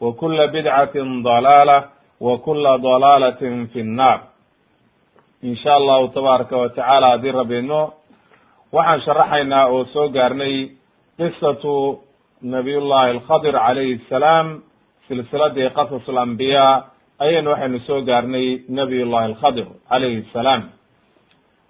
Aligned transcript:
wa 0.00 0.12
kula 0.12 0.46
bidcatin 0.54 1.22
dalaala 1.22 1.78
wa 2.20 2.38
kula 2.38 2.78
dalaalatin 2.78 3.66
fi 3.72 3.82
nnaar 3.82 4.20
in 5.42 5.56
sha 5.56 5.74
allahu 5.74 6.08
tabaaraka 6.08 6.56
wa 6.56 6.68
tacaala 6.68 7.06
haddii 7.14 7.32
rabiino 7.32 7.80
waxaan 8.72 9.00
sharaxaynaa 9.06 9.66
oo 9.74 9.84
soo 9.94 10.08
gaarnay 10.08 10.56
qisatu 11.18 11.74
nabiy 12.42 12.78
llahi 12.90 13.10
alkhadir 13.16 13.54
calayhi 13.66 14.00
salaam 14.08 14.62
silsiladii 15.08 15.70
qasas 15.76 16.08
alambiyaa 16.08 16.74
ayaynu 17.24 17.50
waxaynu 17.50 17.78
soo 17.86 18.00
gaarnay 18.08 18.46
nabiy 18.68 19.04
llahi 19.12 19.26
alkhadir 19.32 19.66
calayhi 19.90 20.22
salaam. 20.32 20.62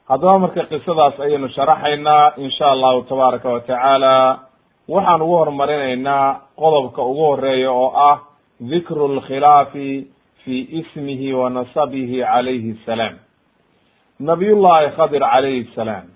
Haddaba 0.08 0.38
marka 0.38 0.62
qisadaas 0.72 1.16
ayaynu 1.20 1.48
sharaxaynaa 1.56 2.32
in 2.42 2.50
sha 2.56 2.66
allahu 2.74 3.02
tabaaraka 3.10 3.48
wa 3.54 3.60
tacaala 3.60 4.14
waxaan 4.88 5.22
ugu 5.22 5.36
horumarinaynaa 5.40 6.40
qodobka 6.60 7.02
ugu 7.10 7.22
horreeya 7.30 7.70
oo 7.72 7.90
ah 8.10 8.18
dikru 8.70 9.08
lkhilaafi 9.16 9.88
fi 10.44 10.54
ismihi 10.80 11.32
wa 11.32 11.50
nasabihi 11.50 12.20
calayhi 12.22 12.74
salaam. 12.86 13.14
Nabiyullahi 14.20 14.90
khadir 14.96 15.20
calayhi 15.32 15.64
salaam. 15.74 16.06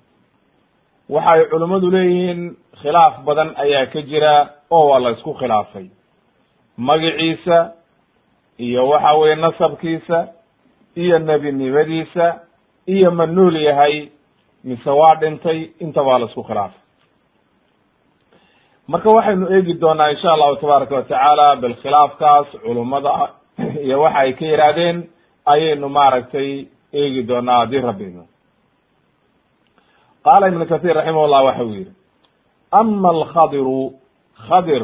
Waxay 1.14 1.44
culimmadu 1.50 1.90
leeyihiin 1.94 2.40
khilaaf 2.82 3.14
badan 3.26 3.50
ayaa 3.64 3.86
ka 3.92 4.00
jira 4.10 4.34
oo 4.70 4.88
waa 4.90 5.00
la 5.04 5.10
isku 5.10 5.34
khilaafay. 5.40 5.86
Magiciisa 6.78 7.58
iyo 8.58 8.88
waxa 8.88 9.12
weye 9.20 9.34
nasabkiisa 9.34 10.18
iyo 10.96 11.18
nebinimadiisa 11.18 12.26
iyo 12.86 13.10
ma 13.10 13.26
nool 13.26 13.56
yahay 13.56 14.08
mise 14.64 14.90
waa 14.90 15.14
dhintay 15.20 15.58
inta 15.80 16.04
baa 16.04 16.18
la 16.18 16.26
isku 16.26 16.42
khilaafay 16.48 16.81
marka 18.88 19.10
waxaynu 19.10 19.46
eegi 19.54 19.74
doonaa 19.80 20.10
insha 20.10 20.32
allahu 20.32 20.56
tabaaraka 20.56 20.94
watacaala 20.94 21.56
bal 21.56 21.74
khilaafkaas 21.82 22.46
culummada 22.64 23.28
iyo 23.84 24.00
waxa 24.02 24.18
ay 24.18 24.32
ka 24.32 24.44
yihaahdeen 24.44 25.08
ayaynu 25.46 25.88
maaragtay 25.88 26.66
eegi 26.92 27.22
doonaa 27.28 27.58
haddii 27.58 27.80
rabino 27.80 28.24
qaala 30.24 30.48
ibnu 30.48 30.66
kathir 30.66 30.94
raximah 30.96 31.28
llah 31.28 31.44
waxa 31.44 31.64
uu 31.64 31.74
yihi 31.74 31.92
ama 32.70 33.08
alkhadiru 33.08 33.92
khadir 34.48 34.82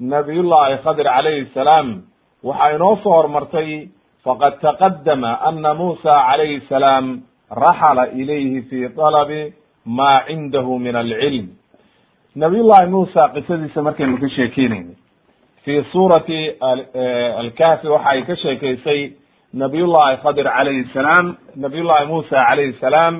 nabiyullahi 0.00 0.82
khadir 0.84 1.06
calayhi 1.06 1.50
salaam 1.54 2.02
waxaa 2.42 2.74
inoo 2.74 2.96
soo 3.02 3.12
hormartay 3.12 3.88
faqad 4.24 4.58
taqadama 4.60 5.38
ana 5.48 5.74
musa 5.74 6.14
calayhi 6.28 6.66
salaam 6.68 7.22
raxala 7.50 8.10
ilayhi 8.10 8.62
fi 8.68 8.88
talabi 8.96 9.54
ma 9.86 10.26
cindahu 10.26 10.78
min 10.78 10.96
alcilm 10.96 11.46
nabiyullahi 12.42 12.86
muusa 12.90 13.28
qisadiisa 13.34 13.82
markaynu 13.82 14.18
ka 14.20 14.28
sheekeynayna 14.36 14.94
fi 15.64 15.74
suurati 15.92 16.40
alkahfi 17.40 17.88
waxa 17.88 18.10
ay 18.10 18.22
ka 18.22 18.36
sheekeysay 18.36 19.00
nabiyullahi 19.62 20.16
khadir 20.22 20.44
calayhi 20.56 20.84
salaam 20.94 21.36
nabiyullahi 21.56 22.06
muusa 22.06 22.36
calayhi 22.48 22.72
salaam 22.80 23.14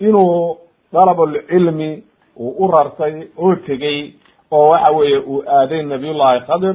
inuu 0.00 0.58
dalabulcilmi 0.92 1.90
uu 2.36 2.54
u 2.64 2.68
rartay 2.72 3.14
oo 3.36 3.54
tegey 3.66 4.12
oo 4.50 4.68
waxa 4.70 4.92
weeye 4.92 5.18
uu 5.18 5.42
aaday 5.58 5.82
nabiyullahi 5.82 6.40
khadir 6.46 6.74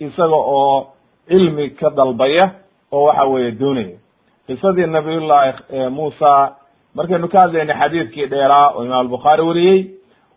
isaga 0.00 0.36
oo 0.58 0.86
cilmi 1.28 1.70
ka 1.70 1.90
dalbaya 1.90 2.50
oo 2.92 3.04
waxa 3.06 3.24
weeye 3.24 3.50
doonaya. 3.60 3.96
Qisadii 4.46 4.86
nabiyullahi 4.86 5.52
muusa 5.90 6.56
markaynu 6.94 7.28
ka 7.28 7.40
hadlaynay 7.40 7.76
xadiidkii 7.80 8.26
dheeraa 8.26 8.68
oo 8.74 8.84
imaam 8.84 9.00
albukhaari 9.00 9.42
wariyey 9.42 9.80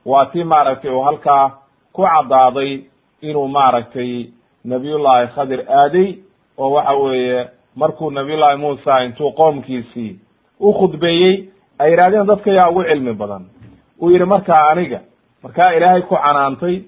waa 0.05 0.25
tii 0.25 0.43
maaragtay 0.43 0.91
uu 0.91 1.01
halkaa 1.03 1.51
ku 1.93 2.01
caddaaday 2.03 2.81
inuu 3.21 3.47
maaragtay 3.47 4.25
nabiyullahi 4.65 5.27
khadir 5.35 5.61
aaday 5.69 6.15
oo 6.57 6.71
waxa 6.71 6.93
weeye 6.93 7.47
markuu 7.75 8.11
nabiyullahi 8.11 8.57
muusa 8.57 9.03
intuu 9.03 9.31
qoomkiisii 9.31 10.19
u 10.59 10.73
khudbeeyey 10.73 11.35
ay 11.79 11.91
yidhahdeen 11.91 12.25
dadka 12.27 12.51
yaa 12.51 12.69
ugu 12.69 12.83
cilmi 12.83 13.13
badan. 13.13 13.45
Uu 14.01 14.09
yihi 14.11 14.25
markaa 14.25 14.69
aniga 14.71 14.99
markaa 15.43 15.71
ilaahay 15.73 16.01
ku 16.01 16.15
canaantay 16.15 16.81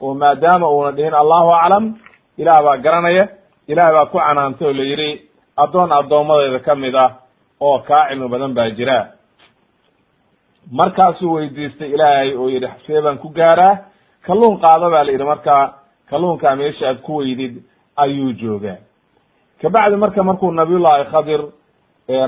oo 0.00 0.14
maadaama 0.14 0.70
uuna 0.70 0.90
dhihin 0.92 1.14
allahu 1.14 1.50
aclam 1.54 1.94
ilaah 2.38 2.62
baa 2.64 2.76
garanaya 2.76 3.28
ilaah 3.68 3.92
baa 3.92 4.06
ku 4.06 4.18
canaantay 4.18 4.66
oo 4.68 4.72
la 4.72 4.82
yidhi 4.84 5.10
addoon 5.56 5.92
addoommadeyda 5.92 6.58
ka 6.58 6.74
mid 6.74 6.94
ah 6.94 7.10
oo 7.60 7.78
kaa 7.78 8.08
cilmi 8.08 8.28
badan 8.28 8.54
baa 8.54 8.70
jira 8.70 8.98
markaasuu 10.72 11.32
weydiistay 11.34 11.90
ilaahay 11.90 12.34
oo 12.36 12.48
yidhi 12.48 12.68
see 12.86 13.00
baan 13.02 13.18
ku 13.18 13.28
gaaraa 13.28 13.78
kalluun 14.26 14.60
qaado 14.60 14.90
baa 14.90 15.04
la 15.04 15.12
yidhi. 15.12 15.24
Markaa 15.24 15.74
kalluunkaa 16.10 16.56
meesha 16.56 16.88
aad 16.88 16.98
ku 17.00 17.16
weydid 17.16 17.62
ayuu 17.96 18.32
joogaa. 18.32 18.76
Kabacdi 19.62 19.96
marka 19.96 20.22
markuu 20.22 20.50
nabiyullahi 20.52 21.04
khadir 21.12 21.40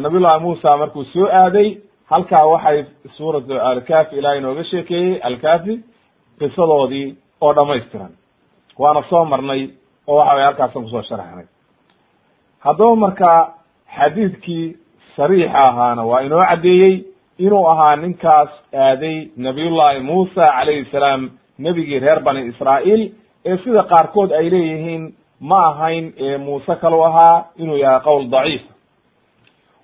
nabiyullahi 0.01 0.41
muusa 0.43 0.77
markuu 0.77 1.05
soo 1.05 1.27
aaday 1.33 1.79
halkaa 2.11 2.47
waxay 2.47 2.85
suuratu 3.17 3.61
alkafi 3.61 4.17
ilahay 4.17 4.39
inooga 4.39 4.65
sheekeeyey 4.65 5.21
alkafi 5.23 5.81
qisadoodii 6.39 7.17
oo 7.41 7.53
dhamaystiran 7.55 8.13
waana 8.79 9.03
soo 9.11 9.25
marnay 9.25 9.69
oo 10.07 10.17
waxa 10.17 10.35
way 10.35 10.45
halkaasan 10.45 10.83
ku 10.83 10.89
soo 10.91 11.03
sharaxnay. 11.03 11.47
Haddaba 12.61 12.97
marka 12.97 13.31
xadiidkii 13.97 14.77
sariixa 15.17 15.59
ahaana 15.69 16.03
waa 16.05 16.21
inoo 16.23 16.41
caddeeyey 16.49 17.05
inuu 17.47 17.67
ahaa 17.73 17.97
ninkaas 17.97 18.49
aaday 18.87 19.17
nabiyullahi 19.37 20.01
muusa 20.01 20.45
calayhi 20.57 20.85
salaam 20.93 21.31
nebigii 21.59 21.99
reer 22.05 22.21
bani 22.27 22.47
israa'iil 22.51 23.03
ee 23.51 23.57
sida 23.65 23.83
qaarkood 23.93 24.31
ay 24.41 24.51
leeyihiin 24.55 25.05
ma 25.51 25.61
ahayn 25.71 26.13
ee 26.27 26.37
muuse 26.47 26.75
kalau 26.83 27.05
ahaa 27.09 27.45
inuu 27.63 27.77
yahay 27.85 28.01
qowl 28.09 28.25
daciifa 28.35 28.73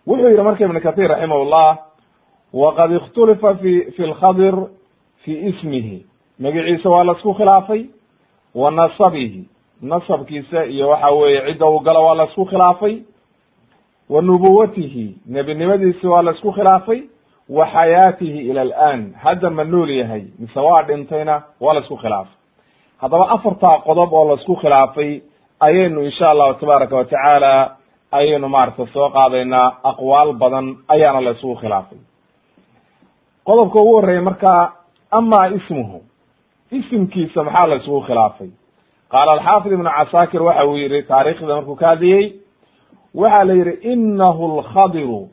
wuxuu 0.06 0.28
yihi 0.32 0.42
marka 0.48 0.64
ibnu 0.64 0.80
kathir 0.86 1.08
raximahullah 1.12 1.68
waqad 2.62 2.90
ikhtulifa 2.98 3.54
fi 3.62 3.72
fi 3.96 4.02
lkhadir 4.12 4.54
fi 5.22 5.32
ismihi. 5.50 5.96
Magaciisa 6.44 6.88
waa 6.90 7.04
la 7.04 7.12
isku 7.12 7.34
khilaafay 7.34 7.82
wa 8.54 8.70
nasabihi 8.70 9.42
nasabkiisa 9.82 10.64
iyo 10.66 10.88
waxa 10.88 11.10
weeye 11.10 11.40
cidda 11.46 11.66
uu 11.66 11.78
galo 11.80 12.04
waa 12.06 12.14
la 12.14 12.24
isku 12.24 12.44
khilaafay 12.46 12.94
wa 14.10 14.22
nubuwatihi 14.22 15.06
nebinimadiisi 15.26 16.06
waa 16.06 16.22
la 16.22 16.32
isku 16.32 16.52
khilaafay 16.52 17.00
wa 17.48 17.66
xayaatihi 17.74 18.38
ila 18.50 18.60
alan 18.60 19.14
hadda 19.22 19.50
ma 19.50 19.64
nool 19.64 19.90
yahay 19.90 20.24
mise 20.38 20.60
waa 20.60 20.82
dhintayna 20.82 21.42
waa 21.60 21.74
la 21.74 21.80
isku 21.80 21.96
khilaafay 21.96 22.34
haddaba 23.02 23.28
afartaa 23.30 23.78
qodob 23.86 24.12
oo 24.12 24.24
la 24.28 24.34
isku 24.40 24.56
khilaafay 24.56 25.20
ayaynu 25.60 26.00
insha 26.04 26.30
allahu 26.30 26.54
tabaaraka 26.60 26.96
watacaala 26.96 27.76
ayaynu 28.12 28.48
maaragta 28.48 28.86
soo 28.92 29.08
qaadaynaa 29.10 29.68
aqwaal 29.90 30.32
badan 30.32 30.76
ayaana 30.88 31.20
la 31.20 31.30
isugu 31.30 31.54
khilaafay. 31.62 31.98
Qodobka 33.44 33.78
ugu 33.80 33.92
horreeya 33.96 34.22
marka 34.22 34.72
ama 35.10 35.48
ismuhu 35.48 36.02
isimkiisa 36.70 37.44
maxaa 37.44 37.66
la 37.66 37.76
isugu 37.76 38.00
khilaafay? 38.06 38.50
Qaala 39.12 39.32
alxaafid 39.32 39.72
ibnu 39.72 39.90
casaakir 39.90 40.42
waxa 40.42 40.64
uu 40.66 40.76
yihi 40.76 41.02
taariikhda 41.02 41.54
markuu 41.56 41.76
ka 41.76 41.86
hadlayey 41.92 42.24
waxa 43.14 43.44
la 43.44 43.54
yihi 43.54 43.72
inahu 43.92 44.58
lkhadiru 44.60 45.28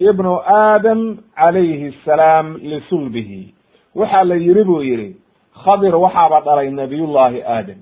ibnu 0.00 0.32
aadam 0.46 1.18
calayhi 1.36 1.94
asalaam 1.94 2.56
lisulbihi 2.62 3.54
waxa 3.94 4.24
la 4.24 4.36
yihi 4.36 4.64
buu 4.64 4.82
yihi 4.82 5.16
khadir 5.64 5.94
waxaaba 5.96 6.40
dhalay 6.40 6.70
nabiyullahi 6.70 7.42
aadam. 7.42 7.78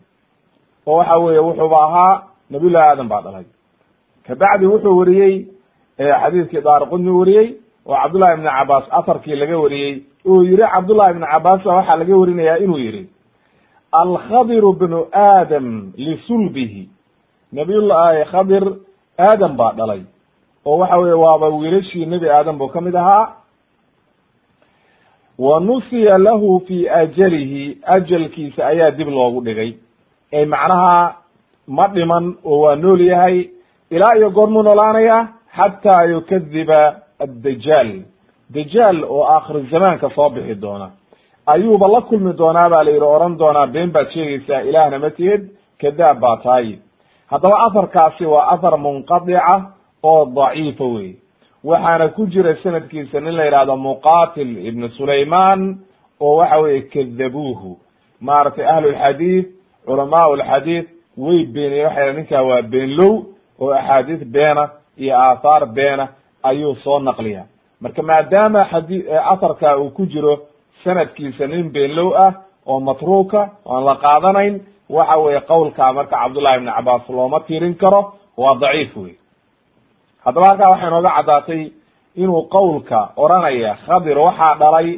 Oo 0.86 0.96
waxa 0.96 1.16
weeye 1.18 1.40
wuxuuba 1.40 1.78
ahaa 1.86 2.22
nabiyullahi 2.50 2.88
aadam 2.90 3.08
baa 3.08 3.22
dhalay. 3.22 3.44
Kabacdi 4.26 4.66
wuxuu 4.66 4.96
weriyey 4.98 5.46
xadiidkii 5.98 6.60
daarqudni 6.64 7.10
weriyey 7.10 7.48
oo 7.86 7.94
cabdullahi 8.02 8.32
ibni 8.34 8.48
cabaas 8.48 8.84
afarkii 8.90 9.36
laga 9.36 9.58
wariyey. 9.58 10.02
Uu 10.24 10.42
yihi 10.42 10.56
cabdullahi 10.74 11.10
ibni 11.10 11.26
cabaas 11.26 11.60
ba 11.64 11.74
waxaa 11.74 11.96
laga 11.96 12.16
warinayaa 12.16 12.58
inuu 12.64 12.78
yihi 12.78 13.02
alkhadiru 13.92 14.72
bnu 14.72 15.06
aadam 15.12 15.92
lisulbihi 15.96 16.88
nabiyullahi 17.52 18.24
khadir 18.32 18.64
aadam 19.18 19.56
baa 19.56 19.72
dhalay 19.72 20.02
oo 20.66 20.78
waxa 20.78 20.96
weye 21.02 21.14
waaba 21.24 21.46
wiilashii 21.48 22.06
nebi 22.06 22.28
aadam 22.30 22.58
buu 22.58 22.68
ka 22.68 22.80
mid 22.80 22.94
ahaa. 22.96 23.26
Wa 25.38 25.60
nusiya 25.60 26.18
lahu 26.18 26.60
fi 26.66 26.88
ajalihi 26.88 27.78
ajalkiisa 27.84 28.66
ayaa 28.66 28.90
dib 28.90 29.08
loogu 29.08 29.40
dhigay. 29.40 29.74
Ee 30.32 30.44
macnaha 30.44 31.14
ma 31.68 31.88
dhiman 31.88 32.34
oo 32.44 32.58
waa 32.60 32.76
nool 32.76 33.00
yahay 33.00 33.48
ilaa 33.90 34.14
iyo 34.16 34.30
goormuu 34.30 34.62
noolaanaya 34.62 35.28
xataa 35.56 36.02
yukadiba 36.04 36.96
addajaal. 37.24 37.90
Dajaal 38.50 39.04
oo 39.04 39.24
aakhir 39.24 39.56
zamaanka 39.70 40.10
soo 40.16 40.28
bixi 40.30 40.54
doona. 40.54 40.90
Ayuuba 41.46 41.88
la 41.88 42.00
kulmi 42.00 42.32
doonaa 42.32 42.68
baa 42.70 42.82
la 42.84 42.90
yidhi 42.90 43.04
oran 43.04 43.36
doonaa 43.38 43.66
been 43.66 43.90
baad 43.92 44.08
sheegaysaa 44.14 44.60
ilaahna 44.68 44.98
ma 44.98 45.10
tihid 45.10 45.42
kadaab 45.80 46.18
baa 46.20 46.36
tahay. 46.36 46.78
Haddaba 47.30 47.56
aharkaasi 47.66 48.24
waa 48.26 48.48
athar 48.54 48.78
munqadica 48.78 49.75
oo 50.02 50.24
daciifa 50.36 50.84
wey 50.84 51.10
waxaana 51.64 52.08
ku 52.08 52.26
jira 52.26 52.56
sanadkiisa 52.62 53.20
nin 53.20 53.34
la 53.36 53.44
yidhahdo 53.44 53.76
muqatil 53.76 54.66
ibnu 54.66 54.88
sulayman 54.88 55.78
oo 56.20 56.36
waxa 56.36 56.58
weye 56.58 56.80
kadabuuhu 56.80 57.78
maaragtay 58.20 58.66
ahlulxadiid 58.66 59.46
culamaa 59.86 60.36
lxadiid 60.36 60.86
way 61.16 61.44
beeniye 61.46 61.84
waxay 61.84 62.12
ninkaa 62.12 62.42
waa 62.42 62.62
beenlow 62.62 63.14
oo 63.60 63.72
axaadiis 63.74 64.24
beena 64.24 64.68
iyo 64.98 65.14
aathaar 65.18 65.66
beena 65.66 66.08
ayuu 66.42 66.74
soo 66.84 66.98
naqliya 66.98 67.44
marka 67.80 68.02
maadaama 68.02 68.64
xadi 68.70 69.04
atharka 69.32 69.76
uu 69.78 69.90
ku 69.90 70.06
jiro 70.06 70.38
sanadkiisa 70.84 71.46
nin 71.46 71.70
beenlow 71.72 72.14
ah 72.16 72.32
oo 72.66 72.80
matruuka 72.80 73.48
oan 73.64 73.84
la 73.84 73.94
qaadanayn 73.96 74.60
waxa 74.90 75.16
weye 75.16 75.40
qowlka 75.40 75.92
marka 75.92 76.16
cabdullahi 76.16 76.56
ibni 76.56 76.70
cabaas 76.76 77.08
looma 77.08 77.40
tirin 77.40 77.74
karo 77.74 78.12
waa 78.36 78.54
daciif 78.60 78.96
wey 78.96 79.14
haddaba 80.26 80.46
halkaa 80.50 80.70
waxay 80.72 80.90
nooga 80.94 81.10
caddaatay 81.16 81.62
inuu 82.22 82.42
qowlka 82.54 83.00
oranaya 83.24 83.72
khadir 83.86 84.18
waxaa 84.26 84.54
dhalay 84.60 84.88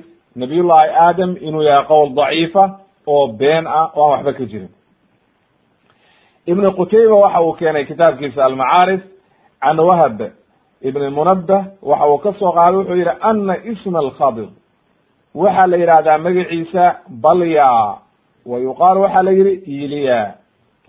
nabiyullahi 0.41 0.89
aadam 1.05 1.31
inuu 1.47 1.63
yahay 1.69 1.85
qowl 1.91 2.09
daciifa 2.19 2.65
oo 3.15 3.27
been 3.41 3.67
ah 3.67 3.87
oo 3.97 4.05
aan 4.05 4.13
waxba 4.25 4.33
ka 4.39 4.45
jirin. 4.51 4.73
Ibn 6.47 6.65
qutayba 6.79 7.15
waxa 7.25 7.41
uu 7.43 7.53
keenay 7.59 7.85
kitaabkiisa 7.85 8.45
almacaarif 8.45 9.01
can 9.63 9.79
wahab 9.89 10.21
ibn 10.89 11.03
munabah 11.17 11.63
waxa 11.83 12.07
uu 12.13 12.19
ka 12.25 12.31
soo 12.39 12.53
qaaday 12.57 12.77
wuxuu 12.79 12.97
yihi 13.01 13.11
ana 13.31 13.55
isma 13.73 13.99
alkhadir. 14.05 14.49
Waxaa 15.35 15.67
la 15.71 15.77
yidhahdaa 15.77 16.19
magaciisa 16.19 16.85
balya 17.25 17.69
wa 18.51 18.57
yuqaalu 18.67 19.01
waxaa 19.05 19.23
la 19.27 19.31
yihi 19.39 19.53
iliya 19.85 20.21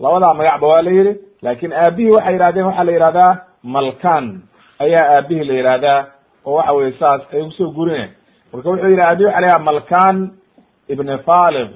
labadaa 0.00 0.34
magacba 0.38 0.66
waa 0.72 0.82
la 0.86 0.90
yihi 0.90 1.12
laakin 1.42 1.72
aabihii 1.72 2.10
waxay 2.16 2.34
yihahdeen 2.36 2.66
waxaa 2.66 2.84
la 2.88 2.92
yihahdaa 2.92 3.32
malkan 3.62 4.42
ayaa 4.78 5.16
aabihii 5.16 5.44
la 5.44 5.54
yihahdaa 5.54 6.00
oo 6.46 6.54
waxa 6.56 6.72
weye 6.72 6.92
saas 6.98 7.22
ay 7.32 7.42
u 7.42 7.50
soo 7.52 7.70
gurine. 7.70 8.10
Marka 8.52 8.68
wuxuu 8.70 8.88
yihi 8.88 9.00
aabihi 9.02 9.26
waxa 9.26 9.40
la 9.40 9.46
yihahda 9.46 9.64
malkan 9.64 10.16
ibn 10.88 11.18
falig 11.26 11.70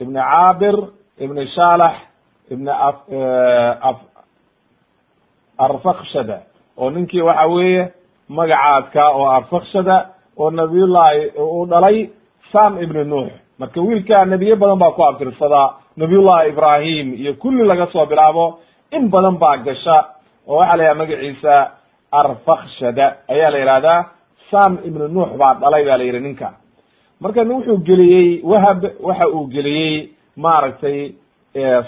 ibn 0.00 0.14
caabir 0.14 0.76
ibn 1.18 1.46
shalax 1.54 1.94
ibn 2.50 2.68
arfakshada 5.58 6.38
oo 6.78 6.90
ninkii 6.90 7.20
waxa 7.20 7.46
weeye 7.46 7.92
magacaadka 8.28 9.02
oo 9.10 9.26
arfakshada 9.30 9.96
oo 10.38 10.50
nabiyullahi 10.50 11.32
u 11.38 11.66
dhalay 11.66 12.10
sam 12.52 12.78
ibn 12.82 13.04
nuux. 13.08 13.30
Marka 13.58 13.80
wiilka 13.80 14.24
nebiye 14.24 14.56
badan 14.56 14.78
baa 14.78 14.90
ku 14.90 15.02
abtirsadaa 15.04 15.74
nabiyullahi 15.96 16.48
ibrahim 16.48 17.14
iyo 17.14 17.34
kulli 17.34 17.64
laga 17.64 17.86
soo 17.92 18.06
bilaabo 18.06 18.58
in 18.90 19.08
badan 19.10 19.36
baa 19.38 19.56
gasha 19.56 20.04
oo 20.48 20.56
waxaa 20.58 20.76
la 20.76 20.84
yidhaha 20.84 20.98
magaciisa 21.02 21.54
arfakshada 22.20 23.06
ayaa 23.28 23.50
la 23.50 23.58
yihahdaa 23.58 24.04
sam 24.50 24.78
ibn 24.84 25.02
nuux 25.14 25.30
baa 25.38 25.54
dhalay 25.54 25.84
ba 25.84 25.96
la 25.98 26.04
yihi 26.04 26.20
ninka. 26.20 26.48
Marka 27.20 27.42
wuxuu 27.44 27.78
geliyey 27.88 28.40
wahab 28.44 28.84
waxa 29.00 29.28
uu 29.28 29.46
geliyey 29.54 30.10
maaragtay 30.36 31.14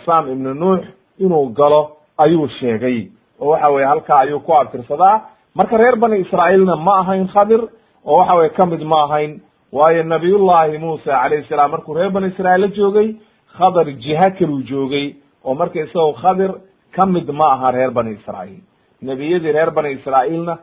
sam 0.06 0.29
ibn 0.33 0.47
nuux 0.62 0.83
inuu 1.19 1.49
galo 1.59 1.97
ayuu 2.19 2.49
sheegay. 2.61 3.09
Oo 3.41 3.49
waxa 3.51 3.69
weye 3.71 3.87
halkaa 3.87 4.19
ayuu 4.25 4.41
ku 4.41 4.53
abtirsadaa 4.55 5.21
marka 5.55 5.77
reer 5.77 5.97
bani 5.97 6.21
israailna 6.21 6.77
ma 6.77 6.99
ahayn 7.00 7.29
khadir 7.29 7.61
oo 8.05 8.17
waxa 8.19 8.35
weye 8.35 8.50
ka 8.50 8.67
mid 8.67 8.83
ma 8.83 9.05
ahayn. 9.05 9.41
Waayo 9.73 10.03
nabiyullahi 10.03 10.79
muusa 10.79 11.11
calayhi 11.23 11.49
salaam 11.49 11.71
markuu 11.71 11.95
reer 11.95 12.11
bani 12.11 12.29
israail 12.29 12.61
la 12.61 12.69
joogay 12.69 13.17
khadar 13.59 13.87
jiha 14.05 14.31
kaluu 14.39 14.62
joogay. 14.62 15.15
Oo 15.45 15.55
marka 15.55 15.81
isagoo 15.81 16.12
khadir 16.23 16.50
ka 16.96 17.06
mid 17.06 17.29
ma 17.31 17.46
aha 17.55 17.70
reer 17.76 17.91
bani 17.91 18.11
israail 18.19 18.58
nebiyadii 19.02 19.52
reer 19.56 19.70
bani 19.70 19.91
israailna 19.99 20.55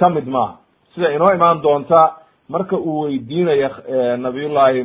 ka 0.00 0.08
mid 0.16 0.26
maaha 0.36 0.54
sida 0.94 1.08
inoo 1.16 1.32
imaan 1.34 1.62
doonta 1.62 2.00
marka 2.48 2.76
uu 2.76 3.00
weydiinayo 3.04 3.68
nabiyullahi 4.24 4.80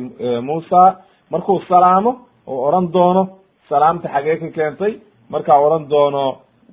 muusa 0.48 0.82
markuu 1.30 1.60
salaamo 1.68 2.12
oo 2.46 2.60
oran 2.68 2.86
doono 2.92 3.22
salaamta 3.68 4.08
xagee 4.14 4.36
ka 4.42 4.48
keentay 4.56 4.92
markaa 5.30 5.58
oran 5.66 5.88
doono 5.90 6.24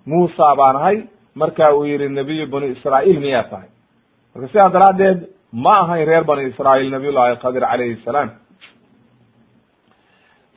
muusa 0.06 0.56
baan 0.56 0.76
ahay 0.76 0.98
marka 1.36 1.74
uu 1.76 1.86
yihi 1.86 2.10
nebiyu 2.10 2.48
bani 2.48 2.68
israail 2.76 3.20
miyaa 3.20 3.44
tahay? 3.52 3.70
Marka 4.36 4.48
sidaa 4.52 4.70
daraaddeed 4.76 5.20
ma 5.54 5.74
ahayn 5.84 6.06
reer 6.08 6.24
bani 6.24 6.44
israail 6.52 6.90
nabiyullahi 6.96 7.38
qadir 7.44 7.62
calayhi 7.72 7.98
salaam 8.06 8.30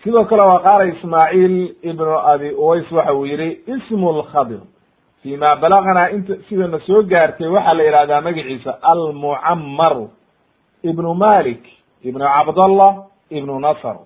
sidoo 0.04 0.24
kale 0.30 0.42
waa 0.42 0.58
qaala 0.66 0.84
ismaaciil 0.92 1.56
ibnu 1.90 2.18
abi 2.32 2.48
uways 2.62 2.92
waxa 2.92 3.14
uu 3.14 3.26
yihi 3.26 3.48
ismu 3.74 4.12
lkhadir 4.18 4.60
fi 5.22 5.36
ma 5.36 5.56
balaganaa 5.62 6.08
inta 6.16 6.34
sidana 6.48 6.78
soo 6.86 7.02
gaartay 7.02 7.48
waxaa 7.56 7.74
la 7.78 7.82
yihahdaa 7.88 8.20
magaciisa 8.26 8.72
almucamar 8.90 9.96
ibnu 10.90 11.14
malik 11.14 11.62
ibnu 12.08 12.24
cabdallah 12.34 12.92
ibnu 13.30 13.54
nasr 13.66 13.96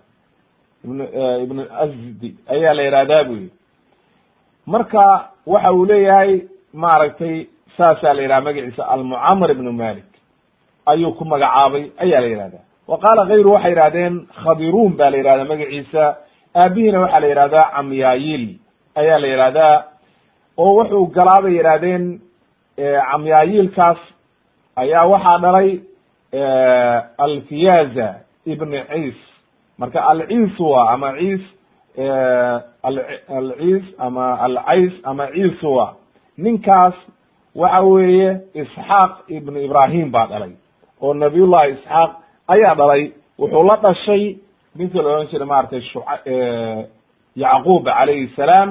ibn 0.84 0.98
ibnu 1.44 1.62
azdi 1.82 2.30
ayaa 2.54 2.74
la 2.78 2.82
yihahdaa 2.86 3.24
bu 3.28 3.32
yihi 3.40 3.50
marka 4.66 5.04
waxa 5.46 5.72
uu 5.72 5.84
leeyahay 5.90 6.32
maaragtay 6.82 7.36
saasaa 7.76 8.14
la 8.16 8.22
yidhaha 8.22 8.40
magaciisa 8.48 8.82
almucamar 8.94 9.50
ibnu 9.50 9.72
malik 9.72 10.04
ayuu 10.86 11.12
ku 11.18 11.24
magacaabay 11.32 11.84
ayaa 12.04 12.20
la 12.20 12.26
yihahdaa 12.32 12.64
wa 12.90 12.96
qaala 13.02 13.22
kayru 13.30 13.50
waxay 13.54 13.72
yihahdeen 13.74 14.14
khadirun 14.42 14.92
ba 14.98 15.06
la 15.10 15.16
yihahdaa 15.20 15.44
magaciisa. 15.52 16.04
Aabihiina 16.62 16.98
waxaa 17.04 17.20
la 17.20 17.26
yihahdaa 17.32 17.66
camyaayil 17.76 18.44
ayaa 19.00 19.18
la 19.22 19.26
yihahdaa 19.32 19.76
oo 20.62 20.70
wuxuu 20.78 21.06
galaa 21.16 21.42
bay 21.44 21.54
yihahdeen 21.58 22.04
camyaayilkaas 23.10 24.00
ayaa 24.82 25.04
waxaa 25.12 25.38
dhalay 25.44 25.70
alfiyaza 27.24 28.08
ibn 28.52 28.70
ciis. 28.90 29.18
Marka 29.78 30.00
alciiswa 30.10 30.90
ama 30.92 31.10
ciis 31.18 31.42
alciis 33.38 33.84
ama 33.98 34.26
alcays 34.46 34.92
ama 35.04 35.26
ciiswa 35.34 35.86
ninkaas 36.38 36.94
waxa 37.54 37.80
weeye 37.80 38.30
isxaaq 38.54 39.12
ibn 39.28 39.56
ibrahim 39.56 40.10
baa 40.14 40.26
dhalay 40.26 40.52
oo 41.02 41.14
nabiyullahi 41.14 41.72
isxaaq 41.72 42.10
ayaa 42.54 42.74
dhalay 42.80 43.02
wuxuu 43.40 43.64
la 43.70 43.76
dhashay 43.84 44.22
ninkii 44.78 45.02
la 45.04 45.08
odhan 45.14 45.28
jiray 45.32 45.48
maratay 45.52 45.80
shu 45.90 46.00
yacquub 47.42 47.84
calayhi 47.84 48.28
salaam 48.36 48.70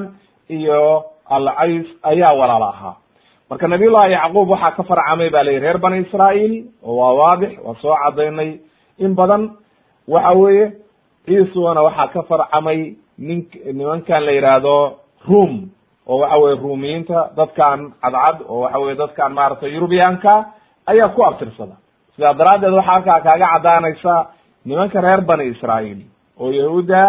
iyo 0.50 1.05
alcays 1.29 1.86
ayaa 2.03 2.33
walaal 2.39 2.63
ahaa. 2.63 2.95
Marka 3.50 3.67
nabiyullahi 3.67 4.12
yacquub 4.13 4.50
waxaa 4.50 4.71
ka 4.77 4.83
farcamay 4.83 5.29
ba 5.29 5.43
layihi 5.43 5.59
reer 5.63 5.77
bani 5.77 5.98
israail 6.05 6.53
oo 6.83 6.95
waa 7.00 7.13
waadix 7.19 7.51
waa 7.65 7.75
soo 7.81 7.95
cadaynay 8.03 8.59
in 9.00 9.15
badan 9.15 9.43
waxa 10.07 10.31
weeye 10.41 10.65
ciiswana 11.25 11.81
waxaa 11.88 12.07
ka 12.13 12.21
farcamay 12.29 12.79
nin 13.17 13.39
nimankan 13.77 14.24
la 14.25 14.31
yidhaahdo 14.38 14.75
room 15.29 15.69
oo 16.07 16.17
waxa 16.21 16.38
weye 16.43 16.55
ruumiyiinta 16.63 17.19
dadkan 17.38 17.79
cadcad 18.01 18.38
oo 18.50 18.59
waxa 18.65 18.79
weye 18.79 18.95
dadkan 19.01 19.31
maaragtay 19.33 19.71
yurubiyaanka 19.75 20.33
ayaa 20.91 21.09
ku 21.15 21.21
abtirsada 21.29 21.75
sidaa 22.19 22.33
daraaddeed 22.33 22.73
waxaa 22.73 22.91
halkaa 22.93 23.19
kaaga 23.21 23.47
caddaanaysa 23.53 24.15
nimanka 24.65 25.01
reer 25.01 25.21
bani 25.21 25.45
israa'iil 25.53 25.99
oo 26.39 26.51
yahuudda 26.51 27.01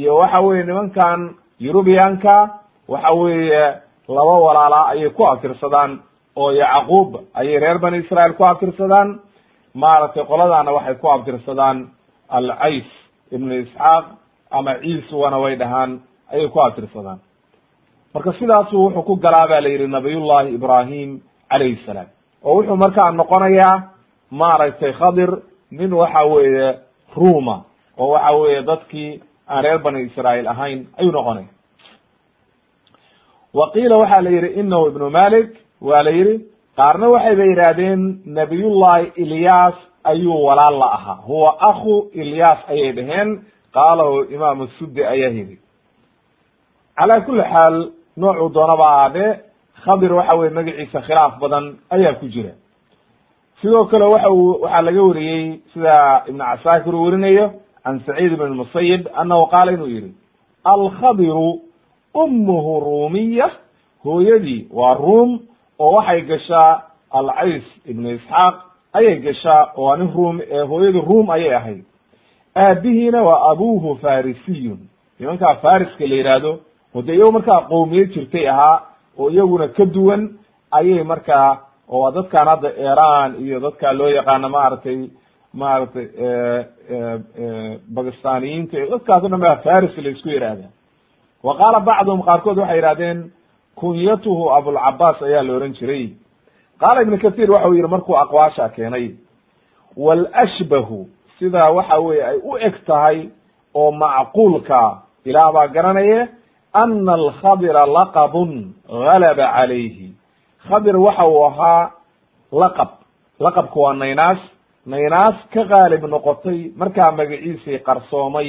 iyo 0.00 0.16
waxa 0.16 0.40
weye 0.40 0.62
nimankan 0.64 1.20
yurubiyanka 1.60 2.36
waxa 2.88 3.10
weeye 3.12 3.64
laba 4.08 4.34
walaalaa 4.46 4.86
ayay 4.92 5.10
ku 5.10 5.26
aftirsadaan 5.26 6.00
oo 6.36 6.50
yacquub 6.52 7.20
ayay 7.34 7.58
reer 7.58 7.78
bani 7.78 7.98
israa'iil 7.98 8.34
ku 8.36 8.44
aftirsadaan 8.44 9.20
maaragtay 9.74 10.24
qoladaana 10.24 10.72
waxay 10.72 10.94
ku 10.94 11.06
abtirsadaan 11.12 11.88
alcays 12.28 12.88
ibnu 13.32 13.54
isxaaq 13.62 14.04
ama 14.50 14.74
ciisuwana 14.80 15.38
way 15.38 15.56
dhahaan 15.56 16.00
ayay 16.32 16.48
ku 16.48 16.60
abtirsadaan. 16.60 17.18
Marka 18.14 18.32
sidaasu 18.32 18.72
wuxuu 18.84 19.02
ku 19.02 19.16
galaa 19.16 19.46
ba 19.48 19.60
la 19.60 19.68
yidhi 19.68 19.86
nabiyullahi 19.86 20.54
ibrahim 20.54 21.20
calayhi 21.50 21.76
salaam 21.86 22.08
oo 22.44 22.54
wuxuu 22.56 22.76
markaa 22.76 23.10
noqonayaa 23.10 23.95
maaragtay 24.30 24.92
khadir 24.92 25.30
nin 25.70 25.92
waxa 25.92 26.24
weeye 26.24 26.78
ruma 27.16 27.64
oo 27.98 28.08
waxa 28.12 28.32
weeye 28.36 28.62
dadkii 28.62 29.20
aan 29.48 29.62
reer 29.64 29.78
bani 29.78 30.02
israa'iil 30.02 30.48
ahayn 30.48 30.86
ayuu 30.98 31.12
noqonaya 31.12 31.48
wa 33.54 33.70
qiila 33.72 33.96
waxaa 33.96 34.22
la 34.22 34.30
yidhi 34.30 34.60
inahu 34.60 34.86
ibnu 34.88 35.10
malik 35.10 35.48
waa 35.80 36.02
la 36.02 36.10
yidhi 36.10 36.44
qaarna 36.76 37.08
waxayba 37.08 37.44
yidhaahdeen 37.44 38.00
nabiyullahi 38.26 39.12
ilyas 39.16 39.74
ayuu 40.04 40.44
walaal 40.46 40.78
la 40.78 40.86
ahaa. 40.92 41.14
Huwa 41.26 41.56
akhu 41.60 42.10
ilyas 42.14 42.58
ayay 42.68 42.92
dhaheen 42.92 43.42
qaalahu 43.74 44.24
imaamu 44.34 44.68
suddi 44.78 45.04
ayaa 45.04 45.30
yidhi. 45.30 45.58
Calaa 46.96 47.20
kuli 47.20 47.42
xaal 47.42 47.90
noocuu 48.16 48.48
doonaba 48.54 48.86
ahaadee 48.94 49.30
khadir 49.84 50.12
waxa 50.12 50.34
weye 50.34 50.50
magaciisa 50.50 51.00
khilaaf 51.06 51.38
badan 51.40 51.64
ayaa 51.90 52.14
ku 52.20 52.26
jira 52.28 52.52
sidoo 53.62 53.84
kale 53.84 54.04
waxa 54.04 54.30
uu 54.30 54.60
waxaa 54.62 54.82
laga 54.82 55.02
wariyey 55.02 55.60
sida 55.74 56.22
ibnu 56.28 56.44
casaakir 56.44 56.94
uu 56.94 57.04
werinayo 57.04 57.50
can 57.84 58.00
saciid 58.06 58.32
ibn 58.32 58.54
musayib 58.60 59.06
annahu 59.20 59.46
qaala 59.46 59.72
inuu 59.72 59.86
yihi 59.86 60.10
alkhadiru 60.64 61.60
ummuhu 62.14 62.80
ruumiya 62.80 63.50
hooyadii 64.04 64.66
waa 64.72 64.94
ruum 64.94 65.40
oo 65.78 65.90
waxay 65.96 66.20
gashaa 66.22 66.82
alcays 67.10 67.62
ibnu 67.86 68.10
isxaaq 68.14 68.54
ayay 68.92 69.16
gashaa 69.16 69.62
oo 69.76 69.96
nin 69.96 70.10
ruum 70.16 70.40
hooyadii 70.68 71.00
ruum 71.08 71.30
ayay 71.30 71.54
ahayd. 71.54 71.84
Aabihiina 72.56 73.22
waa 73.22 73.50
abuhu 73.50 73.96
farisiyun 74.02 74.78
nimankaa 75.20 75.54
fariska 75.54 76.06
la 76.06 76.14
yihahdo 76.14 76.58
oo 76.94 77.02
dee 77.02 77.14
iyago 77.14 77.32
markaa 77.32 77.60
qowmiye 77.60 78.04
jirtay 78.06 78.48
ahaa 78.50 78.80
oo 79.18 79.30
iyaguna 79.30 79.68
ka 79.68 79.84
duwan 79.84 80.22
ayay 80.70 81.02
markaa 81.02 81.58
oo 81.88 82.00
waa 82.02 82.10
dadkan 82.12 82.46
hadda 82.48 82.68
iran 82.90 83.30
iyo 83.44 83.60
dadka 83.60 83.92
loo 83.92 84.08
yaqaano 84.08 84.48
maaragtay 84.48 84.98
maaragtay 85.54 86.06
bakistaniyiinta 87.94 88.76
iyo 88.78 88.90
dadkaas 88.90 89.24
o 89.24 89.28
dhan 89.28 89.40
ba 89.40 89.56
faris 89.56 89.96
la 89.96 90.10
isku 90.10 90.28
yihahda 90.28 90.68
wa 91.42 91.56
qaala 91.56 91.80
bacduhum 91.80 92.22
qaarkood 92.22 92.58
waxay 92.58 92.78
yihahdeen 92.78 93.30
kunyatuhu 93.76 94.50
abulcabaas 94.56 95.22
ayaa 95.22 95.42
la 95.42 95.52
ohan 95.56 95.72
jiray. 95.78 96.16
Qaala 96.80 97.02
ibnu 97.02 97.16
waxa 97.16 97.68
uu 97.68 97.74
yihi 97.74 97.88
markuu 97.88 98.16
aqwaasha 98.16 98.68
keenay 98.68 99.14
walashbahu 99.96 101.08
sidaa 101.38 101.70
waxa 101.70 101.98
weye 101.98 102.24
ay 102.24 102.36
u 102.44 102.56
eg 102.58 102.74
tahay 102.86 103.28
oo 103.74 103.92
macquulka 103.92 105.02
ilaah 105.24 105.52
baa 105.52 105.68
garanaye 105.68 106.28
ana 106.72 107.12
alkhadira 107.12 107.86
laqabun 107.86 108.74
galaba 108.88 109.52
calayhi 109.52 110.15
khadir 110.68 110.96
waxa 110.96 111.24
uu 111.28 111.44
ahaa 111.46 111.90
laqab. 112.52 112.88
Laqabku 113.40 113.80
waa 113.80 113.94
naynaas. 113.94 114.38
Naynaas 114.86 115.34
ka 115.52 115.64
qaalib 115.72 116.04
noqotay 116.14 116.58
markaa 116.76 117.10
magaciisii 117.12 117.78
qarsoomay 117.86 118.48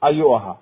ayuu 0.00 0.34
ahaa. 0.36 0.56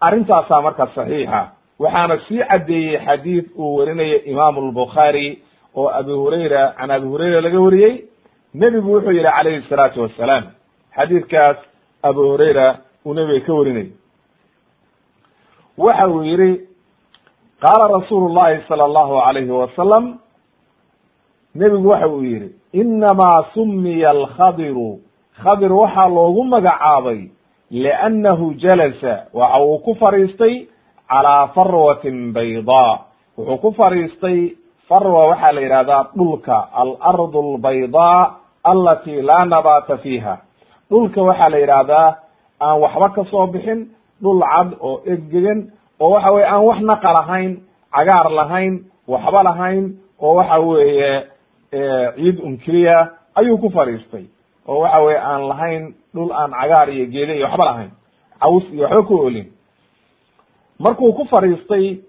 Arrintaasaa 0.00 0.60
marka 0.62 0.86
saxiixa. 0.94 1.40
Waxaana 1.82 2.16
sii 2.28 2.42
caddeeyey 2.50 2.98
xadiid 3.06 3.46
uu 3.56 3.76
warinaya 3.78 4.18
imaamu 4.32 4.60
albukhaari 4.66 5.42
oo 5.76 5.88
abi 5.88 6.12
hurayra 6.12 6.74
can 6.78 6.90
abi 6.90 7.06
hurayra 7.06 7.40
laga 7.40 7.60
wariyey. 7.60 7.94
Nebigu 8.54 8.92
wuxuu 8.94 9.10
yihi 9.12 9.24
calayhi 9.36 9.62
salaatu 9.68 10.02
wassalaam 10.02 10.44
xadiidkaas 10.96 11.56
abu 12.02 12.20
hurayra 12.30 12.66
uu 13.06 13.14
nebiga 13.14 13.46
ka 13.46 13.52
warinayay. 13.54 13.90
Waxa 15.78 16.08
uu 16.08 16.22
yihi 16.24 16.50
qaala 17.64 17.84
rasuulu 18.00 18.28
llahi 18.34 18.60
sala 18.68 18.84
allahu 18.84 19.14
alayhi 19.28 19.50
wasalam 19.50 20.18
nebigu 21.54 21.88
waxa 21.88 22.08
uu 22.08 22.22
yihi 22.24 22.48
inamaa 22.72 23.44
sumiya 23.54 24.10
alkhadiru. 24.10 24.98
Khadir 25.42 25.72
waxaa 25.72 26.08
loogu 26.08 26.44
magacaabay 26.44 27.20
liannahu 27.70 28.54
jalasa. 28.54 29.26
Waxa 29.34 29.58
uu 29.64 29.78
ku 29.84 29.94
fadhiistay 29.94 30.66
calaa 31.08 31.46
farwatin 31.54 32.32
baydaa. 32.32 32.98
Wuxuu 33.38 33.58
ku 33.62 33.70
fadhiistay 33.78 34.38
farwa 34.88 35.26
waxaa 35.30 35.52
la 35.52 35.60
yidhahdaa 35.60 36.04
dhulka 36.16 36.56
alardu 36.82 37.38
albaydaa 37.46 38.30
alati 38.64 39.22
laa 39.22 39.44
nabaata 39.46 39.96
fiiha. 39.98 40.34
Dhulka 40.90 41.22
waxaa 41.22 41.48
la 41.48 41.58
yidhaahdaa 41.58 42.08
aan 42.60 42.80
waxba 42.82 43.08
ka 43.08 43.24
soo 43.30 43.46
bixin 43.46 43.80
dhul 44.22 44.40
cad 44.52 44.68
oo 44.80 45.00
eggegan 45.12 45.60
oo 46.00 46.10
waxa 46.14 46.30
weye 46.34 46.46
aan 46.46 46.62
wax 46.68 46.78
naqa 46.90 47.12
lahayn 47.18 47.52
cagaar 47.94 48.28
lahayn 48.38 48.74
waxba 49.08 49.42
lahayn 49.42 49.84
oo 50.20 50.34
waxa 50.38 50.58
weeye 50.60 51.12
ciid 51.70 52.38
unkeliya 52.42 53.08
ayuu 53.34 53.58
ku 53.58 53.70
fadhiistay 53.70 54.24
oo 54.68 54.80
waxa 54.80 54.98
weye 55.00 55.18
aan 55.18 55.42
lahayn 55.48 55.94
dhul 56.14 56.32
aan 56.32 56.50
cagaar 56.50 56.88
iyo 56.90 57.06
geede 57.06 57.36
iyo 57.36 57.46
waxba 57.46 57.64
lahayn. 57.64 57.90
Caws 58.40 58.64
iyo 58.72 58.82
waxba 58.84 59.02
ku 59.02 59.14
olin 59.26 59.46
markuu 60.78 61.12
ku 61.12 61.24
fadhiistay 61.24 62.00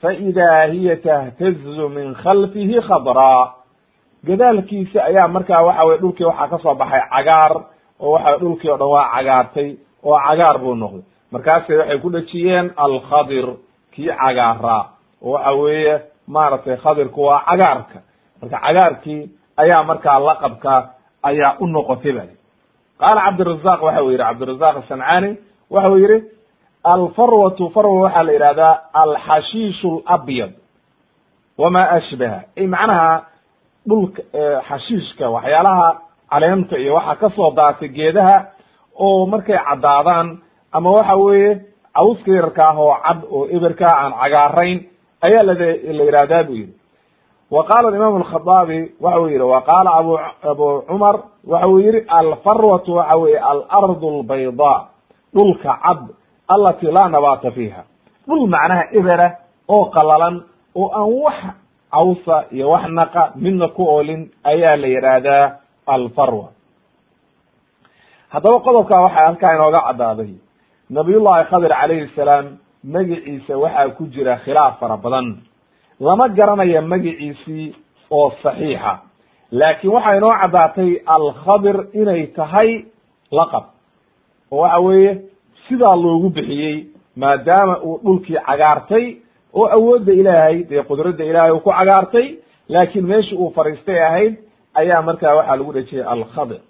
faidaa 0.00 0.66
hiya 0.66 0.96
tahtazu 0.96 1.88
min 1.88 2.14
khalfihi 2.14 2.80
khadraa 2.88 3.54
gadaalkiisa 4.26 5.04
ayaa 5.04 5.28
markaa 5.28 5.62
waxa 5.62 5.84
weye 5.84 5.98
dhulkii 5.98 6.24
waxaa 6.24 6.48
ka 6.48 6.58
soo 6.58 6.74
baxay 6.74 7.02
cagaar 7.10 7.52
oo 8.00 8.10
waxa 8.12 8.38
dhulkii 8.38 8.70
o 8.70 8.76
dhan 8.76 8.88
waa 8.88 9.08
cagaartay 9.14 9.76
oo 10.04 10.18
cagaar 10.28 10.58
buu 10.58 10.74
noqday. 10.74 11.02
Markaasay 11.32 11.76
waxay 11.76 11.98
ku 11.98 12.10
dhejiyeen 12.10 12.70
alkhadir 12.76 13.46
kii 13.94 14.08
cagaaraa 14.20 14.82
oo 15.22 15.32
waxa 15.32 15.52
weeye 15.52 16.00
maaragtay 16.26 16.76
khadirku 16.76 17.20
waa 17.24 17.40
cagaarka 17.48 17.98
marka 18.44 18.60
cagaarkii 18.66 19.22
ayaa 19.62 19.82
markaa 19.90 20.18
laqabka 20.28 20.74
ayaa 21.28 21.56
u 21.60 21.66
noqotay 21.74 22.12
ba 22.18 22.24
qaala 23.00 23.20
cabdirazaq 23.26 23.80
waxa 23.86 24.02
uu 24.04 24.10
yihi 24.12 24.18
cabdirazaq 24.24 24.74
asancani 24.82 25.30
waxa 25.74 25.90
uu 25.92 25.98
yihi 26.04 26.18
alfarwatu 26.92 27.70
farwa 27.74 28.00
waxaa 28.04 28.22
la 28.28 28.32
yihahdaa 28.32 28.74
alxashiishu 29.02 29.90
labyad 30.10 30.52
wama 31.58 31.82
ashbaha. 31.96 32.38
Ay 32.58 32.66
macnaha 32.66 33.22
dhulka 33.88 34.22
xashiishka 34.68 35.24
waxyaalaha 35.34 35.88
caleenta 36.30 36.76
iyo 36.78 36.94
waxa 36.94 37.14
ka 37.20 37.28
soo 37.36 37.50
daatay 37.58 37.88
geedaha 37.88 38.36
oo 38.98 39.26
markay 39.26 39.58
caddaadaan 39.68 40.38
ama 40.72 40.90
waxa 40.90 41.14
weeye 41.16 41.52
cawska 41.94 42.30
yarka 42.38 42.62
ah 42.68 42.76
oo 42.78 42.94
cad 43.04 43.18
oo 43.30 43.46
eberkaa 43.56 43.94
aan 44.02 44.12
cagaarayn 44.22 44.78
ayaa 45.26 45.42
la 45.42 45.54
yihahdaa 46.04 46.42
bu 46.48 46.52
yihi 46.52 46.72
wa 47.54 47.62
qaala 47.68 47.88
imam 47.98 48.14
alkhadaabi 48.20 48.78
waxa 49.04 49.20
uu 49.22 49.28
yihi 49.32 49.42
wa 49.52 49.60
qaala 49.68 49.90
abu 50.00 50.12
abu 50.52 50.66
cumar 50.88 51.16
waxa 51.52 51.66
uu 51.72 51.78
yihi 51.84 52.00
alfarwatu 52.18 52.90
waxa 52.98 53.16
weye 53.22 53.38
alardu 53.52 54.06
albayda 54.14 54.74
dhulka 55.34 55.72
cad 55.84 56.00
alati 56.54 56.86
laa 56.96 57.08
nabaata 57.14 57.50
fiiha. 57.56 57.82
Dhul 58.28 58.46
macnaha 58.54 58.84
ebera 58.98 59.28
oo 59.74 59.84
qalalan 59.94 60.36
oo 60.80 60.88
aan 60.98 61.10
wax 61.24 61.38
cawsa 61.94 62.36
iyo 62.56 62.66
wax 62.74 62.84
naqa 62.98 63.22
midna 63.42 63.68
ku 63.76 63.82
oolin 63.94 64.22
ayaa 64.52 64.76
la 64.82 64.86
yidhaahdaa 64.94 65.44
alfarwa. 65.94 66.46
Haddaba 68.32 68.58
qodobkaa 68.66 69.00
waxaa 69.06 69.26
halkaa 69.26 69.54
inooga 69.56 69.80
caddaaday. 69.88 70.32
Nabiyullahi 70.90 71.44
khadir 71.50 71.70
calayhi 71.80 72.08
salaam 72.16 72.46
magiciisa 72.94 73.54
waxaa 73.62 73.88
ku 73.96 74.02
jira 74.14 74.36
khilaaf 74.44 74.78
fara 74.80 74.96
badan 75.04 75.26
lama 76.00 76.28
garanayo 76.28 76.82
magiciisii 76.82 77.74
oo 78.10 78.32
saxiixa. 78.42 78.98
Laakiin 79.52 79.92
waxaa 79.92 80.16
inoo 80.16 80.34
caddaatay 80.40 80.90
alkhadir 81.06 81.76
inay 81.92 82.26
tahay 82.26 82.84
laqab. 83.32 83.64
Oo 84.50 84.60
waxa 84.62 84.78
weeye 84.80 85.12
sidaa 85.68 85.96
loogu 85.96 86.30
bixiyey 86.30 86.86
maadaama 87.16 87.78
uu 87.82 87.98
dhulkii 88.04 88.38
cagaartay 88.46 89.16
oo 89.54 89.66
awoodda 89.76 90.12
ilaahay 90.12 90.64
dee 90.70 90.82
qudradda 90.82 91.24
ilaahay 91.24 91.52
uu 91.52 91.60
ku 91.60 91.70
cagaartay 91.70 92.26
laakiin 92.68 93.06
meeshii 93.06 93.36
uu 93.38 93.50
fadhiistay 93.56 93.98
ahayd 94.06 94.34
ayaa 94.74 95.02
markaa 95.02 95.34
waxaa 95.34 95.56
lagu 95.56 95.72
dhejiyay 95.72 96.04
alkhadir. 96.06 96.60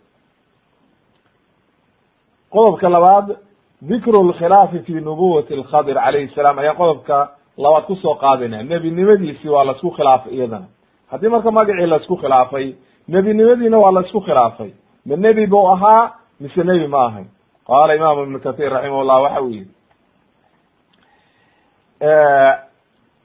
Qodobka 2.50 2.88
labaad 2.88 3.36
dikru 3.82 4.22
lkhilaafi 4.28 4.78
fi 4.86 4.92
nubuwati 4.92 5.54
alkhadir 5.54 5.94
calayhi 5.94 6.28
salaam 6.34 6.58
ayaa 6.58 6.74
qodobka 6.74 7.30
labaad 7.58 7.84
ku 7.86 7.94
soo 7.96 8.14
qaadayna 8.14 8.62
nebinimadiisii 8.62 9.48
waa 9.48 9.64
la 9.64 9.72
isku 9.72 9.90
khilaafay 9.90 10.32
iyadana. 10.34 10.66
Haddii 11.10 11.28
marka 11.28 11.50
magacii 11.50 11.86
la 11.86 11.96
isku 11.96 12.16
khilaafay 12.16 12.74
nebinimadiina 13.08 13.78
waa 13.78 13.92
la 13.92 14.00
isku 14.00 14.20
khilaafay. 14.20 14.70
Ma 15.06 15.16
nebi 15.16 15.46
buu 15.46 15.66
ahaa 15.68 16.12
mise 16.40 16.64
nebi 16.64 16.86
ma 16.88 17.06
ahayn? 17.06 17.26
Qaala 17.66 17.94
imaamu 17.94 18.22
ibnu 18.22 18.38
kathir 18.40 18.70
raximahullah 18.72 19.22
waxa 19.22 19.40
uu 19.42 19.50
yihi 19.50 19.68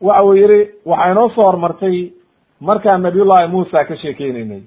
waxa 0.02 0.24
uu 0.24 0.34
yihi 0.36 0.60
waxaa 0.86 1.12
inoo 1.12 1.30
soo 1.30 1.44
hormartay 1.44 2.12
markaan 2.62 3.02
nabiyullahi 3.02 3.48
muusa 3.48 3.86
ka 3.86 3.96
sheekeyneynay 3.96 4.62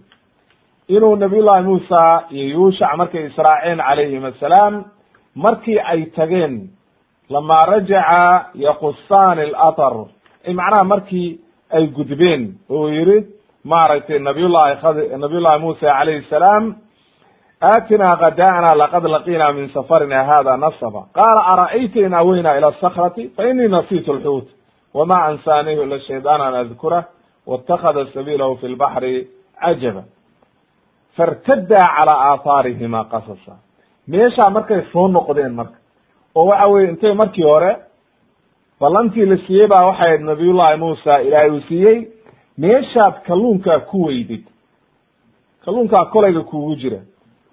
inuu 0.88 1.16
nabiyullahi 1.16 1.62
muusa 1.64 2.24
iyo 2.30 2.48
yuushac 2.48 2.96
markay 2.96 3.26
israaceen 3.26 3.78
calayhim 3.78 4.24
assalaam 4.24 4.84
markii 5.34 5.78
ay 5.78 6.04
tageen 6.16 6.68
lamaa 7.30 7.62
rajaca 7.72 8.46
yaqusaani 8.54 9.42
alatar 9.42 9.94
macnaha 10.54 10.84
markii 10.84 11.40
ay 11.70 11.86
gudbeen 11.86 12.54
oo 12.70 12.88
yihi 12.88 13.26
maaragtay 13.64 14.18
nabiyullahi 14.18 14.76
khad 14.82 14.96
nabiyullahi 15.18 15.60
muusa 15.60 15.86
calayhi 15.86 16.26
salaam 16.30 16.74
aatinaa 17.62 18.16
kada'na 18.16 18.74
laqad 18.74 19.04
laqina 19.04 19.52
min 19.52 19.68
safarina 19.74 20.24
hada 20.24 20.56
nasaba 20.56 21.02
qaala 21.18 21.40
ara'ayta 21.52 21.98
in 22.06 22.14
aweynaa 22.14 22.56
ila 22.58 22.72
sakrati 22.80 23.28
fa 23.36 23.42
inii 23.50 23.68
nasitu 23.68 24.12
lxuut 24.12 24.48
wama 24.94 25.24
ansaanihu 25.24 25.82
ila 25.82 26.00
shaydaan 26.00 26.40
an 26.40 26.54
adkurah 26.54 27.04
waاtakada 27.46 28.06
sabiilahu 28.14 28.56
fi 28.60 28.68
lbaxri 28.68 29.28
cajaba 29.60 30.02
fartadaa 31.16 31.88
calaa 31.96 32.20
aathaarihima 32.30 33.04
qasasa 33.12 33.54
meeshaa 34.08 34.50
markay 34.50 34.82
soo 34.92 35.08
noqdeen 35.08 35.54
marka 35.54 35.78
oo 36.34 36.46
waxa 36.46 36.66
weye 36.66 36.88
intay 36.90 37.14
markii 37.14 37.42
hore 37.44 37.76
ballantii 38.80 39.26
la 39.26 39.36
siiyey 39.46 39.66
baa 39.66 39.86
waxay 39.86 40.06
ahayd 40.06 40.20
nabiyullahi 40.30 40.76
muusa 40.78 41.20
ilaahay 41.22 41.50
uu 41.50 41.60
siiyey 41.68 41.98
meeshaad 42.58 43.14
kalluunkaa 43.26 43.78
ku 43.80 44.04
weydid. 44.06 44.44
Kalluunkaa 45.64 46.04
kolayga 46.04 46.40
kuugu 46.40 46.74
jira 46.76 46.98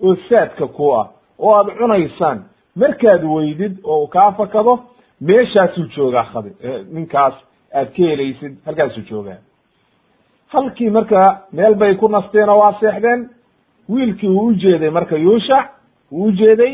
oo 0.04 0.16
saadka 0.30 0.68
ku 0.68 0.92
ah 1.00 1.08
oo 1.40 1.56
aad 1.56 1.68
cunaysaan. 1.78 2.40
Markaad 2.76 3.24
weydid 3.24 3.74
oo 3.84 4.08
kaa 4.08 4.32
fakado 4.32 4.80
meeshaasuu 5.22 5.86
joogaa 5.96 6.24
khadi 6.34 6.52
ninkaas 6.94 7.34
aad 7.74 7.88
ka 7.96 8.04
helaysid 8.04 8.54
halkaasuu 8.66 9.04
joogaa. 9.10 9.38
Halkii 10.48 10.90
marka 10.90 11.42
meel 11.52 11.76
bay 11.76 11.96
ku 11.96 12.08
nasteen 12.08 12.50
oo 12.50 12.60
waa 12.60 12.74
seexdeen 12.80 13.30
wiilkii 13.90 14.30
uu 14.30 14.46
ujeeday 14.48 14.90
marka 14.90 15.16
yuushac 15.18 15.66
uu 16.12 16.24
ujeeday 16.26 16.74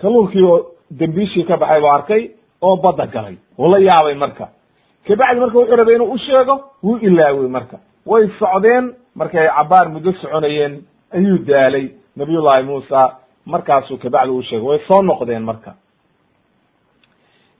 kalluunkii 0.00 0.42
oo 0.42 0.58
dembiishii 0.90 1.44
ka 1.44 1.56
baxay 1.56 1.80
buu 1.80 1.92
arkay 1.94 2.30
oo 2.62 2.76
badda 2.76 3.06
galay. 3.06 3.36
Uu 3.58 3.68
la 3.70 3.78
yaabay 3.78 4.14
marka. 4.14 4.48
Kabacdi 5.06 5.40
marka 5.40 5.58
wuxuu 5.58 5.76
rabay 5.76 5.94
inuu 5.94 6.12
u 6.12 6.18
sheego 6.18 6.54
wuu 6.82 6.96
ilaawey 6.98 7.48
marka. 7.48 7.78
Way 8.06 8.28
socdeen 8.38 8.94
markay 9.14 9.48
cabaar 9.48 9.88
muddo 9.88 10.12
soconayeen 10.12 10.82
ayuu 11.12 11.38
daalay 11.38 11.88
nabiyullahi 12.16 12.62
muusa. 12.62 13.16
Markaasuu 13.46 13.96
kabacdi 13.98 14.30
u 14.30 14.42
sheegay. 14.42 14.66
Way 14.68 14.78
soo 14.88 15.02
noqdeen 15.02 15.42
marka. 15.42 15.74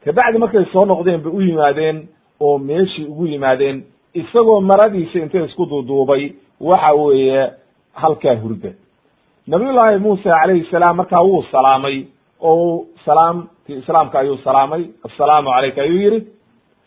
Kabacdi 0.04 0.38
markay 0.38 0.64
soo 0.72 0.84
noqdeen 0.84 1.20
bay 1.22 1.32
u 1.32 1.40
yimaadeen 1.40 2.08
oo 2.40 2.58
meeshii 2.58 3.04
ugu 3.06 3.26
yimaadeen. 3.26 3.84
Isagoo 4.14 4.60
maradiisa 4.60 5.18
intay 5.18 5.44
isku 5.44 5.66
duuduubay 5.66 6.32
waxa 6.60 6.92
weeye 6.94 7.50
halkaa 7.92 8.34
hurda 8.42 8.70
nabiyullaahi 9.46 9.98
muusa 9.98 10.30
calayhi 10.40 10.64
salaam 10.70 10.96
markaa 10.96 11.22
wuu 11.22 11.42
salaamay 11.52 12.06
oo 12.40 12.86
salaam 13.04 13.48
ti 13.66 13.72
islaamka 13.72 14.18
ayuu 14.18 14.36
salaamay 14.44 14.82
assalaamu 15.06 15.48
calayka 15.50 15.82
ayuu 15.82 16.00
yihi 16.04 16.26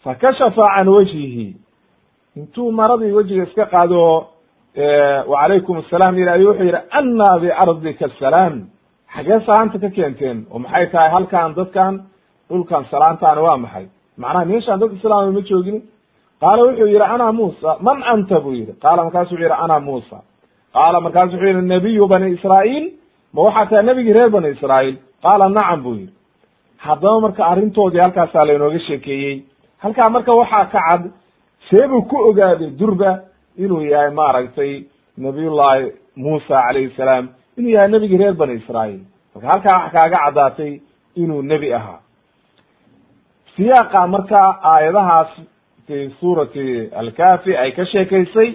fakashafa 0.03 0.65
can 0.75 0.87
wajhihi. 0.87 1.55
Intuu 2.37 2.71
maradii 2.71 3.11
wejiga 3.11 3.43
iska 3.43 3.65
qaado 3.65 4.27
wacalaykum 5.27 5.77
assalam 5.77 6.17
yiri 6.17 6.29
ayuu 6.29 6.49
wuxuu 6.49 6.63
yihi 6.65 6.77
anna 6.91 7.39
biardika 7.39 8.05
asalaam. 8.05 8.67
Xagee 9.15 9.39
salaanta 9.45 9.79
ka 9.79 9.89
keenteen? 9.89 10.45
Oo 10.51 10.59
maxay 10.59 10.87
tahay? 10.91 11.09
Halkan 11.09 11.55
dadkan 11.55 11.93
dhulkan 12.49 12.85
salaantaani 12.91 13.41
waa 13.41 13.57
maxay? 13.57 13.85
Macnaha 14.17 14.45
meeshaan 14.45 14.79
dad 14.79 14.91
islaama 14.93 15.31
ma 15.31 15.41
joogin. 15.41 15.81
Qaala 16.41 16.61
wuxuu 16.63 16.87
yihi 16.87 17.01
ana 17.15 17.31
muusa. 17.31 17.77
Man 17.81 18.03
anta? 18.03 18.39
buu 18.39 18.53
yihi 18.53 18.73
qaala 18.83 19.03
markaasu 19.03 19.33
wuxuu 19.33 19.43
yihi 19.45 19.57
ana 19.63 19.79
muusa. 19.79 20.17
Qaala 20.73 21.01
markaasu 21.01 21.33
wuxuu 21.33 21.47
yihi 21.49 21.61
nabiyu 21.73 22.07
bani 22.07 22.31
israa'iil 22.37 22.85
ma 23.33 23.41
waxaa 23.47 23.65
tahay 23.69 23.83
nebigii 23.85 24.13
reer 24.13 24.29
bani 24.29 24.49
israa'iil? 24.55 24.95
Qaala 25.23 25.49
nacam 25.49 25.81
buu 25.83 25.95
yihi 25.99 26.09
haddaba 26.85 27.19
marka 27.25 27.43
arrintoodii 27.51 28.01
halkaasaa 28.05 28.45
laynooga 28.47 28.79
sheekeeyey. 28.87 29.43
Halkaa 29.83 30.09
marka 30.09 30.31
waxaa 30.41 30.65
ka 30.73 30.79
cad 30.87 31.03
seebuu 31.69 32.01
ku 32.09 32.17
ogaaday 32.29 32.69
durba 32.79 33.11
inuu 33.57 33.81
yahay 33.91 34.11
maaragtay 34.19 34.83
nabiyullahi 35.17 35.91
muusa 36.15 36.61
calayhi 36.67 36.93
salaam 36.97 37.25
inuu 37.57 37.71
yahay 37.75 37.87
nebigii 37.91 38.17
reer 38.17 38.33
bani 38.33 38.53
israa'iil. 38.61 39.01
Marka 39.35 39.47
halkaa 39.51 39.77
waxa 39.83 39.91
kaaga 39.99 40.17
caddaatay 40.25 40.73
inuu 41.15 41.41
nebi 41.41 41.73
ahaa. 41.73 41.99
Siyaaqa 43.55 44.07
marka 44.07 44.39
aayadahaas 44.71 45.31
fi 45.87 45.97
suurati 46.19 46.89
alkafi 47.01 47.55
ay 47.57 47.71
ka 47.71 47.85
sheekaysay 47.85 48.49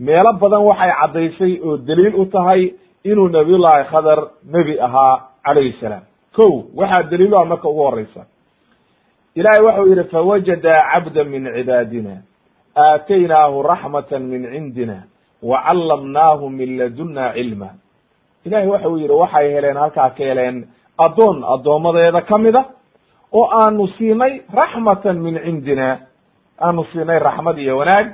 meelo 0.00 0.32
badan 0.40 0.62
waxay 0.68 0.92
caddaysay 1.00 1.52
oo 1.64 1.76
daliil 1.76 2.14
u 2.14 2.24
tahay 2.26 2.62
inuu 3.04 3.28
nabiyullahi 3.28 3.84
khadar 3.90 4.18
nebi 4.44 4.80
ahaa 4.80 5.20
calayhi 5.44 5.76
salaam. 5.80 6.02
Ko 6.36 6.66
waxaa 6.74 7.02
daliil 7.10 7.34
ah 7.34 7.44
marka 7.44 7.68
ugu 7.68 7.82
horeysa 7.82 8.22
ilahay 9.34 9.62
waxau 9.64 9.86
yihi 9.88 10.04
fawajada 10.10 10.74
cabda 10.92 11.24
min 11.24 11.42
cibaadina 11.56 12.14
aataynaahu 12.76 13.62
raxmata 13.62 14.18
min 14.18 14.42
cindina 14.52 14.98
wacallamnaahu 15.42 16.50
min 16.50 16.78
laduna 16.78 17.32
cilma. 17.34 17.70
Ilahay 18.46 18.66
waxau 18.66 18.96
yihi 18.98 19.12
waxay 19.12 19.46
heleen 19.54 19.76
halkaa 19.76 20.10
ka 20.10 20.24
heleen 20.24 20.56
addoon 20.98 21.44
addoommadeeda 21.54 22.20
kamida 22.22 22.64
oo 23.32 23.46
aanu 23.60 23.86
siinay 23.98 24.42
raxmatan 24.52 25.16
min 25.18 25.34
cindina 25.44 25.98
aanu 26.60 26.84
siinay 26.92 27.18
raxmad 27.18 27.58
iyo 27.58 27.78
wanaag 27.78 28.06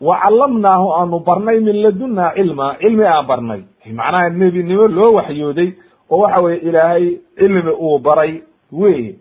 wacallamnaahu 0.00 0.86
aanu 0.98 1.18
barnay 1.20 1.60
min 1.60 1.76
laduna 1.82 2.32
cilma 2.36 2.76
cilmi 2.80 3.04
aan 3.04 3.26
barnay 3.26 3.62
macnaha 3.86 4.28
nebinimo 4.30 4.86
loo 4.88 5.12
waxyooday 5.14 5.72
oo 6.10 6.18
waxa 6.18 6.40
weye 6.40 6.58
ilaahay 6.58 7.18
cilmi 7.38 7.70
uu 7.72 7.98
baray 7.98 8.42
wey 8.72 9.14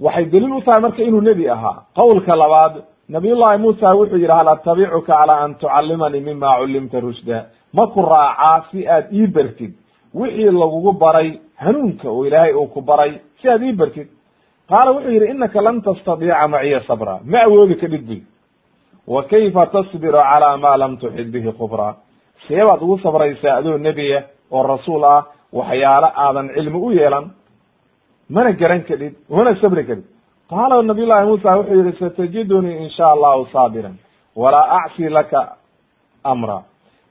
waxay 0.00 0.24
daliil 0.24 0.52
u 0.52 0.60
tahay 0.62 0.80
marka 0.82 1.02
inuu 1.02 1.20
nebi 1.20 1.48
ahaa. 1.48 1.82
Qowlka 1.96 2.36
labaad 2.36 2.74
nabiyullahi 3.08 3.58
muusa 3.58 3.94
wuxuu 3.94 4.16
yidhi 4.16 4.32
hal 4.32 4.48
atabicuka 4.48 5.06
calaa 5.12 5.44
an 5.44 5.54
tucallimanii 5.54 6.20
mima 6.20 6.58
cullimta 6.58 7.00
rushda? 7.00 7.46
Ma 7.72 7.86
ku 7.86 8.02
raacaa 8.02 8.64
si 8.70 8.86
aad 8.88 9.12
ii 9.12 9.26
bartid 9.26 9.72
wixii 10.14 10.50
lagugu 10.50 10.92
baray 10.92 11.40
hanuunka 11.56 12.08
oo 12.10 12.26
ilaahay 12.26 12.52
uu 12.54 12.66
ku 12.66 12.80
baray 12.80 13.12
si 13.42 13.48
aad 13.48 13.62
ii 13.62 13.72
bartid. 13.72 14.08
Qaala 14.68 14.90
wuxuu 14.92 15.10
yidhi 15.10 15.30
inaka 15.30 15.60
lan 15.60 15.82
tastadiica 15.82 16.48
maciya 16.48 16.80
sabra. 16.86 17.20
Ma 17.24 17.42
awoodi 17.42 17.74
kadhid 17.76 18.06
buy 18.06 18.20
wa 19.06 19.22
kayfa 19.24 19.66
tasbiru 19.66 20.18
calaa 20.20 20.56
ma 20.56 20.76
lam 20.76 20.96
tuxid 20.96 21.30
bihi 21.32 21.52
khubra 21.58 21.96
see 22.46 22.62
baad 22.68 22.80
ugu 22.82 22.98
sabraysaa 23.04 23.56
adoo 23.60 23.78
nebiya 23.78 24.20
oo 24.50 24.62
rasuul 24.72 25.04
ah 25.04 25.22
waxyaalo 25.52 26.08
aadan 26.24 26.48
cilmi 26.54 26.78
u 26.86 26.90
yeelan. 26.98 27.26
Mana 28.34 28.52
garan 28.60 28.82
kadhid 28.88 29.14
mana 29.36 29.54
sabri 29.60 29.84
kadhid 29.88 30.04
qaala 30.50 30.82
nabiy 30.82 31.06
llahi 31.10 31.26
muusa 31.26 31.56
wuxuu 31.58 31.78
yihi 31.80 31.92
satajidunii 32.00 32.76
in 32.82 32.90
sha 32.96 33.06
allahu 33.14 33.46
saabiran 33.52 33.96
walaa 34.36 34.66
acsi 34.78 35.08
laka 35.08 35.40
amra. 36.24 36.58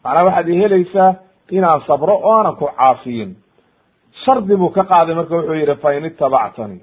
Macnaa 0.04 0.24
waxaad 0.28 0.48
ihelaysaa 0.50 1.10
inaan 1.58 1.82
sabro 1.88 2.14
oo 2.18 2.32
aanan 2.38 2.56
ku 2.56 2.66
caasiyin. 2.78 3.32
Shardi 4.24 4.56
buu 4.62 4.70
ka 4.70 4.84
qaaday 4.92 5.16
marka 5.16 5.36
wuxuu 5.36 5.54
yihi 5.62 5.76
fain 5.84 6.06
itabactanii 6.06 6.82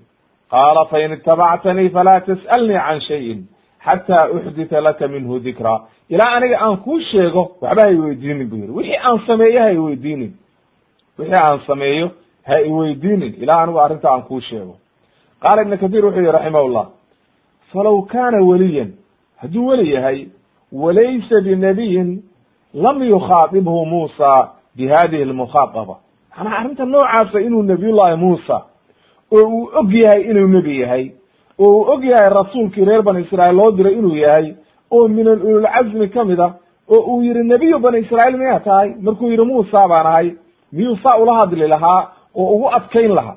qaala 0.53 0.83
fain 0.93 1.13
itabactanii 1.13 1.89
falaa 1.97 2.21
tas'alnii 2.29 2.81
can 2.87 3.01
shayin 3.09 3.41
xataa 3.85 4.29
uxdita 4.31 4.81
laka 4.81 5.09
minhu 5.09 5.39
dikra. 5.41 5.81
Ilaa 6.09 6.33
aniga 6.37 6.59
aan 6.61 6.77
kuu 6.77 7.01
sheego 7.01 7.43
waxba 7.61 7.83
ha 7.83 7.91
iweydiinin 7.91 8.49
bu 8.51 8.57
yihi 8.57 8.71
wixii 8.73 8.97
aan 9.07 9.19
sameeyo 9.27 9.61
ha 9.63 9.71
iweydiinin 9.73 10.33
wixii 11.19 11.35
aan 11.35 11.61
sameeyo 11.67 12.11
ha 12.47 12.61
iweydiinin 12.61 13.35
ilaa 13.43 13.63
anigu 13.63 13.79
arrinta 13.81 14.11
aan 14.11 14.23
kuu 14.23 14.41
sheego. 14.41 14.77
Qaala 15.43 15.63
ibn 15.63 15.77
kathir 15.77 16.05
wuxuu 16.05 16.21
yihi 16.21 16.33
raximahullah 16.33 16.87
falaw 17.73 18.03
kaana 18.03 18.39
weliyan 18.51 18.91
hadduu 19.41 19.67
weli 19.67 19.93
yahay 19.95 20.27
walaysa 20.73 21.41
binabiyin 21.41 22.23
lam 22.75 23.03
yukhaadibhu 23.03 23.87
muusa 23.87 24.49
bi 24.77 24.89
hadihi 24.89 25.25
lmukhaadaba 25.25 25.97
macnaha 26.37 26.59
arrinta 26.59 26.85
noocaasa 26.85 27.41
inuu 27.41 27.63
nabiyullahi 27.63 28.17
muusa 28.17 28.57
oo 29.33 29.45
uu 29.49 29.71
og 29.81 29.93
yahay 29.95 30.21
inuu 30.31 30.47
nebi 30.49 30.81
yahay 30.81 31.11
oo 31.59 31.69
uu 31.79 31.85
og 31.93 32.05
yahay 32.05 32.29
rasuulkii 32.31 32.85
reer 32.85 33.03
bani 33.03 33.21
israa'iil 33.25 33.57
loo 33.57 33.71
diray 33.77 33.95
inuu 33.99 34.17
yahay 34.17 34.55
oo 34.91 35.09
min 35.09 35.29
alululcazmi 35.29 36.09
ka 36.15 36.25
mid 36.25 36.41
a 36.41 36.49
oo 36.91 37.01
uu 37.11 37.23
yihi 37.23 37.43
nebiyu 37.53 37.79
bani 37.79 37.99
israa'iil 38.05 38.37
miyaa 38.39 38.61
tahay? 38.61 38.89
Markuu 39.03 39.29
yihi 39.31 39.45
muusa 39.45 39.89
baan 39.89 40.07
ahay. 40.07 40.29
Miyuu 40.73 40.97
saa 41.03 41.17
ula 41.23 41.35
hadli 41.41 41.67
lahaa 41.69 42.01
oo 42.35 42.47
ugu 42.55 42.69
adkayn 42.79 43.13
lahaa. 43.19 43.37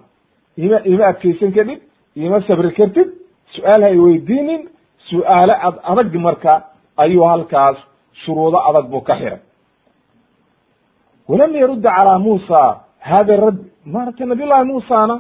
Ima 0.57 0.77
ima 0.85 1.05
adkaysan 1.11 1.51
kadhib 1.57 1.79
ima 2.15 2.41
sabri 2.47 2.71
kartid 2.77 3.09
su'aal 3.55 3.81
ha 3.83 3.89
iweydiinin 3.89 4.61
su'aale 5.09 5.53
ad 5.67 5.75
adag 5.91 6.13
marka 6.25 6.53
ayuu 6.97 7.23
halkaas 7.31 7.77
shuruudo 8.25 8.57
adag 8.69 8.85
buu 8.91 9.01
ka 9.01 9.15
xiray. 9.19 9.39
Walam 11.29 11.51
yarudda 11.55 11.89
calaa 11.97 12.19
muusa 12.19 12.59
hada 13.09 13.35
radd 13.45 13.59
maaragtay 13.93 14.25
nabiy 14.27 14.47
llahi 14.49 14.65
muusana 14.71 15.15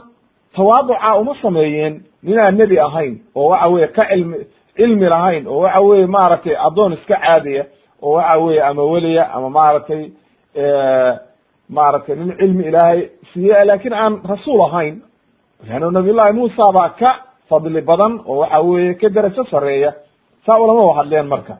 tawaaduca 0.55 1.15
uma 1.21 1.35
sameeyeen 1.41 2.01
ninaan 2.23 2.57
nebi 2.57 2.79
ahayn 2.79 3.15
oo 3.35 3.47
waxa 3.49 3.67
weye 3.73 3.87
ka 3.87 4.03
cilmi 4.09 4.37
cilmi 4.77 5.05
lahayn 5.09 5.47
oo 5.47 5.59
waxa 5.63 5.81
weye 5.81 6.05
maaragtay 6.07 6.55
addoon 6.67 6.93
iska 6.93 7.15
caadiya 7.25 7.63
oo 8.01 8.11
waxa 8.17 8.37
weye 8.43 8.61
ama 8.63 8.83
weliya 8.83 9.23
ama 9.33 9.49
maaragtay 9.49 10.03
maaragtay 11.69 12.15
nin 12.15 12.37
cilmi 12.39 12.63
ilaahay 12.69 13.09
siiye 13.33 13.65
laakiin 13.65 13.93
aan 13.93 14.21
rasuul 14.29 14.61
ahayn. 14.67 14.95
Leanna 15.67 15.91
nabiy 15.91 16.13
llahi 16.13 16.33
muusa 16.33 16.71
baa 16.77 16.89
ka 16.99 17.11
fadli 17.49 17.81
badan 17.81 18.19
oo 18.25 18.37
waxa 18.41 18.59
weye 18.61 18.93
ka 19.01 19.09
derajo 19.09 19.43
sareeya 19.51 19.93
saa 20.45 20.57
ulama 20.59 20.93
hadleen 20.97 21.27
marka. 21.27 21.55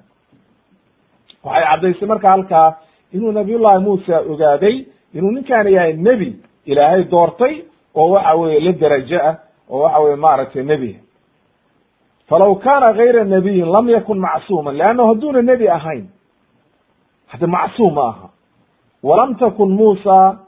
Waxay 1.44 1.64
caddaysay 1.70 2.08
marka 2.08 2.30
halkaa 2.30 2.70
inuu 3.14 3.32
nabiy 3.32 3.58
llahi 3.58 3.80
muusa 3.86 4.16
ogaaday 4.32 4.76
inuu 5.14 5.32
ninkaan 5.32 5.68
yahay 5.76 5.94
nebi 5.94 6.30
ilaahay 6.66 7.04
doortay 7.12 7.54
oo 7.98 8.10
waxa 8.14 8.36
weye 8.36 8.60
la 8.60 8.72
derajo 8.72 9.18
ah 9.30 9.36
oo 9.70 9.80
waxa 9.84 10.00
weye 10.00 10.16
maaragtay 10.16 10.64
nebi. 10.64 11.00
Falaw 12.30 12.56
kana 12.60 12.94
gayra 12.94 13.24
nabiyin 13.24 13.66
lam 13.72 13.90
yakun 13.90 14.20
macsuuma 14.20 14.72
leanna 14.72 15.04
hadduuna 15.08 15.42
nebi 15.42 15.68
ahayn 15.70 16.06
hade 17.28 17.46
macsuum 17.48 17.94
ma 17.94 18.02
aha. 18.10 18.28
Walam 19.04 19.36
takun 19.40 19.70
muusa 19.78 20.40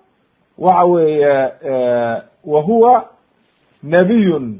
waxa 0.58 0.86
weeye 0.86 1.52
wa 2.44 2.62
huwa 2.62 3.06
nabiyun 3.84 4.60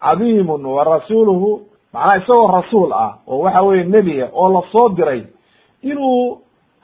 cadiimun 0.00 0.66
wa 0.66 0.84
rasuuluhu 0.84 1.62
macnaha 1.92 2.16
isagoo 2.18 2.46
rasuul 2.52 2.92
ah 2.92 3.18
oo 3.28 3.38
waxa 3.38 3.62
weye 3.62 3.84
nebiya 3.84 4.28
oo 4.34 4.48
la 4.52 4.62
soo 4.72 4.88
diray. 4.88 5.22
Inuu 5.82 6.38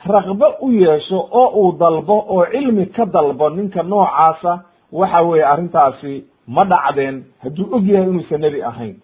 raqbo 0.06 0.46
u 0.60 0.70
yeesho 0.72 1.18
oo 1.32 1.48
uu 1.60 1.72
dalbo 1.78 2.14
oo 2.28 2.46
cilmi 2.46 2.86
ka 2.86 3.04
dalbo 3.06 3.50
ninka 3.50 3.82
noocaasa 3.82 4.62
waxa 5.00 5.20
weeye 5.28 5.44
arrintaasi 5.52 6.14
ma 6.54 6.62
dhacdeen 6.70 7.16
hadduu 7.42 7.66
og 7.76 7.84
yahay 7.88 8.08
inuusan 8.10 8.40
nebi 8.40 8.60
ahayn. 8.70 8.96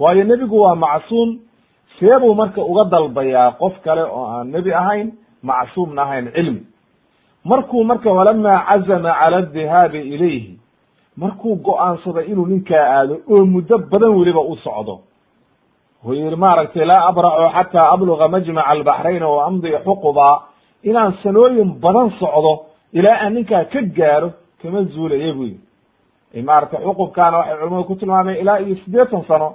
Waayo 0.00 0.24
nebigu 0.24 0.56
waa 0.64 0.74
macsuum 0.84 1.30
see 1.98 2.14
buu 2.20 2.34
marka 2.40 2.60
uga 2.70 2.84
dalbayaa 2.92 3.50
qof 3.60 3.74
kale 3.84 4.02
oo 4.16 4.24
aan 4.34 4.46
nebi 4.54 4.70
ahayn 4.82 5.08
macsuumna 5.42 6.02
ahayn 6.02 6.26
cilmi 6.34 6.62
markuu 7.44 7.84
marka 7.90 8.10
walamaa 8.18 8.58
cazama 8.68 9.10
cala 9.20 9.36
adihaabi 9.42 10.00
ilayhi 10.14 10.58
markuu 11.22 11.54
go'aansaday 11.66 12.24
inuu 12.30 12.46
ninkaa 12.52 12.84
aado 12.96 13.14
oo 13.32 13.44
muddo 13.54 13.78
badan 13.90 14.12
weliba 14.18 14.40
u 14.40 14.56
socdo. 14.56 14.94
Wuxuu 16.04 16.14
yihi 16.14 16.36
maaragtay 16.36 16.84
laa 16.90 17.02
abraxu 17.10 17.48
xataa 17.56 17.90
abluga 17.94 18.28
majmaca 18.28 18.68
albaxrayn 18.74 19.22
o 19.22 19.40
amdi 19.48 19.70
xuquba. 19.86 20.26
Inaan 20.88 21.12
sanooyin 21.22 21.70
badan 21.82 22.08
socdo 22.20 22.52
ilaa 22.98 23.18
aan 23.24 23.34
ninkaa 23.34 23.64
ka 23.72 23.80
gaaro 23.98 24.28
kama 24.62 24.82
zuulaya 24.82 25.32
bu 25.34 25.44
yihi 25.44 26.42
maaragtay 26.42 26.80
xuqubkaana 26.84 27.36
waxay 27.38 27.56
culamadu 27.58 27.84
ku 27.84 27.94
tilmaameen 27.94 28.36
ilaa 28.42 28.58
iyo 28.60 28.76
siddeetan 28.84 29.24
sano 29.28 29.54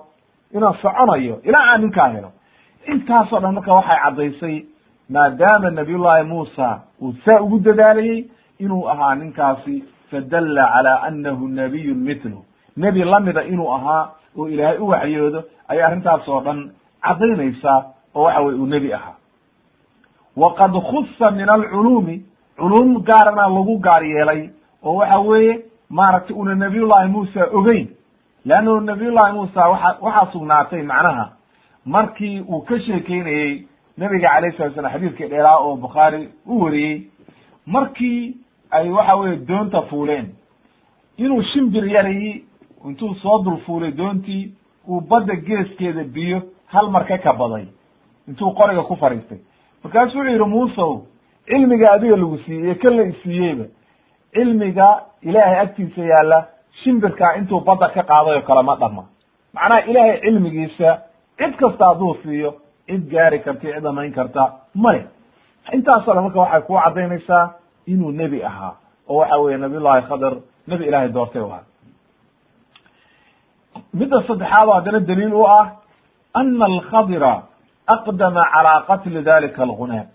inaan 0.55 0.75
soconayo 0.81 1.39
ilaa 1.43 1.65
aan 1.71 1.81
ninkaa 1.81 2.07
helo 2.15 2.31
intaasoo 2.93 3.39
dhan 3.39 3.53
marka 3.53 3.73
waxay 3.73 3.97
caddaysay 4.03 4.55
maadaama 5.09 5.69
nabiyullahi 5.69 6.23
muusa 6.23 6.79
uu 7.01 7.13
saa 7.25 7.39
ugu 7.41 7.59
dadaalayey 7.59 8.19
inuu 8.59 8.87
ahaa 8.89 9.15
ninkaasi 9.15 9.83
fadalla 10.11 10.63
cala 10.73 10.93
anahu 11.03 11.47
nabiyun 11.47 11.97
mitlu 11.97 12.39
nebi 12.77 13.03
lamida 13.03 13.43
inuu 13.43 13.69
ahaa 13.77 14.03
oo 14.37 14.47
ilaahay 14.47 14.77
u 14.77 14.87
waxyoodo 14.87 15.43
ayay 15.67 15.83
arrintaas 15.83 16.27
oo 16.27 16.41
dhan 16.41 16.59
caddaynaysaa 17.05 17.79
oo 18.15 18.23
waxa 18.23 18.41
weye 18.41 18.57
uu 18.59 18.65
nebi 18.65 18.93
ahaa 18.93 19.15
waqad 20.37 20.73
khusa 20.89 21.31
min 21.31 21.49
alculuumi 21.49 22.15
culuum 22.57 23.03
gaarana 23.03 23.47
lagu 23.55 23.77
gaar 23.79 24.03
yeelay 24.03 24.49
oo 24.83 24.95
waxa 24.95 25.19
weeye 25.19 25.61
maaragtay 25.89 26.35
una 26.35 26.55
nabiyullahi 26.55 27.09
muusa 27.09 27.47
ogeyn. 27.51 27.87
Leannahu 28.45 28.79
nabiyullahi 28.79 29.33
muusa 29.33 29.69
waxa 29.69 29.97
waxaa 30.01 30.31
sugnaatay 30.31 30.81
macnaha. 30.83 31.29
Markii 31.85 32.39
uu 32.41 32.61
ka 32.61 32.79
sheekeynayey 32.79 33.67
nabiga 33.97 34.31
alayh 34.31 34.57
salatu 34.57 34.73
slam 34.75 34.91
xadiidkii 34.91 35.27
dheeraa 35.27 35.57
oo 35.59 35.75
bukhaari 35.75 36.29
u 36.45 36.61
wariyey 36.63 37.01
markii 37.65 38.37
ay 38.71 38.89
waxa 38.89 39.15
weye 39.15 39.35
doonta 39.35 39.81
fuuleen 39.81 40.25
inuu 41.17 41.43
shimbir 41.43 41.85
yarayi 41.87 42.43
intuu 42.85 43.15
soo 43.15 43.43
dul 43.43 43.57
fuulay 43.65 43.91
doontii 43.91 44.51
uu 44.89 45.01
badda 45.01 45.35
geeskeeda 45.35 46.03
biyo 46.03 46.41
hal 46.67 46.89
mar 46.89 47.05
ka 47.07 47.17
kabaday 47.17 47.65
intuu 48.27 48.51
qoriga 48.53 48.83
ku 48.83 48.95
fadhiistay. 48.95 49.37
Markaasu 49.83 50.17
wuxuu 50.17 50.29
yihi 50.31 50.45
muusow 50.49 51.01
cilmiga 51.45 51.91
adiga 51.93 52.15
lagu 52.15 52.37
siiyey 52.45 52.75
kan 52.75 52.95
la 52.97 53.03
isiiyeyba 53.03 53.65
cilmiga 54.35 54.87
ilaahay 55.29 55.59
agtiisa 55.65 56.01
yaalla 56.11 56.39
shimbirkaa 56.83 57.31
intuu 57.39 57.59
badda 57.67 57.87
ka 57.95 58.01
qaaday 58.11 58.35
oo 58.37 58.41
kale 58.49 58.61
ma 58.69 58.75
dhama 58.81 59.03
macnaha 59.55 59.81
ilaahay 59.91 60.17
cilmigiisa 60.25 60.89
cid 61.39 61.53
kasta 61.61 61.83
hadduu 61.89 62.13
siiyo 62.23 62.49
cid 62.87 63.03
gaari 63.13 63.39
karta 63.45 63.61
cid 63.73 63.83
dhamayn 63.85 64.13
karta 64.17 64.41
male 64.83 65.01
intaasoo 65.75 66.13
dhan 66.15 66.23
marka 66.27 66.39
waxay 66.43 66.61
ku 66.67 66.73
caddaynaysaa 66.83 67.43
inuu 67.93 68.11
nebi 68.21 68.39
ahaa 68.49 68.73
oo 69.09 69.17
waxa 69.21 69.37
weye 69.43 69.57
nabiyullahi 69.63 70.01
khadr 70.09 70.33
nebi 70.71 70.83
ilaahay 70.89 71.09
doortay 71.17 71.41
u 71.41 71.49
ahaa 71.51 71.65
midda 73.99 74.17
saddexaad 74.27 74.67
oo 74.69 74.75
haddana 74.79 74.99
daliil 75.09 75.33
u 75.41 75.43
ah 75.59 75.65
ana 76.39 76.65
alkhadira 76.71 77.33
aqdama 77.95 78.41
calaa 78.53 78.79
qatli 78.89 79.19
dalika 79.31 79.59
algulaam 79.67 80.07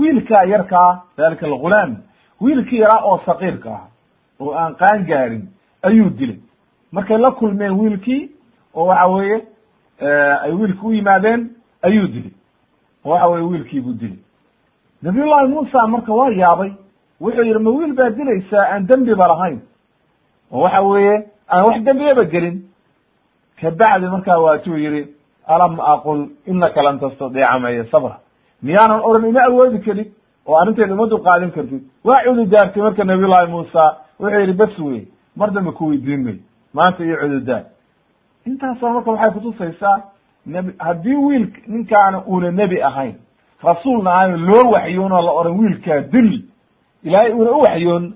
wiilkaa 0.00 0.44
yarkaa 0.54 0.90
dalika 1.18 1.44
algulaam 1.50 1.90
wiilkii 2.40 2.78
yaraa 2.80 3.02
oo 3.04 3.18
saqiirka 3.26 3.70
ah 3.70 3.84
oo 4.40 4.52
aan 4.54 4.74
qaan 4.74 5.04
gaarin 5.06 5.48
ayuu 5.82 6.10
dilay. 6.10 6.38
Markay 6.92 7.18
la 7.18 7.30
kulmeen 7.30 7.72
wiilkii 7.80 8.30
oo 8.74 8.86
waxa 8.86 9.06
weeye 9.08 9.42
ay 10.42 10.52
wiilki 10.52 10.86
u 10.86 10.92
yimaadeen 10.92 11.50
ayuu 11.82 12.06
dilay. 12.08 12.32
Oo 13.04 13.10
waxa 13.10 13.28
weye 13.28 13.44
wiilkii 13.44 13.80
buu 13.80 13.92
dilay. 13.92 14.18
Nabiyullahi 15.02 15.48
muusa 15.48 15.86
marka 15.86 16.12
waa 16.12 16.30
yaabay 16.30 16.72
wuxuu 17.20 17.42
yihi 17.44 17.58
ma 17.58 17.70
wiil 17.70 17.92
baa 17.94 18.10
dilaysaa? 18.10 18.64
Aan 18.72 18.86
dembiba 18.86 19.28
lahayn. 19.28 19.60
Oo 20.52 20.60
waxa 20.62 20.82
weeye 20.82 21.26
aan 21.48 21.64
wax 21.64 21.82
dembiyaba 21.84 22.24
gelin. 22.24 22.62
Kabacdi 23.60 24.06
markaa 24.06 24.38
waatuu 24.38 24.76
yihi 24.78 25.06
alam 25.46 25.80
aqul 25.80 26.28
inaka 26.46 26.82
lan 26.82 26.98
tastadiica 27.00 27.58
maya 27.58 27.84
sabra. 27.90 28.18
Miyaanan 28.62 29.00
oran 29.00 29.28
ima 29.28 29.40
awoodi 29.48 29.78
karin 29.80 30.12
oo 30.48 30.56
arrinteeda 30.60 30.94
uma 30.94 31.06
dulqaadin 31.06 31.50
kartid. 31.50 31.82
Waa 32.04 32.22
cududaartay 32.24 32.82
marka 32.82 33.04
nabiyullahi 33.04 33.50
muusa 33.50 33.96
wuxuu 34.20 34.40
yihi 34.40 34.52
bes 34.52 34.78
wey 34.78 35.02
mar 35.36 35.50
dambe 35.52 35.72
ku 35.72 35.86
weydiin 35.88 36.22
mayo 36.24 36.36
maanta 36.74 37.04
iyo 37.04 37.16
cududaar 37.22 37.64
intaasoo 38.46 38.90
marka 38.90 39.10
waxay 39.10 39.32
kutusaysaa 39.32 39.96
nb 40.46 40.66
haddii 40.78 41.14
wiil 41.14 41.46
ninkaana 41.66 42.22
uuna 42.28 42.50
nebi 42.50 42.82
ahayn 42.82 43.14
rasuulna 43.62 44.10
ahayn 44.14 44.36
loo 44.46 44.70
waxyoonoo 44.72 45.22
la 45.22 45.32
oran 45.32 45.58
wiilkaa 45.60 46.00
dil 46.00 46.42
ilaahay 47.04 47.32
uuna 47.32 47.50
u 47.50 47.60
waxyoon 47.60 48.14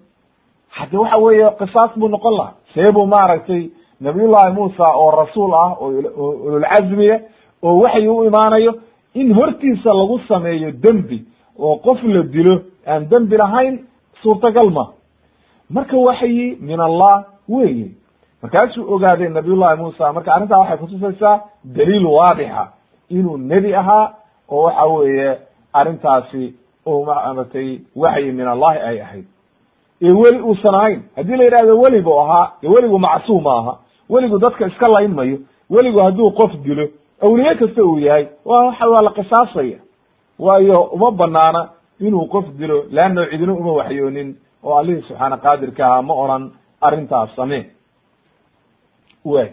hadde 0.68 0.96
waxa 0.98 1.16
weeye 1.16 1.50
qisaas 1.58 1.90
buu 1.98 2.08
noqon 2.08 2.34
lahaa. 2.36 2.54
See 2.74 2.92
buu 2.92 3.06
maaragtay 3.06 3.70
nabiyullahi 4.00 4.52
muusa 4.54 4.84
oo 4.94 5.10
rasuul 5.10 5.54
ah 5.54 5.76
oo 5.80 6.30
ululcazmiya 6.46 7.20
oo 7.62 7.76
waxyi 7.82 8.08
u 8.08 8.24
imaanayo 8.24 8.74
in 9.14 9.34
hortiisa 9.34 9.94
lagu 9.94 10.18
sameeyo 10.28 10.70
dembi 10.70 11.24
oo 11.58 11.76
qof 11.76 12.02
la 12.02 12.22
dilo 12.22 12.60
aan 12.86 13.08
dembi 13.10 13.36
lahayn 13.36 13.78
suurtagal 14.22 14.70
ma. 14.70 14.86
Marka 15.70 15.96
waxyi 15.96 16.56
min 16.60 16.80
allah 16.80 17.24
weye 17.48 17.90
markaasuu 18.42 18.94
ogaaday 18.94 19.28
nabiyullahi 19.28 19.76
muusa 19.82 20.12
marka 20.12 20.34
arrintaa 20.34 20.58
waxay 20.58 20.76
kutusaysaa 20.78 21.40
daliil 21.64 22.06
waadixa. 22.06 22.68
Inuu 23.10 23.36
nebi 23.36 23.74
ahaa 23.74 24.14
oo 24.50 24.62
waxa 24.64 24.84
weeye 24.86 25.38
arrintaasi 25.72 26.54
oo 26.86 27.04
maaragtay 27.04 27.78
waxyi 27.96 28.32
min 28.32 28.46
allahi 28.48 28.78
ay 28.78 29.00
ahayd. 29.00 29.24
Ee 30.02 30.10
weli 30.12 30.40
uusan 30.40 30.74
ahayn. 30.74 31.02
Haddii 31.16 31.36
la 31.36 31.44
yidhahdo 31.44 31.78
weli 31.80 32.00
bu 32.02 32.20
ahaa 32.20 32.52
dee 32.62 32.68
weligu 32.68 32.98
macsuum 32.98 33.42
ma 33.42 33.58
aha 33.58 33.78
weligu 34.10 34.38
dadka 34.38 34.66
iska 34.66 34.90
layn 34.92 35.14
mayo 35.14 35.38
weligu 35.70 35.98
hadduu 36.00 36.30
qof 36.30 36.52
dilo 36.64 36.88
awliye 37.22 37.54
kasta 37.54 37.84
uu 37.84 37.98
yahay 37.98 38.26
wa 38.44 38.64
waxa 38.66 38.88
waa 38.90 39.02
la 39.02 39.10
qisaasaya 39.10 39.78
waayo 40.38 40.80
uma 40.82 41.10
banaana 41.10 41.68
inuu 42.00 42.26
qof 42.28 42.44
dilo 42.58 42.84
leanna 42.90 43.26
cidina 43.30 43.52
uma 43.52 43.72
waxyoonin 43.72 44.36
oo 44.64 44.74
allihii 44.78 45.02
subxaana 45.08 45.36
qaadirka 45.36 45.86
ahaa 45.86 46.02
ma 46.02 46.14
oran 46.14 46.50
arrintaas 46.80 47.34
samee 47.36 47.64
way. 49.24 49.48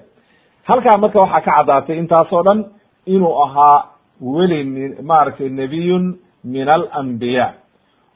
Halkaa 0.63 0.97
marka 0.97 1.19
waxaa 1.19 1.41
ka 1.41 1.51
caddaatay 1.57 1.97
intaasoo 1.99 2.43
dhan 2.43 2.65
inuu 3.05 3.41
ahaa 3.43 3.85
weli 4.21 4.63
maaragtay 5.03 5.49
nebiyun 5.49 6.17
min 6.43 6.69
alambiya 6.69 7.53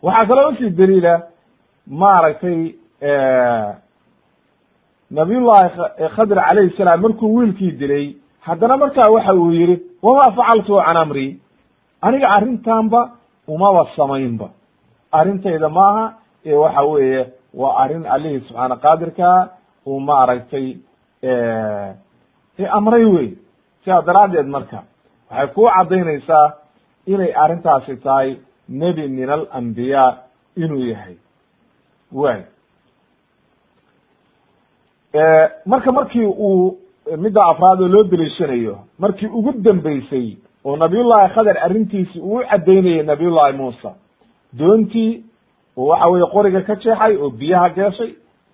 waxaa 0.03 0.25
kaloo 0.25 0.49
u 0.51 0.55
sii 0.55 0.69
daliila 0.69 1.21
maaragtay 1.87 2.59
nabiyullahi 5.11 5.69
khadr 6.15 6.37
calayhi 6.47 6.75
salaam 6.77 7.01
markuu 7.01 7.35
wiilkii 7.35 7.71
dilay 7.71 8.15
haddana 8.39 8.77
markaa 8.77 9.11
waxa 9.11 9.33
uu 9.33 9.51
yihi 9.51 9.81
wama 10.01 10.31
facaltu 10.35 10.75
can 10.85 10.97
amri 10.97 11.39
aniga 12.05 12.27
arrintanba 12.35 13.01
umaba 13.53 13.81
samaynba 13.97 14.47
arrintayda 15.19 15.69
maaha 15.77 16.05
ee 16.49 16.55
waxa 16.63 16.81
weeye 16.91 17.21
waa 17.61 17.73
arrin 17.83 18.05
allihii 18.15 18.41
subxaana 18.47 18.75
qaadirkaa 18.85 19.37
uu 19.91 19.99
maaragtay 20.09 20.67
amray 22.77 23.05
wey 23.15 23.27
sidaa 23.83 24.01
daraaddeed 24.07 24.47
marka 24.55 24.79
waxay 25.29 25.47
kuu 25.55 25.67
caddaynaysaa 25.75 26.45
inay 27.13 27.31
arrintaasi 27.43 27.95
tahay 28.05 28.29
nebi 28.81 29.03
min 29.17 29.29
alambiyaa 29.35 30.09
inuu 30.63 30.85
yahay. 30.91 31.15
Way 32.21 32.39
marka 35.65 35.91
markii 35.91 36.25
uu 36.25 36.77
midda 37.23 37.41
afraad 37.51 37.81
oo 37.81 37.87
loo 37.87 38.03
deliishanayo 38.03 38.75
markii 38.99 39.27
ugu 39.37 39.51
dambeysay 39.65 40.27
oo 40.65 40.75
nabiyullahi 40.77 41.33
khadar 41.33 41.57
arrintiisi 41.65 42.19
uu 42.19 42.37
u 42.37 42.43
caddaynayay 42.49 43.03
nabiyullahi 43.03 43.57
muusa. 43.57 43.91
Doontii 44.53 45.23
oo 45.77 45.85
waxa 45.87 46.07
weye 46.07 46.25
qoriga 46.33 46.61
ka 46.61 46.75
jeexay 46.75 47.15
oo 47.17 47.29
biyaha 47.29 47.69
geeshay 47.75 48.11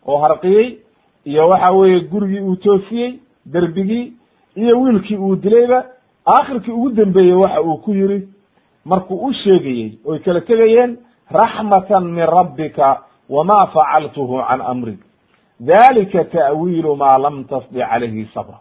oo 0.08 0.17
harqiyey 0.17 0.78
iyo 1.26 1.50
waxa 1.50 1.72
weeye 1.72 2.00
gurigii 2.00 2.39
uu 2.41 2.56
toosiyey 2.56 3.19
derbigii 3.45 4.13
iyo 4.56 4.82
wiilkii 4.82 5.17
uu 5.17 5.36
dilayba 5.36 5.86
aakhirkii 6.28 6.72
ugu 6.72 6.89
dambeeyey 6.89 7.34
waxa 7.34 7.62
uu 7.62 7.78
ku 7.78 7.93
yiri 7.93 8.28
markuu 8.86 9.26
u 9.28 9.34
sheegayey 9.34 9.98
oy 10.06 10.19
kala 10.19 10.41
tegayeen 10.41 10.98
raxmatan 11.32 12.04
min 12.04 12.26
rabbika 12.26 13.02
wama 13.30 13.67
facaltuhu 13.67 14.41
can 14.48 14.62
amrik 14.62 15.00
dalika 15.60 16.24
ta'wiilu 16.24 16.95
maa 16.95 17.17
lam 17.17 17.43
tasdi 17.43 17.80
calayhi 17.80 18.26
sabra. 18.34 18.58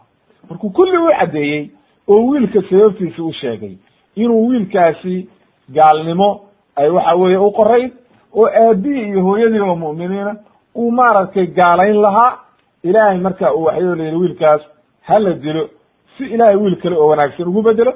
Markuu 0.49 0.69
kulli 0.69 0.97
u 0.97 1.07
caddeeyey 1.19 1.71
oo 2.09 2.21
wiilka 2.29 2.61
sababtiisa 2.69 3.23
u 3.23 3.33
sheegay. 3.33 3.75
Inuu 4.15 4.47
wiilkaasi 4.47 5.29
gaalnimo 5.75 6.29
ay 6.75 6.89
waxa 6.89 7.15
weeye 7.15 7.37
u 7.37 7.51
qorayd 7.51 7.91
oo 8.33 8.47
aabihii 8.47 9.07
iyo 9.09 9.21
hooyadii 9.23 9.59
oo 9.59 9.75
mu'miniina 9.75 10.35
uu 10.75 10.91
maaragtay 10.91 11.45
gaalayn 11.47 11.97
lahaa 12.01 12.37
ilaahay 12.83 13.17
marka 13.17 13.53
uu 13.55 13.63
waxyoo 13.63 13.95
la 13.95 14.03
yidhi 14.03 14.17
wiilkaas 14.17 14.61
ha 15.01 15.19
la 15.19 15.33
dilo. 15.33 15.69
Si 16.17 16.23
ilaahay 16.23 16.55
wiil 16.55 16.75
kale 16.81 16.95
oo 16.95 17.07
wanaagsan 17.07 17.47
ugu 17.47 17.61
bedelo 17.61 17.93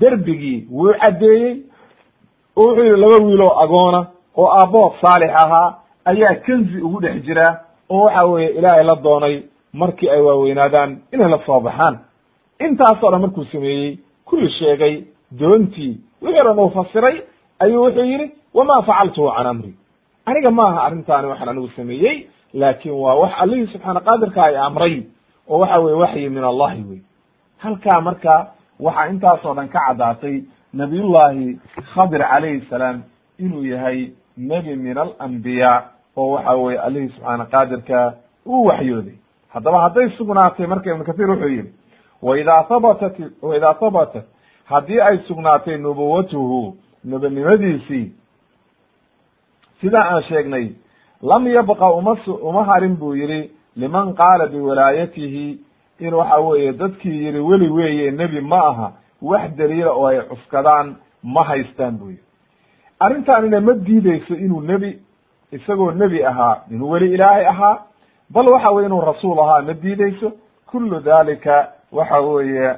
derbigii 0.00 0.66
wuu 0.70 0.94
caddeeyey 1.00 1.56
oo 2.56 2.62
wuxuu 2.66 2.84
yidhi 2.84 3.00
laba 3.00 3.24
wiil 3.24 3.40
oo 3.42 3.54
agoona 3.64 4.06
oo 4.36 4.48
aabbood 4.58 4.92
saalix 5.00 5.30
ahaa 5.44 5.74
ayaa 6.04 6.34
kenzi 6.34 6.80
ugu 6.82 7.00
dhex 7.00 7.22
jira 7.26 7.60
oo 7.90 8.04
waxa 8.04 8.24
weeye 8.24 8.48
ilaahay 8.58 8.84
la 8.84 8.94
doonay 8.96 9.42
markii 9.72 10.08
ay 10.10 10.20
waaweynaadaan 10.20 10.98
inay 11.12 11.28
la 11.30 11.38
soo 11.46 11.60
baxaan 11.60 11.98
intaasoo 12.68 13.10
dhan 13.10 13.20
markuu 13.20 13.44
sameeyey 13.52 13.98
kulli 14.24 14.50
sheegay 14.58 14.94
doontii 15.40 15.92
wixii 16.22 16.42
dhan 16.46 16.58
uu 16.58 16.70
fasiray 16.70 17.16
ayuu 17.60 17.84
wuxuu 17.84 18.04
yidhi 18.12 18.26
wama 18.54 18.82
facaltuhu 18.82 19.30
can 19.36 19.46
amri. 19.46 19.74
Aniga 20.26 20.50
maaha 20.50 20.82
arrintaani 20.86 21.26
waxaan 21.28 21.48
anigu 21.48 21.68
sameeyey 21.76 22.16
laakin 22.54 22.92
waa 22.92 23.14
wax 23.14 23.32
allihii 23.42 23.66
subxaana 23.72 24.00
qaadirka 24.00 24.40
ay 24.44 24.56
amray 24.56 25.02
oo 25.48 25.58
waxa 25.58 25.78
weye 25.84 25.96
waxyi 25.96 26.28
min 26.28 26.44
allahi 26.44 26.82
wey 26.90 27.00
halkaa 27.58 28.00
marka 28.00 28.34
waxaa 28.80 29.06
intaasoo 29.12 29.54
dhan 29.54 29.68
ka 29.68 29.80
caddaatay 29.88 30.36
nabiyullahi 30.74 31.58
khadir 31.94 32.22
calayhi 32.30 32.60
salaam 32.70 33.02
inuu 33.38 33.64
yahay 33.64 33.98
nebi 34.36 34.76
min 34.76 34.98
alambiyaa 34.98 35.78
oo 36.16 36.30
waxa 36.34 36.54
weye 36.62 36.78
allihii 36.78 37.08
subxaana 37.14 37.44
qaadirka 37.54 38.14
uu 38.46 38.64
waxyooday. 38.66 39.14
Haddaba 39.54 39.80
hadday 39.84 40.08
sugnaatay 40.18 40.66
marka 40.66 40.90
ibnu 40.92 41.04
kathir 41.04 41.30
wuxuu 41.30 41.48
yihi 41.48 41.68
waidaa 42.22 42.62
habatat 42.68 43.16
waidaa 43.42 43.72
habatat 43.80 44.24
haddii 44.64 45.00
ay 45.00 45.18
sugnaatay 45.28 45.76
nubuwatuhu 45.76 46.76
nebinimadiisii 47.04 48.12
sidaa 49.80 50.04
aan 50.14 50.22
sheegnay 50.22 50.68
lam 51.22 51.46
yabqa 51.46 51.90
uma 51.92 52.16
uma 52.42 52.64
harin 52.64 52.96
buu 52.96 53.14
yihi 53.14 53.50
liman 53.76 54.14
qaala 54.14 54.46
biwilaayatihi 54.46 55.58
in 55.98 56.14
waxa 56.14 56.36
weeye 56.40 56.72
dadkii 56.72 57.24
yihi 57.24 57.38
weli 57.38 57.68
weeye 57.68 58.10
nebi 58.10 58.40
ma 58.40 58.60
aha 58.68 58.92
wax 59.22 59.50
daliila 59.56 59.90
oo 59.92 60.06
ay 60.06 60.20
cuskadaan 60.20 60.96
ma 61.22 61.40
haystaan 61.46 61.98
buu 61.98 62.10
yihi 62.10 62.22
arrintaanina 63.00 63.60
ma 63.60 63.72
diideyso 63.72 64.34
inuu 64.34 64.60
nebi 64.60 64.98
isagoo 65.52 65.90
nebi 65.92 66.24
ahaa 66.24 66.62
inuu 66.70 66.90
weli 66.90 67.14
ilaahay 67.14 67.46
ahaa 67.46 67.82
bal 68.30 68.48
waxa 68.48 68.70
weye 68.70 68.86
inuu 68.86 69.00
rasuul 69.00 69.38
ahaa 69.38 69.62
ma 69.62 69.72
diideyso 69.72 70.32
kullu 70.70 71.00
dalika 71.00 71.68
waxa 71.92 72.20
weeye 72.20 72.68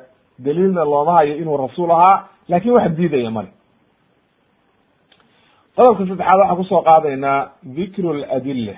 daliilna 0.45 0.85
looma 0.85 1.13
hayo 1.19 1.35
inuu 1.37 1.57
rasuul 1.57 1.91
ahaa 1.91 2.29
laakiin 2.49 2.75
wax 2.75 2.91
diidaya 2.99 3.31
male. 3.31 3.49
Qodobka 5.77 6.03
saddexaad 6.09 6.39
waxaan 6.41 6.57
ku 6.57 6.65
soo 6.65 6.83
qaadaynaa 6.89 7.41
dikru 7.77 8.13
ladilla 8.21 8.75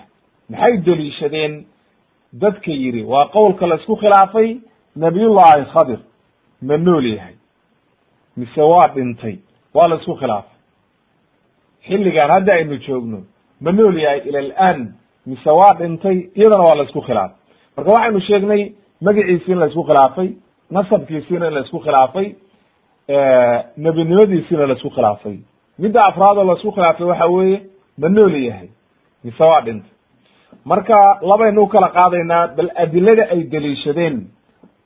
maxay 0.51 0.75
deliishadeen 0.87 1.53
dadka 2.43 2.71
yidhi 2.83 3.03
waa 3.13 3.27
qowlka 3.37 3.67
la 3.67 3.75
isku 3.81 3.95
khilaafay 4.03 4.49
nabiyullahi 4.97 5.65
khadir 5.75 6.01
ma 6.69 6.77
nool 6.77 7.05
yahay 7.15 7.35
mise 8.37 8.63
waa 8.73 8.89
dhintay 8.95 9.37
waa 9.75 9.89
la 9.89 9.97
isku 9.97 10.15
khilaafay. 10.21 10.57
Xilligan 11.89 12.31
hadda 12.31 12.53
aynu 12.59 12.77
joogno 12.87 13.19
ma 13.61 13.71
nool 13.73 13.97
yahay 14.05 14.21
ila 14.29 14.39
alaan 14.45 14.81
mise 15.27 15.51
waa 15.61 15.75
dhintay 15.79 16.17
iyadana 16.39 16.65
waa 16.69 16.75
la 16.81 16.85
isku 16.89 17.01
khilaafay. 17.07 17.37
Marka 17.77 17.91
waxaynu 17.97 18.21
sheegnay 18.29 18.63
magaciisi 19.01 19.53
in 19.53 19.59
khilaafay 19.87 20.29
nasabkiisiina 20.71 21.47
in 21.49 21.55
la 21.55 21.61
isku 21.61 21.79
khilaafay 21.81 22.35
nebinimadiisiina 23.77 24.67
la 24.67 24.75
isku 24.75 24.91
khilaafay. 24.91 25.39
Midda 25.79 26.05
afraad 26.07 26.39
oo 26.39 26.45
la 26.45 26.53
isku 26.55 26.73
khilaafay 26.73 27.07
waxa 27.07 27.27
weeye 27.27 27.63
ma 27.99 28.09
nool 28.09 28.35
yahay. 28.35 28.69
Mise 29.25 29.45
waa 29.45 29.61
dhintay 29.61 29.91
marka 30.65 31.19
labaynu 31.23 31.63
u 31.63 31.67
kala 31.67 31.89
qaadaynaa 31.89 32.49
bal 32.57 32.71
adilada 32.75 33.29
ay 33.31 33.45
deliishadeen. 33.45 34.27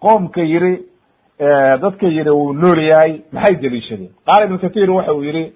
Qoomka 0.00 0.42
yidhi 0.42 0.82
dadka 1.80 2.06
yidhi 2.06 2.30
wuu 2.30 2.52
nool 2.52 2.78
yahay 2.78 3.22
maxay 3.32 3.56
deliishadeen? 3.56 4.10
Qaala 4.26 4.44
ibnu 4.44 4.58
kathir 4.58 4.90
waxa 4.90 5.12
uu 5.14 5.22
yihi 5.24 5.52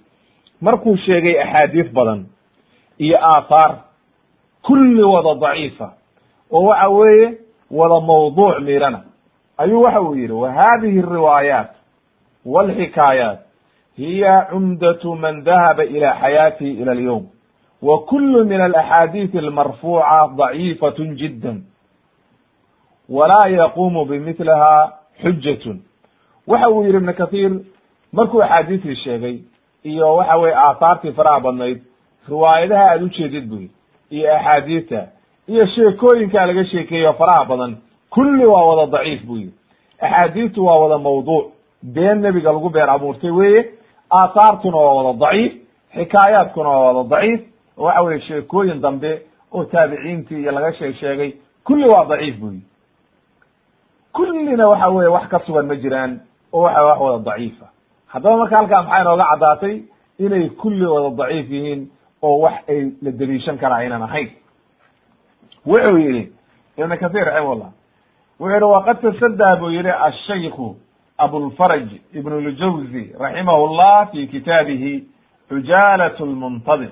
markuu 0.60 0.96
sheegay 0.96 1.40
axaadiis 1.40 1.92
badan 1.92 2.26
iyo 2.98 3.18
aathaar 3.20 3.76
kulli 4.62 5.02
wada 5.02 5.34
daciifa. 5.34 5.92
Oo 6.50 6.64
waxa 6.68 6.88
weeye 6.88 7.43
wada 7.71 7.99
mawduuc 8.05 8.59
miirana 8.59 9.01
ayuu 9.57 9.81
waxa 9.81 10.01
uu 10.01 10.15
yihi 10.15 10.31
wa 10.33 10.51
hadihi 10.51 10.99
الriwaayaat 10.99 11.69
wاlxikaayaat 12.45 13.39
hiya 13.97 14.47
cumdatu 14.51 15.15
man 15.15 15.43
dahaba 15.43 15.83
ila 15.85 16.13
xayaatihi 16.21 16.71
ila 16.81 16.91
alyowm 16.91 17.25
wa 17.81 17.99
kulu 18.03 18.45
min 18.45 18.61
alaxaadiisi 18.61 19.37
almarfuuca 19.37 20.29
daciifat 20.37 20.97
jidda 21.15 21.55
walaa 23.09 23.47
yaqumu 23.49 24.05
bimiliha 24.05 24.93
xujatun 25.21 25.81
waxa 26.47 26.69
uu 26.69 26.83
yihi 26.83 26.97
ibn 26.97 27.13
kathir 27.13 27.51
markuu 28.13 28.43
axaadiistii 28.43 28.95
sheegay 28.95 29.37
iyo 29.83 30.15
waxa 30.15 30.37
weye 30.37 30.55
aathaartii 30.55 31.11
faraha 31.11 31.39
badnayd 31.39 31.81
riwaayadaha 32.29 32.91
aad 32.91 33.03
ujeedid 33.03 33.49
bu 33.49 33.55
yidhi 33.55 33.71
iyo 34.09 34.35
axaadiista 34.35 35.07
iyo 35.48 35.66
sheekooyinkaa 35.66 36.46
laga 36.46 36.64
sheekeeyo 36.64 37.12
faraha 37.12 37.44
badan 37.44 37.76
kulli 38.10 38.44
waa 38.46 38.64
wada 38.64 38.86
daciif 38.98 39.22
bu 39.26 39.36
yidhi. 39.36 39.54
Axaadiistu 40.00 40.64
waa 40.66 40.78
wada 40.78 40.98
mawduuc. 40.98 41.52
Been 41.82 42.20
nebiga 42.22 42.52
lagu 42.52 42.70
been 42.70 42.88
abuurtay 42.88 43.30
weye 43.30 43.64
aathaartuna 44.10 44.76
waa 44.76 44.94
wada 45.02 45.18
daciif 45.18 45.52
xikaayaadkuna 45.94 46.68
waa 46.68 46.92
wada 46.92 47.08
daciif. 47.16 47.40
Oo 47.78 47.84
waxa 47.84 48.02
weye 48.02 48.20
sheekooyin 48.20 48.80
dambe 48.80 49.22
oo 49.52 49.64
taabiciintii 49.64 50.40
iyo 50.42 50.52
laga 50.52 50.72
sheeg 50.72 50.94
sheegay 50.96 51.32
kulli 51.64 51.88
waa 51.88 52.04
daciif 52.04 52.36
bu 52.40 52.46
yidhi. 52.46 52.66
Kullina 54.12 54.68
waxa 54.68 54.88
weye 54.88 55.08
wax 55.08 55.28
ka 55.28 55.40
sugan 55.46 55.66
ma 55.66 55.74
jiraan 55.76 56.20
oo 56.52 56.62
waxa 56.62 56.82
wax 56.84 57.00
wada 57.00 57.18
daciifa 57.30 57.66
haddaba 58.06 58.36
marka 58.36 58.56
halkaa 58.56 58.82
maxaa 58.82 59.00
inooga 59.00 59.24
caddaatay? 59.30 59.82
Inay 60.18 60.48
kulli 60.50 60.86
wada 60.86 61.10
daciif 61.16 61.50
yihiin 61.50 61.88
oo 62.22 62.38
wax 62.40 62.54
ay 62.68 62.90
la 63.02 63.10
deliishan 63.10 63.58
kara 63.58 63.76
aynan 63.76 64.02
ahayn 64.02 64.28
wuxuu 65.66 65.98
yihi 65.98 66.32
ibn 66.76 66.96
kathir 66.96 67.24
raximahullah 67.24 67.70
wuxuu 68.40 68.50
yihi 68.54 68.64
waqad 68.64 69.00
tasadaa 69.00 69.56
buu 69.56 69.70
yihi 69.70 69.90
ashayku 69.90 70.76
abulfaraj 71.18 71.88
ibn 72.14 72.32
ljawzi 72.48 73.12
raximah 73.20 73.58
llah 73.78 74.10
fi 74.12 74.26
kitaabihi 74.26 75.04
cujaalat 75.48 76.20
lmuntadir 76.20 76.90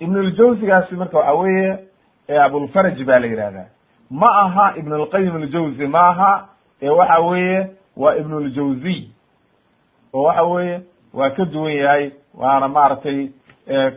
ibn 0.00 0.16
ljawzigaasi 0.22 0.94
marka 0.94 1.18
waxa 1.18 1.32
weeye 1.34 1.78
abulfaraj 2.44 3.02
ba 3.04 3.18
la 3.18 3.26
yihahdaa 3.26 3.66
ma 4.10 4.28
aha 4.44 4.72
ibn 4.76 4.92
lqayim 5.02 5.36
aljawzi 5.36 5.86
ma 5.86 6.08
aha 6.08 6.48
ee 6.82 6.88
waxa 6.88 7.20
weeye 7.20 7.70
waa 7.96 8.14
ibn 8.16 8.38
ljawziy 8.48 9.08
oo 10.14 10.22
waxa 10.22 10.42
weeye 10.42 10.80
waa 11.14 11.30
ka 11.30 11.44
duwan 11.44 11.72
yahay 11.72 12.10
waana 12.34 12.68
maaragtay 12.68 13.28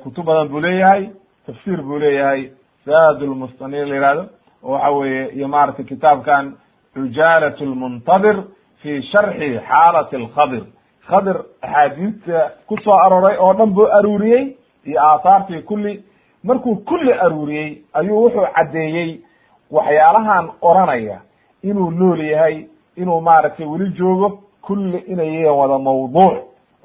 kutub 0.04 0.26
badan 0.26 0.48
buu 0.48 0.60
leeyahay 0.60 1.10
tafsir 1.46 1.82
buu 1.82 2.00
leeyahay 2.00 2.50
saad 2.86 3.22
lmustanir 3.22 3.88
la 3.88 3.96
yihahdo 3.96 4.24
oo 4.64 4.72
waxa 4.74 4.90
weeye 4.92 5.28
iyo 5.36 5.48
maaragtay 5.48 5.86
kitaabkan 5.86 6.54
cujaalat 6.94 7.62
lmuntadir 7.62 8.38
fi 8.82 9.02
sharxi 9.12 9.60
xaalat 9.70 10.14
alkhadir 10.14 10.64
khadir 11.08 11.36
axaadiista 11.62 12.52
ku 12.68 12.76
soo 12.84 12.98
arooray 13.06 13.38
oo 13.40 13.54
dhan 13.54 13.70
buu 13.74 13.88
aruuriyey 13.98 14.56
iyo 14.86 15.00
aahaartii 15.02 15.62
kulli. 15.62 16.04
Markuu 16.44 16.76
kulli 16.76 17.14
aruuriyey 17.14 17.82
ayuu 17.94 18.24
wuxuu 18.24 18.48
caddeeyey 18.56 19.20
waxyaalahan 19.72 20.50
oranaya 20.62 21.20
inuu 21.64 21.92
nool 21.92 22.20
yahay 22.22 22.66
inuu 22.98 23.22
maaragtay 23.22 23.66
weli 23.66 23.90
joogo 23.98 24.40
kulli 24.62 24.98
inay 24.98 25.28
yihiin 25.28 25.52
wada 25.60 25.78
mawduuc 25.80 26.34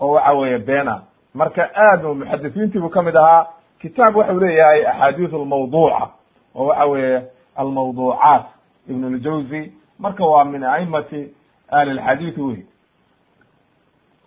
oo 0.01 0.13
waxa 0.13 0.33
weeye 0.33 0.59
beena 0.59 1.03
marka 1.35 1.69
aad 1.75 2.05
u 2.05 2.15
muxadisiintii 2.15 2.81
buu 2.81 2.89
ka 2.89 3.03
mid 3.03 3.17
ahaa 3.17 3.47
kitaab 3.81 4.17
waxau 4.17 4.39
leeyahay 4.41 4.87
axaadiis 4.87 5.33
almawduuca 5.35 6.09
oo 6.55 6.67
waxa 6.67 6.85
weeye 6.87 7.23
almawduucaat. 7.57 8.45
Ibn 8.89 9.17
ljawzi 9.17 9.73
marka 9.99 10.25
waa 10.25 10.45
min 10.45 10.65
aimati 10.65 11.35
ahli 11.71 11.95
lxadiid 11.95 12.39
wey 12.39 12.63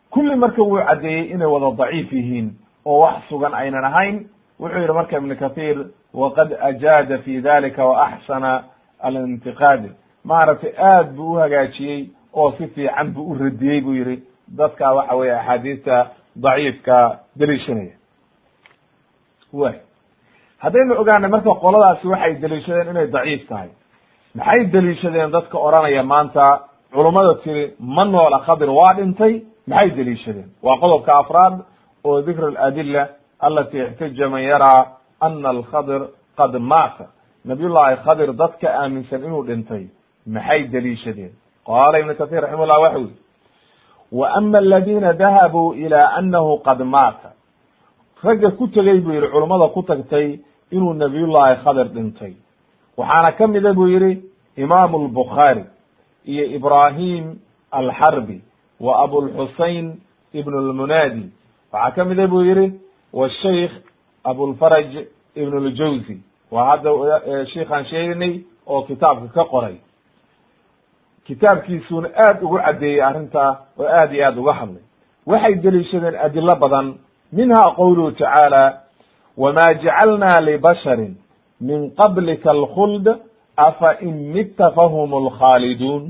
kulli 0.09 0.35
marka 0.35 0.61
wuu 0.63 0.77
caddeeyey 0.87 1.31
inay 1.31 1.47
wada 1.47 1.71
daciif 1.77 2.13
yihiin 2.13 2.51
oo 2.85 2.99
wax 2.99 3.23
sugan 3.29 3.53
aynan 3.53 3.85
ahayn 3.85 4.27
wuxuu 4.59 4.79
yihi 4.79 4.93
marka 4.93 5.17
ibn 5.17 5.35
kathir 5.35 5.85
waqad 6.13 6.53
ajaada 6.61 7.17
fi 7.17 7.41
dalika 7.41 7.85
waaxsana 7.85 8.63
alintiqaadi. 8.99 9.89
Maaragtay 10.23 10.73
aad 10.77 11.15
buu 11.15 11.33
uhagaajiyey 11.33 12.09
oo 12.33 12.51
si 12.57 12.67
fiican 12.67 13.11
buu 13.13 13.31
u 13.31 13.37
radiyey 13.37 13.81
buu 13.81 13.93
yihi 13.93 14.23
dadka 14.57 14.93
waxa 14.93 15.15
weye 15.15 15.35
axaadiista 15.39 16.07
daciifka 16.35 17.19
deliishanaya 17.35 17.91
way. 19.53 19.75
Haddaynu 20.63 20.93
ogaanay 21.01 21.29
marka 21.35 21.51
qoladaasi 21.63 22.07
waxay 22.13 22.33
deliishadeen 22.41 22.89
inay 22.93 23.07
daciif 23.15 23.47
tahay. 23.49 23.69
Maxay 24.35 24.61
deliishadeen 24.73 25.31
dadka 25.31 25.57
odhanaya 25.67 26.03
maanta 26.03 26.43
culummada 26.93 27.33
tiri 27.43 27.63
ma 27.79 28.03
noola 28.05 28.39
khadir 28.47 28.69
waa 28.79 28.93
dhintay. 28.97 29.33
Maxay 29.67 29.89
deliishadeen? 29.97 30.49
Waa 30.65 30.77
qodobka 30.81 31.11
afraad 31.21 31.55
oo 32.03 32.21
dikr 32.27 32.43
aladila 32.47 33.07
alati 33.39 33.77
ixtaja 33.85 34.29
man 34.29 34.43
yaraa 34.51 34.81
ana 35.25 35.49
alkhadir 35.55 36.01
qad 36.37 36.53
maata. 36.71 37.05
Nabiyullahi 37.45 37.95
khadir 38.05 38.29
dadka 38.41 38.67
aaminsan 38.81 39.23
inuu 39.27 39.43
dhintay. 39.47 39.83
Maxay 40.33 40.61
deliishadeen? 40.73 41.33
Qaala 41.67 41.99
ibnu 41.99 42.13
kathir 42.19 42.41
raximah 42.43 42.67
llah 42.71 42.81
waxa 42.85 42.99
yiri 42.99 43.15
wa 44.19 44.27
ama 44.37 44.57
aladina 44.57 45.13
dahabuu 45.13 45.73
ila 45.73 45.99
anahu 46.19 46.61
qad 46.67 46.79
maata 46.95 47.29
ragga 48.23 48.51
ku 48.51 48.67
tegey 48.67 48.99
buu 48.99 49.11
yihi 49.13 49.27
culummada 49.31 49.67
ku 49.73 49.81
tagtay 49.83 50.39
inuu 50.71 50.93
nabiyullahi 50.93 51.55
khadir 51.63 51.87
dhintay. 51.93 52.33
Waxaana 52.97 53.31
ka 53.37 53.47
mida 53.47 53.73
buu 53.73 53.87
yihi 53.87 54.21
imaamu 54.57 54.97
lbukhaari 55.07 55.63
iyo 56.25 56.45
ibrahim 56.45 57.35
alxarbi 57.71 58.41
wa 58.79 59.03
abulxusein 59.03 59.99
ibn 60.33 60.53
lmunaadi 60.53 61.29
waxaa 61.73 61.91
ka 61.95 62.05
mida 62.05 62.27
buu 62.27 62.41
yihi 62.43 62.79
washaykh 63.13 63.71
abulfaraj 64.23 64.91
ibn 65.35 65.53
ljawzi 65.67 66.17
waa 66.51 66.65
hadda 66.69 66.89
sheikhaan 67.53 67.85
sheegnay 67.85 68.41
oo 68.67 68.81
kitaabka 68.81 69.27
ka 69.33 69.43
qoray. 69.45 69.75
Kitaabkiisuuna 71.25 72.09
aad 72.25 72.43
ugu 72.43 72.57
caddeeyey 72.57 73.01
arrintaa 73.03 73.51
oo 73.79 73.87
aad 73.87 74.13
iyo 74.13 74.25
aad 74.27 74.37
uga 74.37 74.53
hadlay. 74.53 74.83
Waxay 75.25 75.55
deliishadeen 75.55 76.15
adilo 76.25 76.55
badan 76.55 76.87
minha 77.37 77.61
qowluhu 77.77 78.11
tacaala 78.11 78.63
wma 79.37 79.73
jacalna 79.83 80.41
libasharin 80.41 81.13
min 81.61 81.91
qablika 81.99 82.51
alkhuld 82.51 83.07
afa 83.57 83.89
in 84.01 84.15
mitta 84.35 84.71
fahum 84.77 85.11
lkhaaliduun 85.27 86.03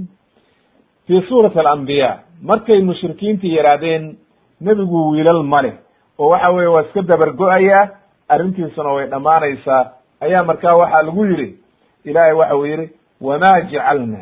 fi 1.08 1.22
suurati 1.30 1.60
alambiya 1.60 2.10
markay 2.42 2.82
mushrikiintii 2.82 3.56
yidhaahdeen 3.58 4.04
nebigu 4.62 5.10
wiilal 5.12 5.44
male 5.44 5.74
oo 6.20 6.30
waxa 6.30 6.50
weye 6.56 6.68
waa 6.68 6.82
iska 6.82 7.02
dabargo-ayaa 7.02 7.90
arrintiisuna 8.30 8.90
way 8.94 9.08
dhammaanaysaa. 9.08 9.92
Ayaa 10.22 10.44
markaa 10.44 10.76
waxaa 10.76 11.02
lagu 11.04 11.26
yidhi 11.26 11.50
ilaahay 12.06 12.34
waxa 12.34 12.56
uu 12.58 12.66
yidhi 12.66 12.90
wama 13.22 13.62
jacalna 13.72 14.22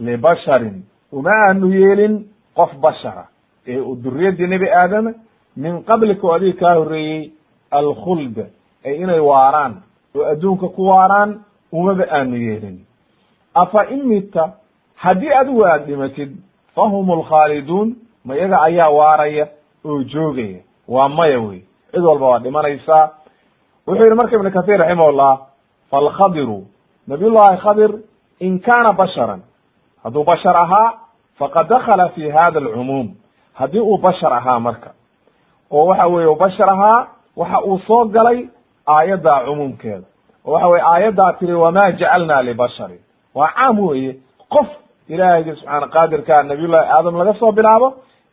libasharin. 0.00 0.82
Uma 1.12 1.30
aanu 1.48 1.68
yeelin 1.74 2.14
qof 2.56 2.70
bashara 2.80 3.26
ee 3.66 3.80
duriyadii 4.04 4.46
nebi 4.46 4.68
aadama 4.70 5.14
min 5.56 5.82
qablika 5.84 6.34
adiga 6.34 6.58
kaa 6.60 6.74
horreeyey 6.78 7.32
alkhulda 7.70 8.44
ay 8.84 8.94
inay 9.02 9.20
waaraan 9.20 9.82
oo 10.16 10.24
adduunka 10.32 10.68
ku 10.68 10.86
waaraan 10.88 11.40
umaba 11.72 12.04
aanu 12.10 12.36
yeelin. 12.36 12.78
Afa 13.54 13.84
in 13.90 14.06
midta 14.08 14.52
haddii 14.96 15.32
adigu 15.40 15.64
aad 15.64 15.86
dhimatid 15.86 16.36
fahum 16.74 17.10
lkhaaliduun 17.20 17.96
ma 18.24 18.34
iyaga 18.36 18.60
ayaa 18.62 18.90
waaraya 18.90 19.46
oo 19.84 20.02
joogaya. 20.02 20.60
Waa 20.88 21.08
maya 21.08 21.40
wey. 21.40 21.60
Cid 21.92 22.02
walba 22.04 22.26
waa 22.28 22.38
dhimanaysaa. 22.38 23.10
Wuxuu 23.86 24.04
yihi 24.04 24.14
marka 24.16 24.36
ibnu 24.36 24.50
kathir 24.50 24.78
raximahullah 24.78 25.38
falkhadiru 25.90 26.64
nabiyullahi 27.08 27.56
khadir 27.58 27.90
in 28.40 28.58
kaana 28.60 28.92
basharan. 28.92 29.40
Hadduu 30.04 30.24
bashar 30.24 30.56
ahaa 30.56 30.94
faqad 31.38 31.68
dakala 31.68 32.08
fi 32.08 32.30
hada 32.30 32.60
alcumuum 32.60 33.14
haddii 33.54 33.80
uu 33.80 33.98
bashar 33.98 34.32
ahaa 34.32 34.60
marka 34.60 34.90
oo 35.72 35.84
waxa 35.86 36.06
weye 36.06 36.34
bashar 36.42 36.70
ahaa 36.70 37.06
waxa 37.36 37.58
uu 37.66 37.78
soo 37.86 38.04
galay 38.04 38.38
aayaddaa 38.86 39.40
cumuumkeeda. 39.46 40.06
oo 40.46 40.52
waxa 40.52 40.68
weye 40.68 40.82
aayaddaa 40.92 41.32
tiri 41.32 41.54
wama 41.54 41.90
jacalna 41.92 42.42
libasharin 42.42 43.00
waa 43.34 43.48
caam 43.56 43.78
weye 43.88 44.16
qof 44.54 44.66
ilaahayga 45.08 45.54
subxaana 45.56 45.86
qaadirka 45.94 46.42
nabiyullahi 46.42 46.88
aadam 46.96 47.16
laga 47.18 47.34
soo 47.40 47.52
bilaabo 47.52 47.88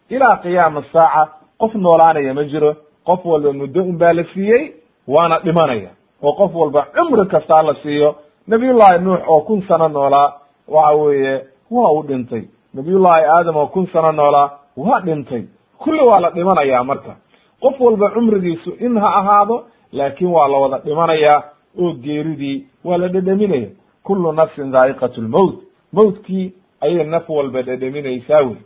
ilaa 0.09 0.35
qiyaama 0.43 0.83
saaca 0.93 1.23
qof 1.61 1.73
noolaanaya 1.75 2.33
ma 2.33 2.43
jiro. 2.43 2.75
Qof 3.07 3.25
walba 3.25 3.53
muddo 3.53 3.81
un 3.83 3.97
baa 3.97 4.13
la 4.13 4.23
siiyey 4.33 4.63
waana 5.07 5.39
dhimanaya. 5.39 5.89
Oo 6.23 6.33
qof 6.39 6.51
walba 6.55 6.81
cumri 6.95 7.25
kastaa 7.33 7.61
la 7.63 7.73
siiyo. 7.83 8.15
Nabiyullahi 8.47 8.99
nuux 9.05 9.19
oo 9.27 9.41
kun 9.47 9.61
sano 9.67 9.87
noolaa 9.87 10.33
waxa 10.67 10.93
weeye 11.01 11.33
waa 11.71 11.91
uu 11.91 12.03
dhintay. 12.03 12.43
Nabiyullahi 12.73 13.23
aadam 13.25 13.55
oo 13.57 13.67
kun 13.67 13.87
sano 13.93 14.11
noolaa 14.11 14.49
waa 14.77 14.99
dhintay. 15.01 15.43
Kulli 15.79 16.03
waa 16.09 16.19
la 16.19 16.29
dhimanaya 16.29 16.83
marka 16.83 17.15
qof 17.61 17.79
walba 17.79 18.09
cumrigiisu 18.15 18.71
in 18.85 18.97
ha 18.97 19.09
ahaado 19.19 19.63
laakin 19.91 20.27
waa 20.27 20.47
la 20.47 20.57
wada 20.57 20.77
dhimanayaa 20.85 21.43
oo 21.81 21.93
geeridii 21.93 22.65
waa 22.83 22.97
la 22.97 23.07
dhedheminaya 23.07 23.69
kullu 24.03 24.31
nafsin 24.31 24.71
dhaa'iqat 24.71 25.17
lmowt 25.17 25.55
mowtkii 25.93 26.53
ayay 26.81 27.03
naf 27.03 27.29
walba 27.29 27.61
dhedheminaysaa 27.61 28.41
wey. 28.47 28.57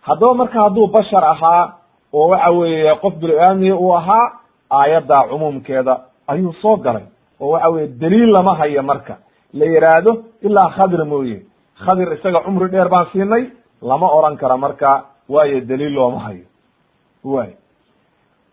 Haddaba 0.00 0.34
marka 0.34 0.60
hadduu 0.62 0.86
bashar 0.86 1.24
ahaa 1.24 1.72
oo 2.12 2.28
waxa 2.28 2.50
weeye 2.50 2.94
qof 3.02 3.14
bini-aadmiya 3.20 3.76
uu 3.76 3.92
ahaa 3.96 4.32
aayaddaa 4.70 5.28
cumuumkeeda 5.30 5.94
ayuu 6.26 6.52
soo 6.62 6.76
galay 6.76 7.04
oo 7.40 7.50
waxa 7.50 7.68
weye 7.70 7.86
daliil 7.88 8.30
lama 8.32 8.54
hayo 8.56 8.82
marka. 8.82 9.16
La 9.52 9.64
yidhaahdo 9.66 10.24
ilaa 10.42 10.70
khadir 10.70 11.04
mooye. 11.04 11.42
Khadir 11.84 12.12
isaga 12.12 12.40
cumri 12.44 12.68
dheer 12.70 12.88
baan 12.88 13.06
siinay 13.12 13.44
lama 13.82 14.06
oran 14.18 14.36
karo 14.36 14.56
marka 14.58 15.04
waayo 15.28 15.60
daliil 15.60 15.92
looma 15.94 16.18
hayo 16.20 16.44
way. 17.24 17.50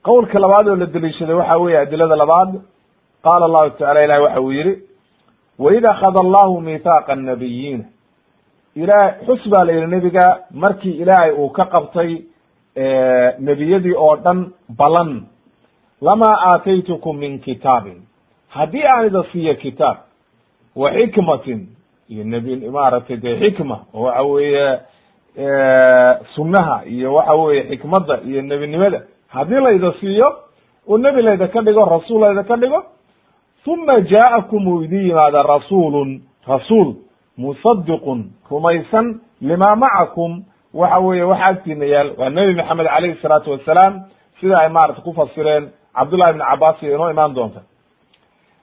Qowlka 0.03 0.39
labaad 0.39 0.67
oo 0.67 0.75
la 0.75 0.85
deliishaday 0.85 1.35
waxa 1.35 1.57
weye 1.57 1.77
adilada 1.77 2.15
labaad 2.15 2.61
qaala 3.23 3.45
allahu 3.45 3.69
tacala 3.69 4.03
ilahi 4.03 4.21
waxa 4.21 4.41
uu 4.41 4.51
yihi 4.51 4.73
waid 5.59 5.85
akhada 5.85 6.19
allahu 6.25 6.61
mithaaqa 6.61 7.13
annabiyiina 7.13 7.83
ilaah 8.75 9.13
xus 9.27 9.49
baa 9.49 9.63
la 9.65 9.71
yihi 9.73 9.87
nebiga 9.87 10.25
markii 10.51 10.91
ilaahay 11.01 11.31
uu 11.31 11.49
ka 11.49 11.65
qabtay 11.65 12.11
nebiyadii 13.39 13.95
oo 13.97 14.15
dhan 14.15 14.51
balan 14.77 15.23
lamaa 16.01 16.35
aataytukum 16.51 17.17
min 17.17 17.39
kitaabin. 17.39 18.01
Haddii 18.49 18.83
aan 18.87 19.05
ida 19.07 19.23
siiyo 19.31 19.55
kitaab 19.55 19.97
wa 20.75 20.91
xikmatin 20.91 21.67
iyo 22.09 22.23
nebi 22.23 22.69
maaragtay 22.69 23.17
dee 23.17 23.35
xikma 23.39 23.79
oo 23.93 24.03
waxa 24.03 24.23
weeye 24.23 24.79
sunnaha 26.35 26.85
iyo 26.85 27.13
waxa 27.13 27.33
weeye 27.35 27.63
xikmadda 27.69 28.19
iyo 28.25 28.41
nebinimada. 28.41 29.01
Haddii 29.27 29.59
layda 29.61 29.93
siiyo 29.99 30.27
oo 30.87 30.97
nebi 30.97 31.21
layda 31.21 31.47
ka 31.47 31.61
dhigo 31.61 31.85
rasuul 31.85 32.21
layda 32.21 32.43
ka 32.43 32.55
dhigo 32.57 32.83
uma 33.67 33.99
jaa'akum 34.01 34.67
uu 34.67 34.81
idin 34.83 35.07
yimaada 35.07 35.43
rasuulun 35.43 36.21
rasuul 36.47 36.95
musadiqun 37.37 38.31
rumaysan 38.51 39.19
lima 39.41 39.75
macakum 39.75 40.43
waxa 40.73 40.99
weeye 40.99 41.23
waxa 41.23 41.45
agtiina 41.45 41.85
yaal 41.85 42.11
waa 42.17 42.29
nebi 42.29 42.55
maxamed 42.55 42.87
calayhi 42.87 43.19
salaatu 43.21 43.51
wasalaam 43.51 43.93
sida 44.39 44.57
ay 44.59 44.69
maarata 44.69 45.01
ku 45.01 45.13
fasireen 45.13 45.69
cabdullahi 45.95 46.31
ibn 46.31 46.41
cabbaas 46.49 46.83
iyo 46.83 46.95
inoo 46.95 47.09
imaan 47.11 47.33
doonta. 47.33 47.61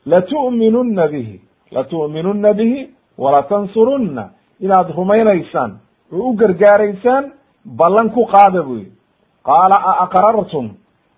Latu'minunna 0.07 1.09
bihi 1.09 1.41
latu'minunna 1.73 2.53
bihi 2.55 2.89
walatansurunna 3.19 4.31
inaad 4.61 4.89
rumaynaysaan 4.97 5.79
oo 6.15 6.29
u 6.31 6.37
gargaaraysaan 6.41 7.25
ballan 7.81 8.11
ku 8.15 8.23
qaada 8.35 8.63
buu 8.63 8.77
yihi 8.79 8.93
qaala 9.49 9.77
a 9.91 9.93
aqrartum? 10.05 10.67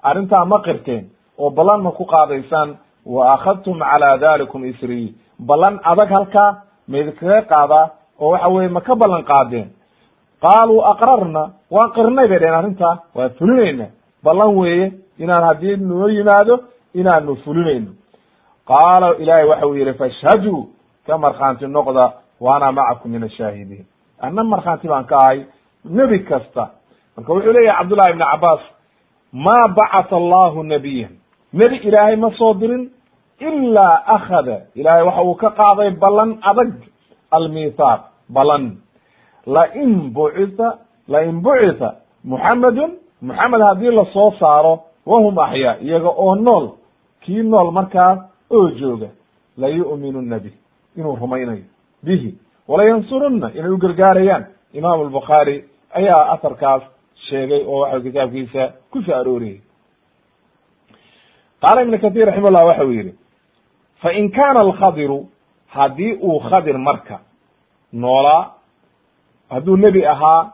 Arrintaa 0.02 0.44
ma 0.44 0.58
qirteen 0.66 1.04
oo 1.38 1.50
ballan 1.50 1.80
ma 1.82 1.90
ku 1.98 2.04
qaadaysaan? 2.04 2.76
Wa 3.14 3.32
akhadtum 3.34 3.78
calaa 3.78 4.16
dalikum 4.18 4.64
isrii. 4.64 5.14
Ballan 5.48 5.74
adag 5.90 6.08
halkaa 6.16 6.50
maydinkaga 6.88 7.42
qaadaa 7.52 7.90
oo 8.20 8.30
waxa 8.32 8.48
weye 8.48 8.68
ma 8.68 8.80
ka 8.80 8.94
ballan 8.96 9.22
qaadeen. 9.30 9.68
Qaaluu 10.44 10.80
aqrarna? 10.92 11.42
Waan 11.70 11.90
qirnay 11.94 12.28
bay 12.28 12.38
dheheen 12.38 12.54
arrintaa. 12.60 12.94
Waa 13.14 13.28
fulinayna. 13.38 13.86
Ballan 14.24 14.56
weeye 14.58 14.92
inaan 15.18 15.44
haddii 15.48 15.76
noo 15.76 16.08
yimaado 16.08 16.54
inaanu 16.94 17.36
fulinayno. 17.44 17.90
Qaala 18.70 19.14
ilaahay 19.22 19.46
waxa 19.50 19.66
uu 19.66 19.74
yihi 19.74 19.92
fashhaduu 20.00 20.68
ka 21.06 21.18
markhaanti 21.18 21.66
noqda 21.66 22.04
wa 22.40 22.56
ana 22.56 22.72
macakum 22.72 23.10
min 23.12 23.22
ashaahidiin 23.24 23.86
anna 24.20 24.44
markhaanti 24.44 24.88
baan 24.88 25.04
ka 25.04 25.16
ahay 25.16 25.44
nebi 25.84 26.18
kasta 26.24 26.70
marka 27.16 27.32
wuxuu 27.32 27.52
leeyahay 27.52 27.78
cabdullahi 27.78 28.10
ibni 28.12 28.24
cabaas 28.32 28.62
ma 29.32 29.68
bacata 29.68 30.16
allahu 30.16 30.62
nabiyan 30.62 31.12
nebi 31.52 31.76
ilaahay 31.76 32.16
ma 32.16 32.30
soo 32.38 32.54
dirin 32.54 32.90
ilaa 33.40 34.02
akhada 34.16 34.56
ilaahay 34.74 35.02
waxa 35.08 35.22
uu 35.22 35.34
ka 35.34 35.50
qaaday 35.50 35.90
ballan 35.90 36.38
adag 36.42 36.72
almithaaq 37.30 38.00
balan 38.28 38.64
lain 39.46 40.10
bucitha 40.16 40.68
lain 41.08 41.40
bucitha 41.42 41.88
muxamedun 42.24 42.90
muxamed 43.22 43.60
haddii 43.68 43.90
la 43.98 44.04
soo 44.14 44.30
saaro 44.40 44.74
wahum 45.06 45.38
axyaa 45.38 45.76
iyaga 45.86 46.08
oo 46.08 46.34
nool 46.34 46.66
kii 47.22 47.42
nool 47.42 47.70
markaas 47.70 48.18
oo 48.50 48.70
jooga 48.70 49.08
la 49.58 49.68
yu'minuna 49.68 50.38
bih 50.38 50.54
inuu 50.96 51.16
rumaynayo 51.16 51.64
bihi 52.04 52.34
walayansurunna 52.68 53.50
inay 53.54 53.70
u 53.70 53.78
gargaarayaan. 53.78 54.44
Imaamu 54.72 55.02
albukhaari 55.04 55.64
ayaa 55.94 56.32
asarkaas 56.34 56.82
sheegay 57.28 57.62
oo 57.66 57.78
waxa 57.80 58.00
kitaabkiisa 58.00 58.62
ku 58.92 59.02
soo 59.02 59.14
arooriyey. 59.20 59.60
Qaala 61.62 61.82
ibnu 61.82 61.98
kathir 61.98 62.26
raximahullah 62.26 62.66
waxa 62.66 62.84
uu 62.84 62.92
yihi 62.92 63.12
fain 64.02 64.30
kana 64.30 64.60
alkhadiru 64.60 65.28
haddii 65.74 66.12
uu 66.22 66.38
khadir 66.48 66.78
marka 66.78 67.18
noolaa 67.92 68.42
hadduu 69.50 69.76
nebi 69.76 70.06
ahaa 70.06 70.52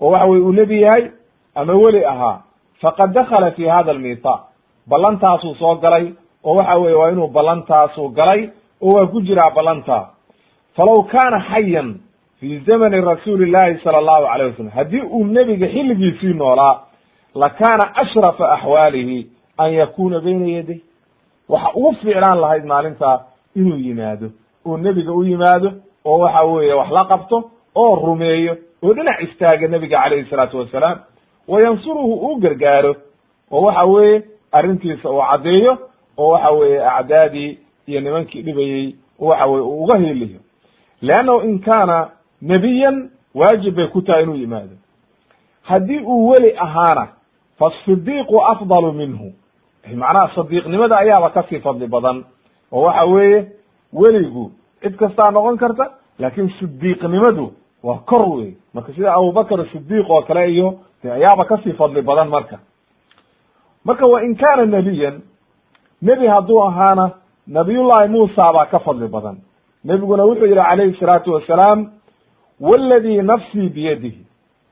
oo 0.00 0.10
waxa 0.10 0.26
weye 0.26 0.42
uu 0.42 0.52
nebi 0.52 0.80
yahay 0.82 1.10
ama 1.54 1.72
weli 1.72 2.04
ahaa 2.04 2.42
faqad 2.82 3.12
dakala 3.12 3.50
fi 3.50 3.64
hada 3.68 3.90
almithaaq 3.92 4.40
ballantaasuu 4.90 5.54
soo 5.54 5.74
galay 5.74 6.12
oo 6.44 6.54
waxa 6.56 6.74
weye 6.76 6.94
waa 6.94 7.10
inuu 7.10 7.28
ballantaasu 7.28 8.08
galay 8.08 8.50
oo 8.82 8.92
waa 8.94 9.06
ku 9.06 9.20
jiraa 9.20 9.50
ballantaa 9.50 10.10
falaw 10.76 11.02
kaana 11.02 11.40
xayan 11.50 11.94
fi 12.40 12.58
zamani 12.66 13.00
rasuuli 13.00 13.50
llahi 13.50 13.78
sala 13.84 13.98
allahu 13.98 14.26
alayh 14.26 14.50
wasalam 14.50 14.70
haddii 14.72 15.00
uu 15.02 15.24
nebiga 15.26 15.66
xilligiisii 15.68 16.34
noolaa 16.34 16.80
lakaana 17.34 17.94
ashrafa 17.96 18.52
axwaalihi 18.52 19.26
an 19.58 19.72
yakuna 19.72 20.20
bayna 20.20 20.46
yaday. 20.46 20.80
Waxa 21.48 21.70
ugu 21.74 21.92
fiicnaan 21.94 22.40
lahayd 22.40 22.64
maalintaa 22.64 23.20
inuu 23.56 23.76
yimaado 23.78 24.30
oo 24.66 24.76
nebiga 24.76 25.12
u 25.12 25.24
yimaado 25.24 25.72
oo 26.04 26.18
waxa 26.18 26.42
weeye 26.42 26.72
wax 26.74 26.90
la 26.90 27.04
qabto 27.04 27.50
oo 27.74 27.94
rumeeyo 28.06 28.56
oo 28.82 28.92
dhinac 28.94 29.20
istaaga 29.22 29.68
nebiga 29.68 30.02
calayhi 30.02 30.30
salaatu 30.30 30.58
wasalaam. 30.58 30.98
Wayansuruhu 31.48 32.14
uu 32.14 32.36
gargaaro 32.36 32.96
oo 33.50 33.62
waxa 33.62 33.84
weeye 33.84 34.22
arrintiisa 34.52 35.10
uu 35.10 35.22
caddeeyo 35.30 35.78
oo 36.18 36.28
waxa 36.30 36.50
weeye 36.50 36.86
acdaadii 36.86 37.58
iyo 37.86 38.00
nimankii 38.00 38.42
dhibayey 38.42 38.94
waxa 39.18 39.46
weye 39.46 39.62
uga 39.62 39.98
heliyo 39.98 40.40
leannahu 41.02 41.40
in 41.48 41.58
kaana 41.58 42.10
nebiyan 42.42 43.10
waajib 43.34 43.74
bay 43.74 43.86
ku 43.88 44.02
tahay 44.02 44.22
inuu 44.22 44.34
yimaado 44.36 44.76
haddii 45.62 46.00
uu 46.00 46.28
weli 46.28 46.52
ahaana 46.56 47.08
fasidiiqu 47.58 48.42
afdalu 48.52 48.92
minhu 48.92 49.32
macnaha 49.94 50.34
sadiiqnimada 50.34 50.96
ayaaba 50.98 51.30
ka 51.30 51.42
sii 51.48 51.60
fadli 51.60 51.86
badan 51.86 52.24
oo 52.72 52.82
waxa 52.82 53.04
weeye 53.04 53.46
weligu 53.92 54.50
cid 54.82 54.96
kastaa 54.96 55.30
noqon 55.30 55.56
karta 55.58 55.90
laakin 56.18 56.50
sidiiqnimadu 56.58 57.52
waa 57.82 57.98
kor 57.98 58.28
wey 58.28 58.52
marka 58.74 58.92
sida 58.92 59.14
abubakr 59.14 59.66
sidiiq 59.72 60.10
oo 60.10 60.22
kale 60.22 60.50
iyo 60.52 60.78
ayaaba 61.04 61.44
ka 61.44 61.58
sii 61.64 61.72
fadli 61.72 62.02
badan 62.02 62.28
marka 62.28 62.58
marka 63.84 64.06
wa 64.06 64.22
in 64.22 64.36
kana 64.36 64.66
nebiyan 64.66 65.20
nebi 66.02 66.26
hadduu 66.26 66.62
ahaana 66.62 67.10
nabiyullahi 67.46 68.08
muusa 68.08 68.52
baa 68.52 68.66
ka 68.66 68.78
fadli 68.78 69.08
badan 69.08 69.36
nebiguna 69.88 70.24
wuxuu 70.28 70.46
yihi 70.46 70.56
calayhi 70.60 70.96
salaatu 71.00 71.32
wasalaam 71.36 71.80
waladii 72.60 73.22
nafsii 73.22 73.68
biyadihi. 73.68 74.22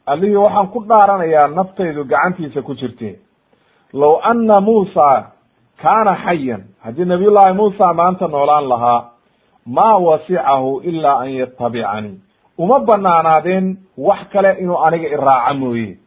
Allihii 0.07 0.37
waxaan 0.37 0.69
ku 0.73 0.81
dhaaranayaa 0.89 1.49
naftaydu 1.49 2.05
gacantiisa 2.05 2.62
ku 2.62 2.75
jirte 2.75 3.19
low 3.93 4.21
anna 4.31 4.61
muusa 4.61 5.33
kaana 5.83 6.12
xayan 6.25 6.62
haddii 6.85 7.05
nabiyullahi 7.12 7.53
muusa 7.61 7.93
maanta 7.95 8.29
noolaan 8.29 8.69
lahaa 8.69 9.01
maa 9.77 9.97
wasicahu 10.07 10.81
ilaa 10.91 11.19
an 11.25 11.31
yatabicanii 11.41 12.21
uma 12.59 12.79
banaanaadeen 12.81 13.77
wax 13.99 14.21
kale 14.33 14.51
inuu 14.62 14.79
aniga 14.87 15.09
iraaca 15.09 15.55
mooye. 15.55 15.99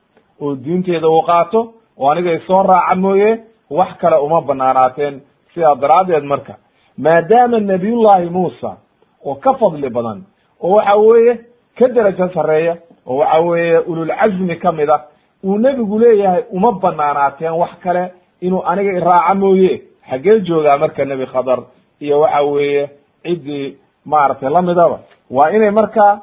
Oo 0.41 0.55
diinteeda 0.55 1.07
uu 1.09 1.21
qaato 1.21 1.59
oo 1.97 2.09
aniga 2.11 2.31
isoo 2.39 2.63
raaca 2.63 2.95
mooye 2.95 3.29
wax 3.69 3.91
kale 4.01 4.15
uma 4.17 4.41
banaanaateen 4.41 5.21
sidaa 5.53 5.75
daraaddeed 5.75 6.23
marka 6.23 6.53
maadaama 6.97 7.59
nabiyullahi 7.59 8.29
muusa 8.29 8.77
oo 9.25 9.35
ka 9.35 9.53
fadli 9.53 9.89
badan 9.89 10.23
oo 10.63 10.75
waxa 10.75 10.95
weeye 10.97 11.33
ka 11.77 11.87
derajo 11.87 12.29
sarreeya 12.33 12.77
oo 13.07 13.17
waxa 13.17 13.39
weeye 13.39 13.77
ululcazmi 13.79 14.55
ka 14.59 14.71
mid 14.71 14.89
ah 14.89 15.01
uu 15.43 15.57
nebigu 15.57 15.99
leeyahay 15.99 16.43
uma 16.51 16.71
banaanaateen 16.71 17.53
wax 17.53 17.71
kale 17.83 18.11
inuu 18.41 18.63
aniga 18.65 18.91
iraaca 18.99 19.35
mooye. 19.35 19.81
Xaggee 20.09 20.39
joogaa 20.41 20.77
marka 20.77 21.05
nebi 21.05 21.25
khadar 21.25 21.59
iyo 22.01 22.19
waxa 22.19 22.41
weeye 22.41 22.89
ciddii 23.23 23.77
maaragtay 24.05 24.49
lamidaba 24.49 24.99
waa 25.31 25.49
inay 25.51 25.71
markaa 25.71 26.21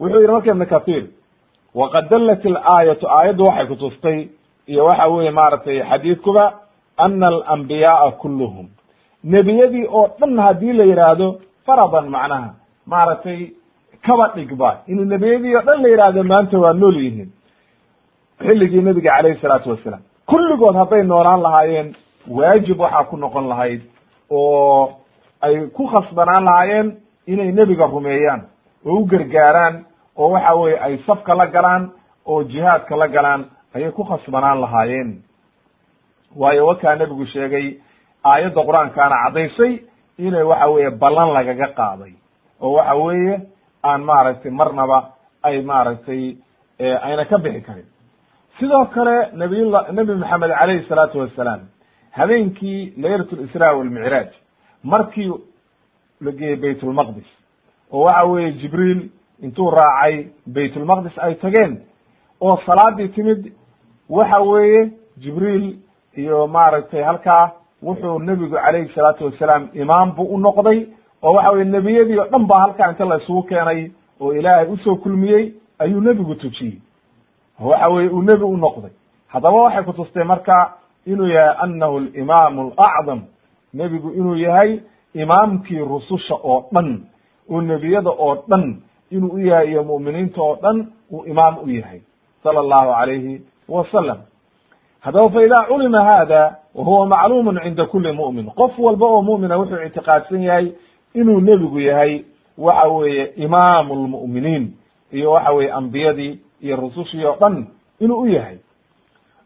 wuxuu 0.00 0.20
yihi 0.20 0.32
marka 0.32 0.50
ibn 0.50 0.66
kathir 0.66 1.04
waqad 1.74 2.08
dallat 2.10 2.44
ilaayatu 2.44 3.06
aayaddu 3.08 3.44
waxay 3.44 3.66
kutustay 3.66 4.28
iyo 4.66 4.84
waxa 4.84 5.06
weye 5.08 5.30
maaragtay 5.30 5.82
xadiidkuba 5.90 6.44
ana 6.96 7.26
alambiyaaa 7.26 8.10
kulluhum. 8.10 8.66
Nebiyadii 9.24 9.86
oo 9.90 10.08
dhan 10.20 10.38
haddii 10.38 10.72
la 10.72 10.84
yidhaahdo 10.84 11.28
faradan 11.66 12.08
macnaha. 12.10 12.50
Maaragtay 12.86 13.50
kaba 14.06 14.28
dhigba 14.34 14.70
inuu 14.86 15.04
nebiyadii 15.04 15.56
oo 15.56 15.62
dhan 15.62 15.82
la 15.82 15.88
yidhaahdo 15.88 16.22
maanta 16.24 16.58
waa 16.58 16.72
nool 16.72 16.96
yihiin. 16.96 17.30
Xilligii 18.40 18.82
nebiga 18.82 19.10
calayhi 19.16 19.40
salaatu 19.40 19.70
wasalaam. 19.70 20.02
Kulligood 20.26 20.74
hadday 20.76 21.02
noolaan 21.02 21.42
lahaayeen 21.42 21.94
waajib 22.28 22.80
waxaa 22.80 23.04
ku 23.10 23.16
noqon 23.16 23.48
lahayd 23.48 23.80
oo 24.30 24.90
ay 25.42 25.66
ku 25.76 25.86
khasbanaan 25.86 26.44
lahaayeen 26.44 26.96
inay 27.26 27.52
nebiga 27.52 27.86
rumeeyaan 27.86 28.42
oo 28.86 28.94
u 29.00 29.06
gargaaraan 29.06 29.84
oo 30.16 30.30
waxa 30.30 30.54
weye 30.54 30.78
ay 30.78 30.98
safka 31.06 31.34
la 31.34 31.46
galaan 31.46 31.90
oo 32.26 32.42
jihaadka 32.44 32.96
la 32.96 33.08
galaan 33.08 33.44
ayay 33.74 33.90
ku 33.92 34.04
khasbanaan 34.04 34.60
lahaayeen. 34.60 35.22
Waayo 36.36 36.66
wakaa 36.66 36.94
nebigu 36.96 37.26
sheegay 37.26 37.66
aayadda 38.24 38.60
qur'aankaana 38.68 39.16
caddaysay 39.24 39.72
inay 40.18 40.42
waxa 40.42 40.66
weeye 40.70 40.90
ballan 40.90 41.32
lagaga 41.32 41.68
qaaday. 41.76 42.12
oo 42.60 42.72
waxa 42.72 42.94
weeye 42.96 43.40
aan 43.82 44.02
maaragtay 44.04 44.50
marnaba 44.50 44.98
ay 45.42 45.62
maaragtay 45.62 46.36
ayna 46.78 47.24
ka 47.24 47.38
bixi 47.38 47.60
karin. 47.62 47.86
Sidoo 48.58 48.86
kale 48.94 49.30
nabiyla 49.32 49.86
nebi 49.92 50.12
maxamed 50.14 50.50
calayhi 50.58 50.86
salaatu 50.88 51.18
wasalaam 51.18 51.60
habeenkii 52.10 52.94
laylat 52.96 53.32
lisraa 53.32 53.72
walmicraaj 53.76 54.28
markii 54.84 55.32
la 56.20 56.30
geeyey 56.32 56.56
baytulmaqdis 56.56 57.28
oo 57.92 58.04
waxa 58.04 58.24
weeye 58.24 58.52
jibriil 58.52 59.00
intuu 59.42 59.70
raacay 59.70 60.26
baytulmaqdis 60.46 61.18
ay 61.18 61.34
tageen 61.34 61.72
oo 62.40 62.56
salaadii 62.66 63.08
timid 63.08 63.52
waxa 64.08 64.40
weeye 64.40 64.90
jibriil 65.18 65.76
iyo 66.16 66.46
maaragtay 66.46 67.02
halkaa 67.02 67.52
wuxuu 67.82 68.18
nebigu 68.18 68.54
calayhi 68.56 68.92
salaatu 68.94 69.24
wasalaam 69.24 69.68
imaam 69.74 70.12
buu 70.16 70.24
u 70.34 70.38
noqday 70.38 70.86
oo 71.22 71.32
waxa 71.34 71.50
weye 71.50 71.64
nebiyadii 71.64 72.18
oo 72.18 72.26
dhan 72.32 72.46
baa 72.46 72.60
halkaa 72.60 72.90
inta 72.90 73.04
la 73.04 73.16
isugu 73.16 73.42
keenay 73.42 73.90
oo 74.20 74.32
ilaahay 74.32 74.66
u 74.72 74.76
soo 74.76 74.96
kulmiyey 74.96 75.52
ayuu 75.78 76.00
nebigu 76.00 76.34
tujiyey. 76.34 76.78
Waxa 77.60 77.88
weye 77.88 78.08
uu 78.08 78.22
nebi 78.22 78.44
u 78.44 78.56
noqday. 78.56 78.90
Haddaba 79.28 79.62
waxay 79.62 79.82
kutustay 79.84 80.24
marka 80.24 80.72
inuu 81.06 81.26
yahay 81.28 81.54
anahu 81.58 81.96
alimaamu 81.96 82.72
alacdam 82.76 83.20
nebigu 83.74 84.10
inuu 84.12 84.36
yahay 84.36 84.80
imaamkii 85.14 85.78
rususha 85.78 86.34
oo 86.34 86.64
dhan 86.72 87.00
oo 87.50 87.60
nebiyada 87.60 88.10
oo 88.10 88.34
dhan 88.48 88.76
inuu 89.10 89.32
u 89.34 89.38
yahay 89.38 89.68
iyo 89.70 89.84
mu'miniinta 89.84 90.40
oo 90.42 90.56
dhan 90.62 90.86
uu 91.12 91.24
imaam 91.26 91.58
u 91.64 91.68
yahay 91.70 92.00
sala 92.42 92.60
allahu 92.60 92.90
alayhi 92.92 93.42
wasalam 93.68 94.18
haddaba 95.06 95.30
fa 95.30 95.42
idaa 95.44 95.64
culima 95.70 96.02
hada 96.04 96.56
wa 96.74 96.84
huwa 96.84 97.06
macluumun 97.06 97.60
cinda 97.62 97.86
kuli 97.86 98.12
mu'min. 98.12 98.46
Qof 98.58 98.78
walba 98.78 99.06
oo 99.06 99.22
mu'mina 99.22 99.56
wuxuu 99.58 99.82
ictiqaadsan 99.86 100.42
yahay 100.42 100.72
inuu 101.14 101.40
nebigu 101.40 101.80
yahay 101.80 102.24
waxa 102.58 102.88
weeye 102.88 103.24
imaamu 103.36 103.94
lmu'miniin 103.94 104.72
iyo 105.12 105.32
waxa 105.32 105.52
weye 105.52 105.72
ambiyadii 105.72 106.38
iyo 106.60 106.76
rusushii 106.76 107.24
oo 107.24 107.36
dhan 107.40 107.66
inuu 108.00 108.20
u 108.20 108.26
yahay. 108.28 108.56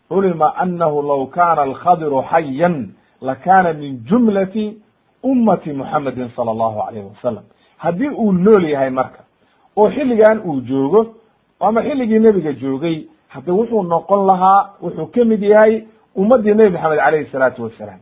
Culima 0.09 0.57
anahu 0.57 1.03
law 1.03 1.27
kana 1.27 1.63
alkhadiru 1.63 2.23
xayan 2.31 2.89
lakana 3.21 3.73
min 3.73 4.01
jumlati 4.09 4.77
ummati 5.23 5.73
muxamedin 5.73 6.31
sala 6.37 6.51
allahu 6.51 6.81
alayhi 6.83 7.07
wasalam 7.15 7.45
haddii 7.77 8.09
uu 8.09 8.33
nool 8.33 8.65
yahay 8.65 8.91
marka 8.91 9.21
oo 9.77 9.91
xilligan 9.91 10.41
uu 10.47 10.61
joogo 10.61 11.07
ama 11.61 11.83
xilligii 11.83 12.19
nebiga 12.19 12.53
joogay 12.53 13.05
hadda 13.35 13.53
wuxuu 13.59 13.83
noqon 13.83 14.27
lahaa 14.27 14.61
wuxuu 14.83 15.07
ka 15.15 15.25
mid 15.25 15.43
yahay 15.43 15.75
ummaddii 16.17 16.55
nebi 16.55 16.71
maxamed 16.77 16.99
calayhi 16.99 17.31
salaatu 17.33 17.63
wasalaam. 17.65 18.01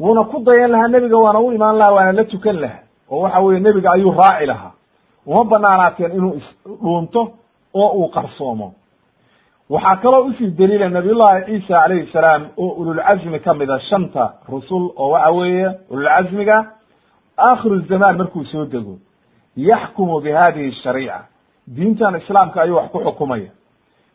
Wuuna 0.00 0.24
ku 0.30 0.42
dayan 0.44 0.70
lahaa 0.70 0.88
nebiga 0.88 1.16
waana 1.18 1.40
u 1.40 1.52
imaan 1.52 1.76
lahaa 1.78 1.92
waana 1.94 2.12
la 2.12 2.24
tukan 2.24 2.56
lahaa. 2.60 2.82
Oo 3.10 3.20
waxa 3.22 3.40
weye 3.40 3.60
nebiga 3.60 3.90
ayuu 3.92 4.10
raaci 4.12 4.46
lahaa. 4.46 4.72
Uma 5.26 5.44
banaanaateen 5.44 6.12
inuu 6.12 6.34
isdhuunto 6.40 7.22
oo 7.74 7.88
uu 7.98 8.08
qarsoomo. 8.08 8.74
Waxaa 9.70 9.96
kaloo 9.96 10.24
u 10.26 10.32
sii 10.38 10.50
daliila 10.58 10.88
nabiyullahi 10.88 11.44
ciisa 11.44 11.74
calayhi 11.80 12.10
salaam 12.12 12.42
oo 12.56 12.68
ululcazmi 12.80 13.38
ka 13.40 13.54
mida 13.54 13.78
shanta 13.80 14.32
rusul 14.48 14.90
oo 14.96 15.10
waxa 15.10 15.30
weeye 15.30 15.68
ululcazmiga 15.90 16.56
aakhiru 17.38 17.78
zamaan 17.88 18.16
markuu 18.16 18.44
soo 18.44 18.64
dego 18.64 18.98
yaxkumu 19.56 20.20
bi 20.20 20.30
hadihi 20.32 20.72
shariica 20.82 21.24
diintan 21.66 22.16
islaamka 22.20 22.62
ayuu 22.62 22.76
wax 22.76 22.90
ku 22.90 22.98
xukumaya. 23.04 23.50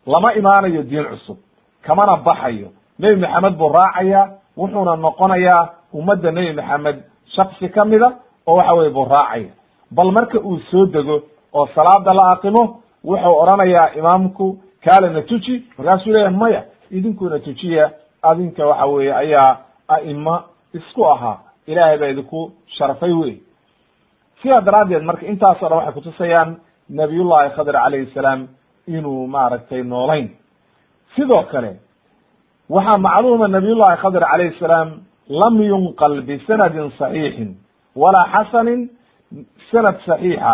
Lama 0.06 0.34
imaanayo 0.34 0.84
diin 0.84 1.06
cusub. 1.06 1.38
Kamana 1.82 2.16
baxayo. 2.18 2.70
Nebi 3.00 3.22
maxamed 3.22 3.58
buu 3.58 3.70
raacaya 3.74 4.30
wuxuuna 4.58 4.96
noqonayaa 4.96 5.70
ummadda 5.94 6.32
nebi 6.32 6.54
maxamed 6.54 7.04
shaksi 7.36 7.70
ka 7.70 7.86
mida 7.86 8.12
oo 8.48 8.56
waxa 8.56 8.74
weye 8.74 8.90
buu 8.90 9.06
raacaya. 9.06 9.50
Bal 9.92 10.12
marka 10.12 10.40
uu 10.40 10.60
soo 10.72 10.86
dego 10.86 11.22
oo 11.54 11.68
salaada 11.76 12.14
la 12.14 12.32
aqimo 12.32 12.82
wuxuu 13.04 13.36
odhanayaa 13.42 13.94
imaamku 13.96 14.58
kaalena 14.84 15.22
tuji. 15.22 15.64
Markaasuu 15.78 16.12
leeyahy 16.14 16.36
maya 16.36 16.64
idinkuna 16.92 17.40
tujiya. 17.40 17.92
Adinka 18.22 18.66
waxa 18.66 18.86
weeye 18.86 19.14
ayaa 19.16 19.58
a'imo 19.88 20.42
isku 20.74 21.06
ahaa. 21.08 21.38
Ilaahay 21.68 21.98
baa 21.98 22.08
idinku 22.08 22.52
sharfay 22.78 23.12
wey 23.12 23.38
sidaa 24.42 24.62
daraaddeed 24.62 25.04
marka 25.04 25.26
intaasoo 25.26 25.70
dhan 25.70 25.78
waxay 25.78 25.94
kutusayaan 25.94 26.58
nabiyullahi 26.90 27.50
khadr 27.56 27.74
calayhi 27.74 28.12
salaam 28.14 28.48
inuu 28.88 29.28
maaragtay 29.28 29.84
noolayn. 29.84 30.30
Sidoo 31.16 31.44
kale 31.52 31.80
waxaa 32.70 32.98
macluuma 32.98 33.48
nabiyullahi 33.48 33.98
khadr 34.04 34.22
calayhi 34.32 34.60
salaam 34.60 34.90
lam 35.30 35.62
yunqal 35.62 36.22
bisanadin 36.28 36.92
saxiixin 37.00 37.50
walaa 37.96 38.28
xasanin 38.34 38.90
sanad 39.72 39.98
saxiixa. 40.06 40.54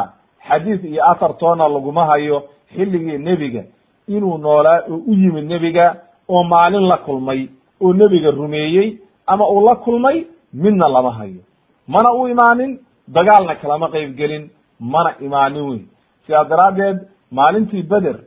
Xadiid 0.49 0.83
iyo 0.85 1.01
athar 1.11 1.33
toona 1.39 1.67
laguma 1.69 2.05
hayo 2.05 2.43
xilligii 2.75 3.17
nebiga. 3.17 3.63
Inuu 4.07 4.37
noolaa 4.37 4.79
oo 4.91 4.97
u 5.07 5.13
yimid 5.13 5.45
nebiga 5.45 5.95
oo 6.29 6.43
maalin 6.43 6.87
la 6.91 6.97
kulmay 6.97 7.47
oo 7.81 7.93
nebiga 7.93 8.31
rumeeyey 8.31 8.97
ama 9.27 9.45
uu 9.49 9.65
la 9.65 9.75
kulmay 9.75 10.25
midna 10.53 10.87
lama 10.89 11.11
hayo. 11.11 11.41
Mana 11.87 12.11
u 12.13 12.27
imaanin 12.27 12.79
dagaalna 13.07 13.55
kalama 13.55 13.87
qayb 13.93 14.15
gelin 14.17 14.49
mana 14.79 15.15
imaanin 15.21 15.63
weyn 15.69 15.85
sidaa 16.25 16.43
daraaddeed 16.51 16.97
maalintii 17.31 17.83
beder 17.83 18.17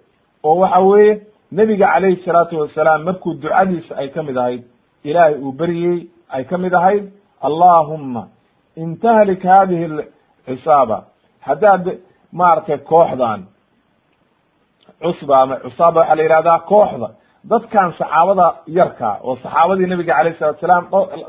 oo 0.44 0.56
waxa 0.62 0.80
weeye 0.80 1.20
nebiga 1.52 1.86
calayhi 1.92 2.22
salaatu 2.24 2.58
wasalaam 2.60 3.02
markuu 3.08 3.34
ducadiisa 3.34 3.96
ay 4.00 4.08
ka 4.14 4.22
mid 4.22 4.36
ahayd 4.36 4.62
ilaahay 5.04 5.34
uu 5.44 5.52
beryey 5.52 5.98
ay 6.28 6.44
ka 6.44 6.58
mid 6.58 6.72
ahayd 6.74 7.04
allahumma 7.48 8.22
intahlik 8.76 9.42
hadihi 9.42 9.86
lcisaaba. 10.46 10.98
Haddaad 11.40 11.84
maaragtay 12.32 12.78
kooxdan 12.78 13.40
cusba 15.02 15.34
ama 15.42 15.56
cusaaba 15.56 16.00
waxaa 16.00 16.16
la 16.16 16.22
yihahdaa 16.22 16.58
kooxda 16.72 17.08
dadkan 17.50 17.92
saxaabada 17.98 18.46
yarka 18.78 19.08
oo 19.22 19.36
saxaabadii 19.42 19.86
nabiga 19.86 20.12
calayh 20.18 20.34
salatu 20.38 20.60
salaam 20.60 20.84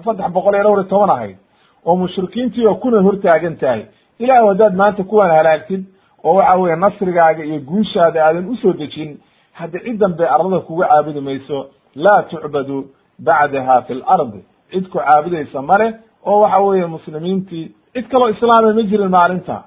saddex 0.05 0.28
boqol 0.36 0.53
iyo 0.55 0.63
dhowr 0.63 0.80
iyo 0.80 0.89
toban 0.93 1.09
ahayd 1.15 1.38
oo 1.86 1.95
mushrikiintii 1.95 2.65
oo 2.68 2.76
kuna 2.84 3.01
hortaagan 3.07 3.55
tahay 3.61 3.84
ilahu 4.20 4.47
haddaad 4.51 4.74
maanta 4.82 5.03
kuwan 5.03 5.32
halaagtid 5.38 5.82
oo 6.24 6.34
waxa 6.36 6.55
weye 6.61 6.76
nasrigaaga 6.76 7.43
iyo 7.45 7.59
guushaada 7.59 8.26
aadan 8.26 8.49
u 8.49 8.55
soo 8.61 8.74
dejin 8.74 9.18
hadda 9.53 9.80
cid 9.80 9.97
dambe 9.99 10.26
ardada 10.36 10.59
kuga 10.59 10.88
caabudi 10.88 11.22
mayso 11.22 11.57
laa 11.95 12.24
tucbadu 12.30 12.86
bacdaha 13.20 13.82
fi 13.82 13.93
lardi 13.93 14.41
cid 14.72 14.86
ku 14.89 14.97
caabudaysa 14.99 15.61
male 15.61 15.88
oo 16.26 16.39
waxa 16.41 16.59
weeye 16.59 16.86
muslimiintii 16.86 17.72
cid 17.93 18.07
kaloo 18.11 18.30
islaama 18.30 18.74
ma 18.74 18.82
jirin 18.84 19.09
maalinta. 19.09 19.63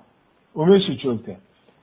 Oo 0.57 0.65
meeshii 0.67 0.97
joogta. 1.03 1.33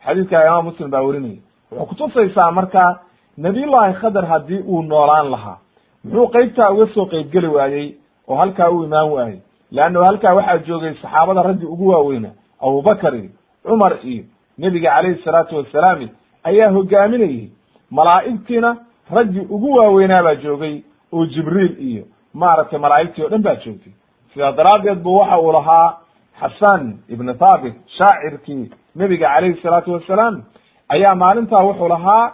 Xadiidka 0.05 0.45
imaam 0.45 0.65
muslim 0.65 0.89
baa 0.91 1.01
werinaya 1.07 1.39
wuxuu 1.71 1.85
kutusaysaa 1.89 2.51
marka 2.51 2.99
nabiyullahi 3.37 3.93
khadar 3.93 4.25
haddii 4.25 4.61
uu 4.67 4.81
noolaan 4.81 5.31
lahaa 5.31 5.57
muxuu 6.03 6.27
qeybtaa 6.35 6.69
uga 6.73 6.87
soo 6.93 7.05
qeybgeli 7.05 7.47
waayey 7.47 7.87
oo 8.27 8.35
halkaa 8.35 8.69
u 8.69 8.83
imaan 8.83 9.11
waayey. 9.11 9.39
Leanno 9.71 10.03
halkaa 10.03 10.33
waxaa 10.35 10.57
joogay 10.67 10.93
saxaabada 11.01 11.41
raggi 11.43 11.65
ugu 11.65 11.87
waaweyna 11.87 12.29
abubakar 12.61 13.15
iyo 13.15 13.29
cumar 13.63 13.93
iyo 14.03 14.23
nebiga 14.57 14.89
calayhi 14.95 15.23
salaatu 15.23 15.55
wasalaami 15.57 16.07
ayaa 16.43 16.71
hogaaminayay. 16.71 17.49
Malaa'igtiina 17.91 18.77
raggii 19.11 19.47
ugu 19.49 19.69
waaweynaa 19.77 20.23
baa 20.23 20.35
joogay 20.35 20.81
oo 21.13 21.25
jibriil 21.25 21.75
iyo 21.89 22.03
maaragtay 22.33 22.79
malaa'igtii 22.79 23.23
o 23.25 23.29
dhan 23.29 23.41
baa 23.41 23.55
joogtay. 23.55 23.93
Sidaa 24.33 24.51
daraaddeed 24.51 24.99
bu 25.03 25.15
waxa 25.17 25.39
uu 25.39 25.51
lahaa 25.51 25.97
xasan 26.39 26.97
ibnu 27.09 27.33
thaabit 27.33 27.75
shaacirkii 27.97 28.71
nebiga 28.95 29.27
calayhi 29.33 29.61
salaatu 29.61 29.93
wasalaam 29.93 30.43
ayaa 30.89 31.15
maalintaa 31.15 31.63
wuxuu 31.67 31.87
lahaa 31.89 32.33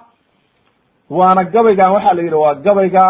waana 1.10 1.44
gabaygan 1.44 1.92
waxaa 1.92 2.14
la 2.14 2.22
yidhi 2.22 2.36
waa 2.36 2.54
gabayga 2.56 3.06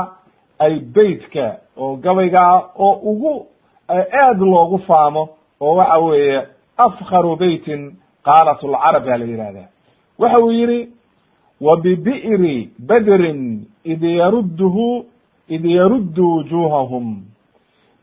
ay 0.60 0.80
beytka 0.80 1.46
oo 1.78 1.96
gabaygaa 1.96 2.54
oo 2.76 2.94
ugu 3.12 3.48
aad 3.90 4.40
loogu 4.42 4.78
faamo 4.88 5.30
oo 5.62 5.76
waxa 5.76 5.98
weeye 5.98 6.48
afkaru 6.78 7.36
beytin 7.36 7.82
qaalat 8.28 8.60
lcarab 8.64 9.06
baa 9.06 9.18
la 9.18 9.26
yihahda 9.26 9.64
waxa 10.20 10.40
uu 10.40 10.52
yihi 10.52 10.80
wa 11.62 11.78
bibi'ri 11.84 12.70
badrin 12.90 13.42
id 13.94 14.04
yarudhu 14.04 15.06
id 15.56 15.66
yaruddu 15.66 16.24
wujuhahum 16.36 17.06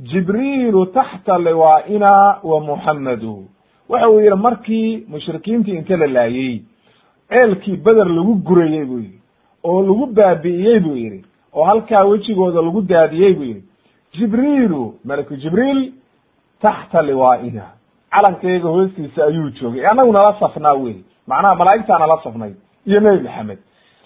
jibriilu 0.00 0.86
taxta 0.86 1.38
liwaa'ina 1.38 2.12
wa 2.50 2.60
muxammadu 2.60 3.44
waxa 3.88 4.08
uu 4.10 4.20
yihi 4.20 4.36
markii 4.46 5.04
mushrikiintii 5.08 5.76
inta 5.80 5.96
la 5.96 6.06
laayey 6.06 6.62
ceelkii 7.28 7.76
beder 7.76 8.08
lagu 8.08 8.34
gurayey 8.34 8.84
buu 8.84 8.98
yihi 8.98 9.18
oo 9.64 9.82
lagu 9.88 10.06
baabi'iyey 10.06 10.80
buu 10.80 10.96
yihi 10.96 11.20
oo 11.54 11.64
halkaa 11.64 12.04
wejigooda 12.04 12.62
lagu 12.62 12.80
daadiyey 12.82 13.32
buu 13.34 13.44
yihi 13.44 13.62
jibriilu 14.14 14.94
malaku 15.04 15.36
jibriil 15.36 15.92
taxta 16.62 17.02
liwaa'ina 17.02 17.64
calankayga 18.12 18.68
hoostiisa 18.68 19.24
ayuu 19.24 19.50
joogay. 19.50 19.86
Annagu 19.86 20.12
nala 20.12 20.36
safnaa 20.40 20.74
wey 20.74 20.96
macnaha 21.26 21.54
malaa'igtaa 21.54 21.98
nala 21.98 22.16
safnay. 22.24 22.52
Iyo 22.86 23.00
nebi 23.00 23.22
maxamed. 23.24 23.58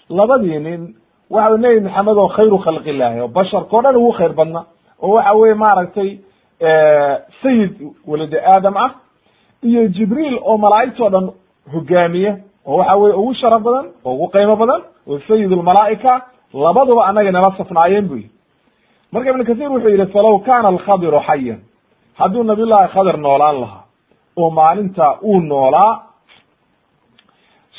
Labadii 0.09 0.59
nin 0.59 0.81
waxa 1.29 1.57
nebi 1.57 1.79
maxamed 1.79 2.17
oo 2.17 2.27
khayru 2.35 2.57
khalqi 2.65 2.89
illaahi 2.89 3.19
oo 3.21 3.27
basharka 3.27 3.81
dhan 3.81 3.95
ugu 3.95 4.11
khayr 4.17 4.33
badna 4.33 4.61
oo 5.01 5.09
waxa 5.15 5.33
weye 5.33 5.53
maaragtay 5.53 6.09
sayid 7.43 7.71
waladi 8.07 8.37
aadam 8.53 8.77
ah 8.77 8.91
iyo 9.63 9.87
jibriil 9.95 10.37
oo 10.41 10.57
malaa'igtao 10.57 11.09
dhan 11.09 11.25
hogaamiye 11.73 12.31
oo 12.65 12.77
waxa 12.77 12.95
weye 13.01 13.13
ugu 13.15 13.33
sharaf 13.33 13.61
badan 13.63 13.85
oo 14.05 14.13
ugu 14.15 14.27
qiimo 14.33 14.55
badan 14.55 14.81
oo 15.07 15.19
sayid 15.27 15.51
lmalaa'ika 15.51 16.13
labaduba 16.53 17.05
annaga 17.09 17.31
nala 17.31 17.51
safnaayeen 17.57 18.07
bu 18.09 18.15
yihi 18.15 18.29
marka 19.11 19.29
ibn 19.29 19.43
kathir 19.49 19.69
wuxuu 19.71 19.89
yihi 19.89 20.05
falow 20.13 20.39
kana 20.45 20.67
alkhadiru 20.73 21.19
xayan 21.27 21.59
hadduu 22.19 22.43
nabiy 22.43 22.65
llahi 22.71 22.87
khadir 22.93 23.17
noolaan 23.17 23.57
lahaa 23.63 23.83
oo 24.41 24.49
maalinta 24.59 25.05
uu 25.29 25.39
noolaa 25.49 25.93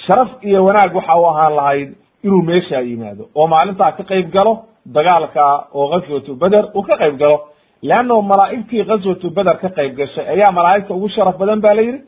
sharaf 0.07 0.30
iyo 0.48 0.64
wanaag 0.64 0.94
waxa 0.98 1.14
u 1.20 1.24
ahaan 1.30 1.54
lahayd 1.59 1.88
inuu 2.24 2.42
meeshaa 2.42 2.80
yimaado. 2.88 3.24
Oo 3.34 3.46
maalintaa 3.54 3.92
ka 3.98 4.02
qayb 4.11 4.30
galo 4.36 4.52
dagaalka 4.96 5.44
oo 5.74 5.86
ghaswatu 5.92 6.34
beder 6.42 6.64
uu 6.76 6.82
ka 6.82 6.96
qayb 7.02 7.16
galo. 7.22 7.38
Leanno 7.82 8.22
malaa'igtii 8.22 8.84
ghaswatu 8.90 9.30
beder 9.36 9.57
ka 9.62 9.68
qayb 9.78 9.92
gashay 9.98 10.26
ayaa 10.34 10.52
malaa'igta 10.59 10.94
ugu 10.94 11.09
sharaf 11.09 11.36
badan 11.40 11.61
ba 11.64 11.74
la 11.74 11.82
yidhi. 11.82 12.00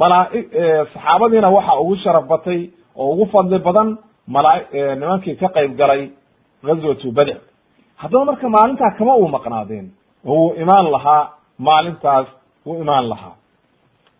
Malaa- 0.00 0.30
saxaabadiina 0.92 1.48
waxa 1.56 1.72
ugu 1.82 1.96
sharaf 2.04 2.24
batay 2.32 2.60
oo 2.96 3.12
ugu 3.12 3.24
fadli 3.32 3.58
badan 3.58 3.88
mala 4.34 4.50
nimankii 5.00 5.36
ka 5.40 5.48
qayb 5.56 5.72
galay 5.80 6.02
ghaswatu 6.66 7.12
beder 7.18 7.38
haddaba 8.00 8.24
marka 8.24 8.48
maalintaa 8.56 8.90
kama 8.98 9.14
uu 9.16 9.28
maqnaadeen? 9.36 9.86
Oo 10.26 10.34
wuu 10.34 10.54
imaan 10.62 10.86
lahaa 10.94 11.22
maalintaas 11.58 12.26
wuu 12.66 12.80
imaan 12.84 13.08
lahaa 13.12 13.34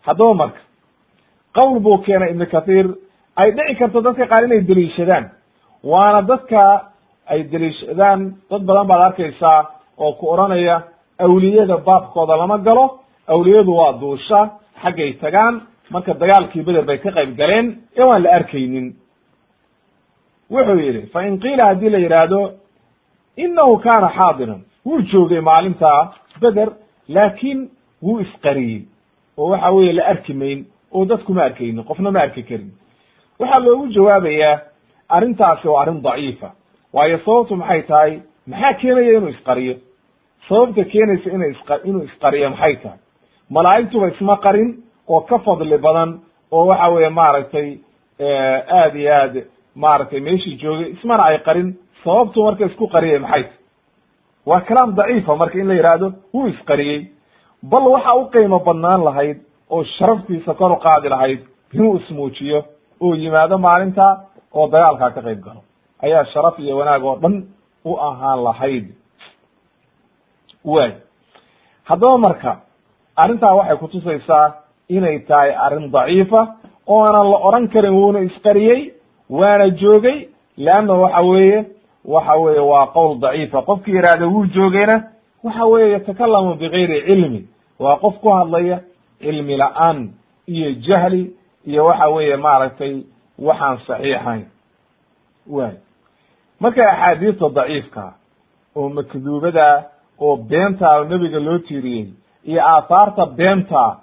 haddaba 0.07 0.35
marka 0.43 0.61
qowl 1.57 1.77
buu 1.85 1.99
keenay 2.07 2.31
ibnu 2.35 2.47
kathiir 2.55 2.87
ay 3.41 3.49
dhici 3.57 3.75
karto 3.81 3.99
dadka 4.07 4.25
qaar 4.33 4.43
inay 4.47 4.61
deliishadaan 4.69 5.25
waana 5.91 6.21
dadka 6.31 6.61
ay 7.33 7.41
deliishadaan 7.53 8.21
dad 8.51 8.63
badan 8.69 8.87
baad 8.91 9.03
arkaysaa 9.09 9.61
oo 10.03 10.13
ku 10.19 10.25
odhanaya 10.33 10.77
awliyada 11.25 11.77
baabkooda 11.89 12.35
lama 12.41 12.57
galo 12.67 12.85
awliyadu 13.35 13.71
waa 13.81 13.93
duusha 14.01 14.41
xaggay 14.83 15.11
tagaan 15.23 15.55
marka 15.93 16.13
dagaalkii 16.23 16.63
beder 16.69 16.85
bay 16.89 16.99
ka 17.05 17.11
qayb 17.17 17.31
galeen 17.41 17.67
ee 17.99 18.05
waan 18.09 18.23
la 18.25 18.31
arkaynin. 18.39 18.87
Wuxuu 20.53 20.79
yidhi 20.87 21.03
fa 21.13 21.19
in 21.29 21.35
qiila 21.45 21.65
haddii 21.71 21.91
la 21.95 21.99
yidhaahdo 22.05 22.41
inahu 23.45 23.73
kana 23.87 24.09
xaadiran 24.17 24.61
wuu 24.87 25.01
joogay 25.13 25.41
maalintaa 25.51 26.01
beder 26.43 26.69
laakiin 27.15 27.61
wuu 28.05 28.19
isqariyey 28.25 28.83
oo 29.39 29.49
waxa 29.51 29.71
weye 29.73 29.93
la 29.93 30.05
arki 30.07 30.35
mayn 30.35 30.65
oo 30.93 31.05
dadku 31.05 31.33
ma 31.35 31.43
arkaynin 31.45 31.85
qofna 31.85 32.11
ma 32.11 32.21
arki 32.21 32.43
karin. 32.43 32.71
Waxaa 33.39 33.59
loogu 33.61 33.87
jawaabayaa 33.95 34.61
arrintaasi 35.09 35.69
waa 35.69 35.83
arrin 35.83 36.03
daciifa 36.03 36.53
waayo 36.93 37.19
sababtu 37.25 37.57
maxay 37.57 37.83
tahay? 37.83 38.21
Maxaa 38.47 38.73
keenaya 38.81 39.13
inuu 39.19 39.29
isqariyo? 39.29 39.75
Sababta 40.49 40.85
keenaysa 40.85 41.31
ina 41.31 41.47
isqa 41.47 41.75
inuu 41.85 42.03
isqariyo 42.05 42.51
maxay 42.51 42.77
tahay? 42.77 42.99
Malaa'igtuba 43.51 44.09
isma 44.09 44.37
qarin 44.37 44.71
oo 45.09 45.21
ka 45.21 45.39
fadli 45.39 45.79
badan 45.79 46.21
oo 46.53 46.67
waxa 46.67 46.89
weeye 46.89 47.09
maaragtay 47.09 47.79
aad 48.79 48.95
iyo 48.97 49.13
aad 49.15 49.35
maaragtay 49.75 50.21
meeshii 50.21 50.57
joogay 50.63 50.91
ismana 50.95 51.23
ay 51.25 51.39
qarin. 51.39 51.75
Sababtu 52.05 52.45
marka 52.45 52.65
isku 52.67 52.87
qariyay 52.89 53.19
maxay? 53.19 53.43
Tahy 53.43 53.53
waa 54.47 54.61
kalaam 54.61 54.95
daciifa 54.95 55.37
marka 55.37 55.59
in 55.59 55.69
la 55.69 55.75
yidhaahdo 55.75 56.13
wuu 56.35 56.47
isqariyey 56.47 57.01
bal 57.71 57.85
waxa 57.95 58.13
u 58.21 58.25
qiimo 58.33 58.59
badnaan 58.67 59.05
lahayd 59.09 59.39
oo 59.71 59.83
sharaftiisa 59.97 60.55
kor 60.55 60.73
u 60.73 60.77
qaadi 60.87 61.09
lahayd 61.15 61.41
inuu 61.75 61.97
ismuujiyo 61.97 62.59
oo 63.05 63.15
yimaado 63.23 63.59
maalinta 63.59 64.07
oo 64.59 64.67
dagaalkaa 64.73 65.11
ka 65.15 65.21
qayb 65.27 65.41
galo. 65.45 65.61
Ayaa 66.05 66.25
sharaf 66.33 66.59
iyo 66.59 66.77
wanaag 66.79 67.05
oo 67.05 67.17
dhan 67.23 67.35
u 67.85 67.93
ahaan 68.09 68.41
lahayd. 68.45 68.87
Way 70.65 70.93
haddaba 71.89 72.19
marka 72.19 72.53
arrintaa 73.17 73.55
waxay 73.59 73.77
kutusaysaa 73.77 74.47
inay 74.89 75.19
tahay 75.29 75.51
arrin 75.67 75.91
daciifa 75.93 76.41
oo 76.87 77.01
aanan 77.05 77.31
la 77.33 77.39
odhan 77.49 77.69
karin 77.69 77.95
wuuna 77.95 78.21
isqariyey 78.29 78.81
waana 79.31 79.69
joogay 79.81 80.29
leanna 80.57 80.95
waxa 81.03 81.21
weeye 81.31 81.59
waxa 82.05 82.35
weeye 82.43 82.61
waa 82.61 82.87
qowl 82.87 83.19
daciifa. 83.21 83.63
Qofki 83.63 83.91
yihahda 83.91 84.27
wuu 84.27 84.47
joogayna 84.55 84.97
waxa 85.45 85.65
weeye 85.67 85.93
yatakalamu 85.93 86.55
bigayri 86.55 87.03
cilmi 87.09 87.41
waa 87.79 87.97
qof 87.97 88.15
ku 88.21 88.29
hadlaya 88.31 88.81
cilmi 89.21 89.57
la'aan 89.57 90.09
iyo 90.49 90.71
jahli 90.87 91.33
iyo 91.67 91.85
waxa 91.87 92.09
weeye 92.09 92.37
maaragtay 92.37 93.03
waxaan 93.39 93.79
saxiixayn. 93.87 94.45
Way 95.47 95.73
marka 96.61 96.83
axaadiista 96.91 97.49
daciifka 97.49 98.13
oo 98.77 98.89
makduubada 98.89 99.85
oo 100.21 100.37
beenta 100.37 101.05
nebiga 101.05 101.41
loo 101.41 101.59
tiiriyey 101.59 102.09
iyo 102.45 102.61
aahaarta 102.63 103.27
beenta 103.27 103.97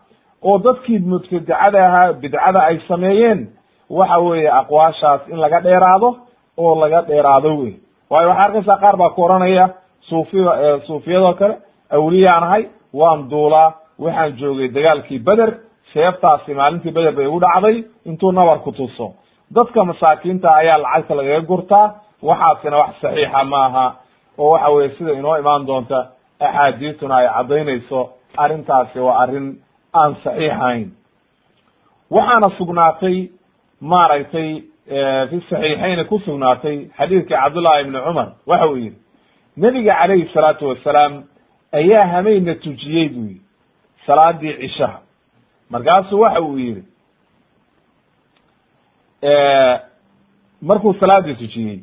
oo 0.43 0.57
dadkii 0.59 0.99
mubtadicada 0.99 1.79
ahaa 1.87 2.13
bidcada 2.13 2.59
ay 2.63 2.79
sameeyeen 2.87 3.47
waxa 3.89 4.17
weeye 4.19 4.49
aqwaashaas 4.51 5.21
in 5.29 5.37
laga 5.39 5.59
dheeraado 5.61 6.09
oo 6.57 6.75
laga 6.81 7.01
dheeraado 7.01 7.57
wey 7.57 7.73
waayo 8.09 8.29
waxaa 8.29 8.45
arkaysaa 8.47 8.79
qaar 8.83 8.97
baa 8.97 9.09
ku 9.09 9.21
oranaya 9.23 9.69
suufiya 10.09 10.79
suufiyadoo 10.87 11.33
kale 11.33 11.55
awliyaan 11.89 12.43
ahay 12.43 12.63
waan 12.93 13.29
duulaa 13.29 13.69
waxaan 13.99 14.37
joogay 14.39 14.67
dagaalkii 14.75 15.19
beder 15.19 15.51
seeftaasi 15.93 16.53
maalintii 16.53 16.91
beder 16.97 17.11
bay 17.17 17.25
igu 17.25 17.39
dhacday 17.39 17.77
intuu 18.05 18.31
nabar 18.31 18.59
ku 18.63 18.71
tuso. 18.71 19.13
Dadka 19.55 19.83
masaakiinta 19.85 20.49
ayaa 20.61 20.77
lacagta 20.83 21.15
lagaga 21.15 21.41
gurtaa 21.49 21.87
waxaasina 22.27 22.77
wax 22.77 22.91
saxiixa 23.01 23.43
maaha 23.43 23.85
oo 24.37 24.49
waxa 24.53 24.69
weye 24.75 24.89
sida 24.97 25.11
inoo 25.13 25.37
imaan 25.41 25.65
doonta 25.67 25.97
axaadiistuna 26.39 27.15
ay 27.17 27.27
caddaynayso 27.35 27.99
arrintaasi 28.43 28.99
waa 28.99 29.17
arrin 29.23 29.47
aan 30.01 30.15
saxiixayn 30.23 30.87
waxaana 32.15 32.49
sugnaatay 32.57 33.17
maaragtay 33.81 34.49
fi 35.29 35.37
saxiixayni 35.49 36.03
ku 36.09 36.19
sugnaatay 36.25 36.77
xadiidkii 36.97 37.35
cabdullahi 37.35 37.81
ibni 37.83 37.99
cumar. 38.05 38.27
Waxa 38.47 38.67
uu 38.69 38.75
yihi 38.77 38.95
nebiga 39.57 39.93
calayhi 39.99 40.29
salaatu 40.33 40.67
wasalaam 40.69 41.13
ayaa 41.71 42.05
hamayna 42.07 42.55
tujiyey 42.55 43.09
buu 43.09 43.25
yihi 43.27 43.41
salaadii 44.05 44.53
cishaha 44.53 44.99
markaasuu 45.69 46.19
waxa 46.19 46.41
uu 46.41 46.57
yihi 46.59 46.83
markuu 50.61 50.93
salaadii 50.99 51.35
tujiyey 51.35 51.79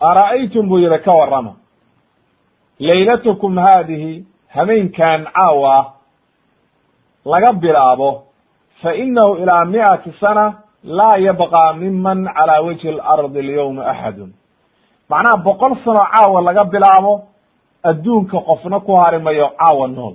ara'aytum 0.00 0.68
buu 0.68 0.78
yihi 0.78 0.98
ka 0.98 1.12
warrama. 1.12 1.54
Laylatukum 2.78 3.56
haadihi 3.58 4.24
hameenkan 4.48 5.24
caawa 5.24 5.92
laga 7.24 7.52
bilaabo 7.52 8.22
fa 8.82 8.94
inahu 8.94 9.36
ilaa 9.36 9.64
mi'ati 9.64 10.12
sana 10.20 10.54
laa 10.84 11.16
yabqa 11.16 11.72
miman 11.72 12.24
calaa 12.34 12.60
wajhi 12.60 12.88
alardi 12.88 13.38
alyawma 13.38 13.86
axadun 13.86 14.34
macnaha 15.08 15.36
boqol 15.44 15.76
sano 15.84 16.00
caawa 16.00 16.42
laga 16.42 16.64
bilaabo 16.64 17.22
adduunka 17.84 18.38
qofna 18.48 18.80
ku 18.80 18.92
hari 18.96 19.18
mayo 19.18 19.48
caawa 19.58 19.88
nool. 19.88 20.14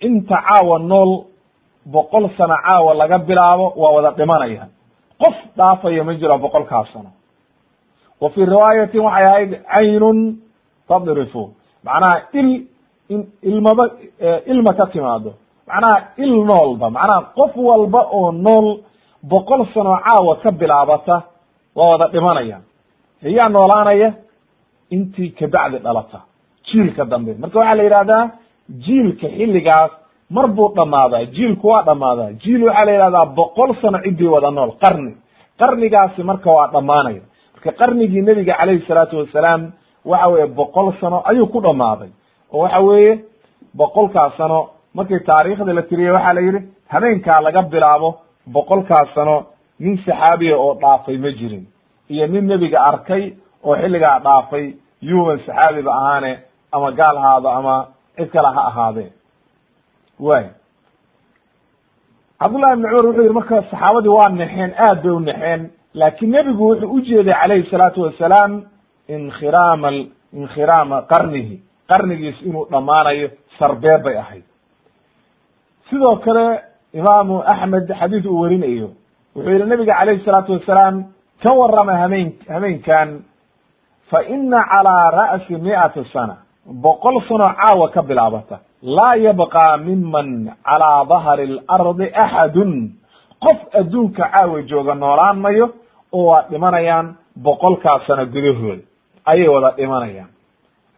Inta 0.00 0.36
caawa 0.46 0.78
nool 0.78 1.24
boqol 1.86 2.24
sano 2.36 2.54
caawa 2.66 2.94
laga 2.94 3.18
bilaabo 3.18 3.66
waa 3.76 3.92
wada 3.96 4.10
dhimanaya. 4.18 4.66
Qof 5.22 5.36
dhaafaya 5.56 6.04
ma 6.04 6.14
jiro 6.14 6.38
boqolkaas 6.38 6.88
sano. 6.92 7.10
Wa 8.20 8.30
fii 8.30 8.44
riwaayatin 8.44 9.00
waxay 9.00 9.26
ahayd 9.26 9.52
caynun 9.74 10.18
tadrifu. 10.88 11.42
Macnaha 11.84 12.16
il 12.32 12.66
ilmaba 13.42 13.84
ilma 14.46 14.72
ka 14.74 14.86
timaado. 14.86 15.30
Macnaha 15.68 15.98
il 16.18 16.32
noolba 16.48 16.90
macnaha 16.90 17.20
qof 17.36 17.52
walba 17.56 18.00
oo 18.12 18.32
nool 18.32 18.66
boqol 19.22 19.66
sano 19.74 19.96
caawa 20.04 20.36
ka 20.42 20.50
bilaabata 20.50 21.22
waa 21.76 21.88
wada 21.90 22.08
dhimanaya. 22.08 22.58
Ayaa 23.24 23.48
noolaanaya 23.48 24.12
intii 24.90 25.30
kabacdi 25.38 25.78
dhalata 25.78 26.20
jiilka 26.68 27.04
dambe. 27.04 27.34
Marka 27.40 27.58
waxaa 27.58 27.74
la 27.78 27.82
yidhahdaa 27.82 28.24
jiilka 28.84 29.26
xilligaas 29.36 29.90
mar 30.30 30.46
buu 30.56 30.68
dhammaadaa 30.76 31.24
jiilku 31.36 31.68
waa 31.68 31.82
dhammaadaa 31.88 32.30
jiil 32.42 32.62
waxaa 32.68 32.84
la 32.84 32.92
yidhahdaa 32.92 33.26
boqol 33.38 33.70
sano 33.82 33.98
ciddii 34.04 34.28
wada 34.34 34.50
nool 34.50 34.72
qarni. 34.82 35.12
Qarnigaasi 35.60 36.22
marka 36.22 36.50
waa 36.56 36.68
dhammaanaya. 36.74 37.22
Marka 37.54 37.70
qarnigii 37.80 38.22
nebiga 38.22 38.54
calayhi 38.58 38.84
salaatu 38.88 39.18
wasalaam 39.18 39.62
waxa 40.04 40.28
weeye 40.32 40.46
boqol 40.46 40.92
sano 41.00 41.22
ayuu 41.30 41.46
ku 41.46 41.60
dhammaaday 41.60 42.08
oo 42.52 42.60
waxa 42.62 42.80
weeye 42.80 43.12
boqolkaas 43.78 44.36
sano 44.36 44.58
markii 44.94 45.20
taariikhda 45.28 45.72
la 45.74 45.82
tiriyey 45.82 46.10
waxaa 46.16 46.34
la 46.34 46.40
yidhi 46.40 46.60
habeenkaa 46.92 47.40
laga 47.46 47.62
bilaabo 47.62 48.08
boqolkaas 48.54 49.08
sano 49.14 49.36
nin 49.80 49.96
saxaabiya 50.06 50.56
oo 50.58 50.74
dhaafay 50.82 51.16
ma 51.18 51.30
jirin. 51.38 51.64
Iyo 52.10 52.26
nin 52.26 52.44
nebiga 52.48 52.78
arkay 52.90 53.32
oo 53.64 53.76
xilligaa 53.82 54.18
dhaafay 54.26 54.74
yuuban 55.02 55.38
saxaabiba 55.46 55.92
ahaane 56.00 56.32
ama 56.76 56.90
gaal 56.98 57.16
haado 57.24 57.48
ama 57.58 57.74
cid 58.16 58.28
kale 58.34 58.48
ha 58.56 58.62
ahaadee 58.70 59.10
way 60.20 60.44
cabdullahi 62.40 62.72
ibni 62.72 62.88
cumar 62.88 63.04
wuxuu 63.06 63.22
yihi 63.22 63.34
marka 63.38 63.62
saxaabadii 63.70 64.08
waa 64.18 64.28
nexeen 64.28 64.72
aad 64.86 65.02
bay 65.02 65.12
u 65.12 65.20
nexeen 65.20 65.70
laakiin 65.94 66.30
nebigu 66.32 66.68
wuxuu 66.70 66.92
u 66.96 67.00
jeeday 67.00 67.34
calayhi 67.40 67.70
salaatu 67.70 68.02
wasalaam 68.02 68.52
inkhiraama 69.08 69.90
inkhiraama 70.32 71.02
qarnihi 71.12 71.56
qarnigiis 71.90 72.42
inuu 72.42 72.66
dhammaanayo 72.70 73.28
sarbeeb 73.58 74.02
bay 74.04 74.16
ahayd. 74.18 74.44
Sidoo 75.90 76.16
kale 76.16 76.60
imaamu 76.92 77.42
axmed 77.52 77.86
xadiis 78.00 78.24
uu 78.26 78.40
werinayo 78.40 78.88
wuxuu 79.36 79.50
yihi 79.50 79.64
nabiga 79.70 79.94
calayhi 79.98 80.24
salaatu 80.24 80.52
wasalaam 80.52 81.04
ka 81.42 81.52
warrama 81.54 81.96
hameen 82.02 82.32
hameenkan 82.48 83.08
fa 84.10 84.22
ina 84.34 84.64
calaa 84.70 85.10
ra'si 85.10 85.54
mi'ati 85.66 86.04
sana 86.12 86.36
boqol 86.66 87.20
sano 87.28 87.48
caawa 87.54 87.88
ka 87.90 88.02
bilaabata. 88.02 88.58
Laa 88.82 89.16
yabqa 89.16 89.76
miman 89.78 90.52
calaa 90.64 91.04
dahri 91.04 91.60
alardi 91.68 92.06
axadun 92.14 92.90
qof 93.44 93.58
adduunka 93.80 94.24
caawa 94.32 94.62
jooga 94.62 94.94
noolaan 94.94 95.38
mayo 95.40 95.66
oo 96.12 96.26
waa 96.26 96.42
dhimanayaan 96.50 97.16
boqolkaas 97.36 98.06
sano 98.06 98.26
gudahooda 98.26 98.82
ayay 99.26 99.48
wada 99.48 99.70
dhimanayaan. 99.76 100.28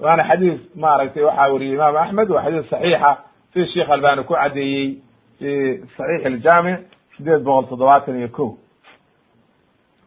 Waana 0.01 0.23
xadiis 0.29 0.61
maaragtay 0.77 1.23
waxaa 1.25 1.49
weriyey 1.53 1.75
imaamu 1.75 1.99
axmed 1.99 2.31
waa 2.31 2.43
xadiis 2.45 2.71
saxiixa. 2.71 3.17
Si 3.55 3.67
sheekh 3.73 3.91
albani 3.91 4.25
ku 4.25 4.35
caddeeyey 4.35 4.99
fi 5.39 5.51
saxiix 5.97 6.27
aljaamic 6.27 6.79
sideed 7.17 7.43
boqol 7.45 7.67
toddobaatan 7.69 8.17
iyo 8.19 8.29
ko 8.29 8.59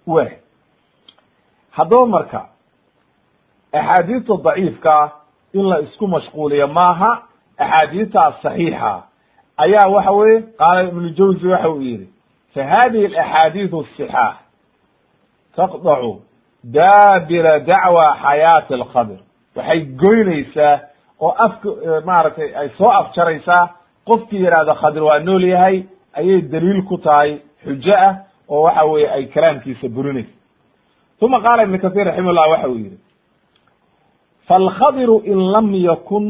w 0.07 0.15
haddaba 1.71 2.05
marka 2.05 2.41
axaadiista 3.73 4.33
daciifka 4.45 5.11
in 5.53 5.63
la 5.69 5.79
isku 5.81 6.07
mashquuliyo 6.07 6.67
maaha 6.67 7.21
axaadiistaas 7.57 8.41
saxiixa. 8.41 9.03
Ayaa 9.57 9.87
waxa 9.89 10.11
weye 10.11 10.41
qaala 10.57 10.83
ibnu 10.83 11.09
jawzi 11.09 11.47
waxa 11.47 11.69
uu 11.69 11.81
yihi 11.81 12.07
fa 12.53 12.63
hadihi 12.63 13.05
alaxaadiis 13.05 13.73
asixaax 13.73 14.35
taqdacu 15.55 16.21
daabira 16.63 17.59
dacwa 17.59 18.17
xayaati 18.23 18.73
alkhabr 18.73 19.17
waxay 19.55 19.79
goynaysaa 20.01 20.79
oo 21.19 21.33
afka 21.45 21.69
maaragtay 22.05 22.55
ay 22.55 22.69
soo 22.77 22.89
afjaraysaa 22.89 23.69
qofkii 24.07 24.39
yihahdo 24.43 24.73
khadir 24.81 25.03
waa 25.03 25.19
nool 25.19 25.43
yahay 25.43 25.83
ayay 26.13 26.41
daliil 26.41 26.81
ku 26.89 26.97
tahay 26.97 27.41
xujo 27.63 27.93
ah 27.95 28.15
oo 28.49 28.61
waxa 28.61 28.83
weye 28.85 29.09
ay 29.09 29.25
kalaamkiisa 29.25 29.87
burinaysa. 29.89 30.29
Uma 31.21 31.41
qaala 31.41 31.63
ibn 31.63 31.77
kathir 31.79 32.05
raximah 32.05 32.49
waxa 32.49 32.67
uu 32.69 32.75
yihi 32.77 32.97
falkhadiru 34.49 35.21
in 35.31 35.39
lam 35.53 35.67
yakun 35.75 36.25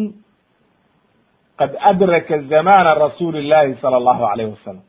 qad 1.59 1.71
adraka 1.91 2.37
zamana 2.51 2.93
rasuuli 3.05 3.41
llahi 3.51 3.75
sala 3.81 3.97
allahu 4.01 4.23
alayh 4.31 4.47
wasalam 4.55 4.83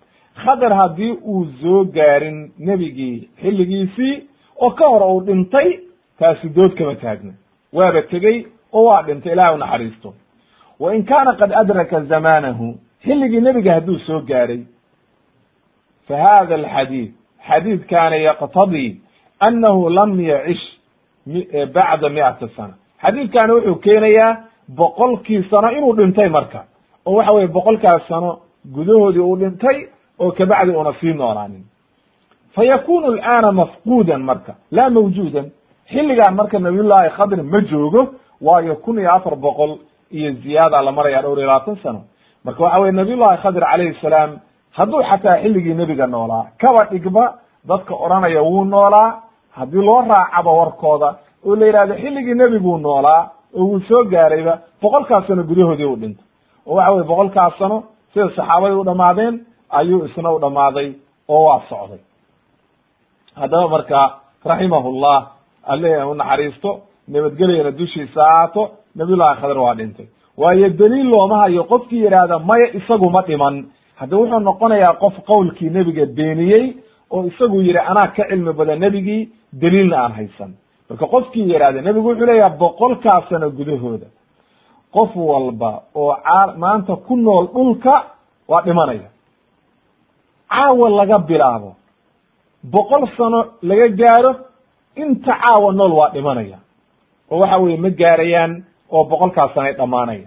khadir 0.45 0.73
haddii 0.81 1.13
uu 1.33 1.45
soo 1.63 1.85
gaarin 1.97 2.39
nebigii 2.59 3.29
xilligiisii 3.43 4.15
oo 4.65 4.71
ka 4.71 4.87
hor 4.93 5.03
uu 5.13 5.21
dhintay 5.29 5.69
taasi 6.19 6.49
dood 6.57 6.73
kama 6.79 6.95
taagna 6.95 7.33
waaba 7.73 8.03
tegey 8.03 8.47
oo 8.73 8.85
waa 8.89 9.03
dhintay 9.03 9.33
ilahay 9.33 9.55
unaxariisto 9.55 10.15
wa 10.81 10.95
in 10.95 11.05
kaana 11.05 11.33
qad 11.41 11.51
adraka 11.63 12.01
zamanahu 12.13 12.67
xilligii 13.05 13.41
nebiga 13.41 13.75
hadduu 13.75 13.99
soo 14.07 14.21
gaaray 14.31 14.61
fa 16.09 16.17
hada 16.27 16.55
alxadiid 16.61 17.11
xadiidkaana 17.49 18.17
yaqtadii 18.17 18.91
annahu 19.49 19.91
lam 19.99 20.21
yacish 20.21 20.65
bacda 21.75 22.09
mi'ati 22.17 22.49
sana 22.57 22.75
xadiidkaani 23.03 23.53
wuxuu 23.53 23.75
keenayaa 23.85 24.37
boqolkii 24.77 25.43
sano 25.51 25.69
inuu 25.71 25.95
dhintay 25.97 26.29
marka. 26.29 26.61
Oo 27.07 27.15
waxa 27.17 27.33
weye 27.33 27.47
boqolkaas 27.47 28.03
sano 28.09 28.39
gudahoodii 28.75 29.21
uu 29.29 29.37
dhintay 29.37 29.79
oo 30.19 30.31
kabacdi 30.33 30.71
una 30.77 30.93
sii 31.01 31.13
noolaanin. 31.15 31.65
Fa 32.55 32.65
yakunu 32.65 33.09
alana 33.23 33.53
mafquudan 33.53 34.23
marka 34.23 34.53
laa 34.71 34.91
mawjuudan. 34.91 35.47
Xilligaan 35.93 36.35
marka 36.35 36.59
nabiyullaahi 36.59 37.11
khadr 37.11 37.43
ma 37.43 37.61
joogo 37.61 38.01
waayo 38.41 38.75
kun 38.77 38.99
iyo 38.99 39.11
afar 39.15 39.37
boqol 39.37 39.79
iyo 40.11 40.33
ziyaada 40.43 40.83
la 40.83 40.93
maraya 40.93 41.23
dhowr 41.23 41.39
iyo 41.39 41.47
labaatan 41.47 41.77
sano. 41.83 42.01
Marka 42.45 42.63
waxa 42.65 42.81
weye 42.81 42.93
nabiyullahi 42.93 43.39
khadr 43.43 43.61
calayhi 43.71 43.95
salaam 44.03 44.31
hadduu 44.77 45.03
xataa 45.03 45.37
xilligii 45.43 45.75
nebiga 45.75 46.07
noolaa 46.07 46.45
kaba 46.61 46.85
dhigba 46.91 47.25
dadka 47.69 47.95
odhanaya 47.95 48.43
wuu 48.43 48.65
noolaa 48.65 49.23
haddii 49.59 49.83
loo 49.89 50.01
raacaba 50.09 50.51
warkooda 50.53 51.09
oo 51.47 51.55
la 51.61 51.67
yidhahdo 51.67 51.95
xilligii 52.03 52.35
nebiguu 52.43 52.77
noolaa 52.79 53.23
oo 53.59 53.65
wuu 53.69 53.81
soo 53.89 54.03
gaarayba 54.13 54.55
boqolkaas 54.83 55.27
sano 55.27 55.43
gudahoodii 55.51 55.85
u 55.95 55.97
dhintay. 56.03 56.25
Oo 56.67 56.75
waxa 56.77 56.93
weye 56.93 57.05
boqolkaas 57.11 57.55
sano 57.59 57.77
sida 58.13 58.27
saxaabadii 58.37 58.81
u 58.83 58.85
dhamaadeen 58.89 59.35
ayuu 59.79 60.05
isna 60.07 60.31
u 60.37 60.39
dhamaaday 60.45 60.89
oo 61.29 61.43
waa 61.49 61.61
socday. 61.69 62.01
Haddaba 63.41 63.69
marka 63.69 64.01
raximahullah 64.51 65.19
alle 65.73 65.91
u 66.11 66.15
naxariisto 66.15 66.71
nabadgelyana 67.09 67.71
dushiisa 67.79 68.21
ahaato 68.31 68.63
nabiyullahi 68.99 69.41
khadr 69.41 69.59
waa 69.59 69.75
dhintay. 69.75 70.07
Waayo 70.41 70.69
daliil 70.81 71.09
looma 71.13 71.37
hayo 71.43 71.65
qofkii 71.65 72.03
yidhaahda 72.05 72.39
maya 72.39 72.67
isagu 72.79 73.11
ma 73.11 73.23
dhiman. 73.29 73.55
Hadda 74.01 74.17
wuxuu 74.21 74.41
noqonayaa 74.49 74.95
qof 75.03 75.15
qowlkii 75.31 75.71
nebiga 75.77 76.05
beeniyey 76.17 76.65
oo 77.11 77.25
isagu 77.31 77.57
yidhi 77.67 77.79
anaa 77.91 78.09
ka 78.17 78.23
cilmi 78.31 78.53
badan 78.59 78.79
nebigii 78.85 79.29
daliilna 79.63 79.97
aan 80.05 80.13
haysan 80.19 80.51
marka 80.91 81.07
qofkii 81.15 81.47
yidhahda 81.53 81.81
nebigu 81.87 82.09
wuxuu 82.09 82.27
leeyaha 82.31 82.57
boqolkaa 82.63 83.21
sano 83.29 83.51
gudahooda. 83.59 84.07
Qof 84.95 85.11
walba 85.17 85.71
oo 85.95 86.13
caa 86.27 86.55
maanta 86.63 86.97
ku 87.07 87.17
nool 87.17 87.47
dhulka 87.55 87.95
waa 88.51 88.63
dhimanaya. 88.67 89.09
Caawa 90.51 90.89
laga 90.91 91.19
bilaabo. 91.19 91.71
Boqol 92.73 93.07
sano 93.17 93.41
laga 93.63 93.89
gaaro 94.01 94.33
inta 94.97 95.33
caawa 95.43 95.73
nool 95.73 95.93
waa 95.99 96.11
dhimanaya. 96.15 96.59
Oo 97.31 97.39
waxa 97.41 97.59
weye 97.63 97.77
ma 97.77 97.91
gaarayaan 97.91 98.53
oo 98.91 99.05
boqolkaas 99.05 99.55
sana 99.55 99.67
ay 99.69 99.75
dhamaanaya 99.79 100.27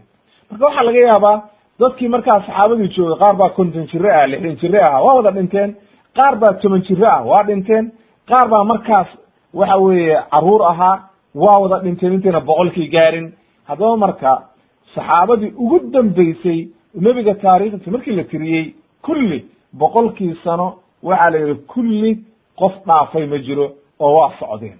marka 0.49 0.65
waxaa 0.65 0.83
laga 0.87 0.99
yaabaa 1.09 1.37
dadkii 1.79 2.07
markaa 2.07 2.39
saxaabadii 2.45 2.87
joogay 2.95 3.17
qaar 3.21 3.35
baa 3.35 3.49
konton 3.57 3.85
jire 3.91 4.09
ah 4.19 4.27
lixdan 4.31 4.55
jire 4.61 4.79
ah 4.83 5.03
waa 5.05 5.15
wada 5.17 5.31
dhinteen. 5.31 5.75
Qaar 6.15 6.35
baa 6.41 6.53
toban 6.61 6.81
jire 6.87 7.07
ah 7.07 7.21
waa 7.29 7.43
dhinteen. 7.43 7.91
Qaar 8.29 8.47
baa 8.49 8.63
markaas 8.63 9.07
waxa 9.53 9.77
weeye 9.77 10.17
carruur 10.31 10.61
ahaa 10.71 10.95
waa 11.35 11.57
wada 11.63 11.79
dhinteen 11.83 12.13
intayna 12.13 12.39
boqolkii 12.49 12.87
gaarin. 12.95 13.27
Haddaba 13.69 13.97
marka 13.97 14.31
saxaabadii 14.95 15.53
ugu 15.63 15.77
dambeysay 15.93 16.59
nebiga 17.05 17.33
taariikhdiisa 17.43 17.91
markii 17.91 18.15
la 18.19 18.23
tiriyey 18.23 18.65
kulli 19.05 19.39
boqolkii 19.81 20.33
sano 20.43 20.67
waxaa 21.03 21.29
la 21.33 21.37
yidhi 21.39 21.55
kulli 21.73 22.11
qof 22.59 22.73
dhaafay 22.87 23.25
ma 23.31 23.37
jiro 23.45 23.65
oo 23.99 24.11
waa 24.17 24.31
socdeen. 24.39 24.77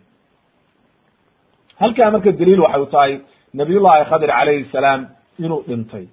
Halkaa 1.79 2.11
marka 2.11 2.31
daliil 2.31 2.61
waxay 2.65 2.81
u 2.81 2.85
tahay 2.85 3.13
nabiyullahi 3.53 4.05
khadir 4.09 4.29
calayhi 4.37 4.65
salaam 4.71 5.01
inuu 5.39 5.63
dhintay. 5.67 6.05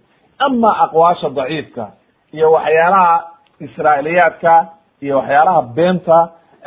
Ama 0.47 0.71
aqwaasha 0.85 1.29
daciifka 1.39 1.85
iyo 2.33 2.47
waxyaalaha 2.53 3.15
israa'iliyaadka 3.67 4.53
iyo 5.03 5.17
waxyaalaha 5.19 5.63
beenta 5.77 6.19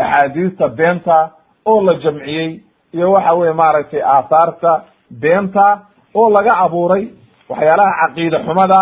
axaadiista 0.04 0.68
beenta 0.80 1.18
oo 1.66 1.82
la 1.82 1.94
jamciyey 1.94 2.60
iyo 2.94 3.12
waxa 3.12 3.34
weye 3.34 3.54
maaragtay 3.54 4.02
aathaarta 4.04 4.84
beenta 5.22 5.80
oo 6.16 6.30
laga 6.30 6.54
abuuray 6.58 7.08
waxyaalaha 7.50 7.94
caqiide 8.08 8.38
xumada 8.46 8.80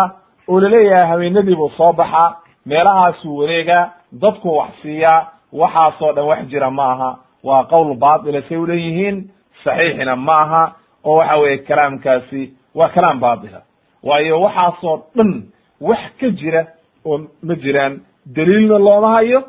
oo 0.48 0.60
la 0.60 0.68
leeyahay 0.68 1.06
haweenadii 1.10 1.54
buu 1.56 1.70
soo 1.76 1.92
baxa 1.92 2.36
meelahaasuu 2.66 3.36
wareega 3.38 3.90
dadku 4.22 4.56
wax 4.56 4.70
siiyaa 4.82 5.26
waxaasoo 5.52 6.12
dhan 6.12 6.24
wax 6.26 6.46
jira 6.50 6.70
ma 6.70 6.92
aha. 6.92 7.10
Waa 7.44 7.64
qowl 7.64 7.94
baatila 7.96 8.42
say 8.48 8.56
uleeyihiin 8.56 9.30
saxiixina 9.64 10.16
ma 10.16 10.36
aha 10.42 10.62
oo 11.04 11.16
waxa 11.16 11.36
weye 11.36 11.58
kalaamkaasi 11.58 12.52
waa 12.74 12.88
kalaam 12.94 13.20
baatila. 13.20 13.60
Waayo 14.02 14.40
waxaasoo 14.40 14.96
dhan 15.16 15.42
wax 15.80 16.00
ka 16.20 16.28
jira 16.30 16.66
oo 17.04 17.18
ma 17.42 17.54
jiraan 17.54 18.00
daliilna 18.36 18.78
looma 18.78 19.10
hayo 19.16 19.40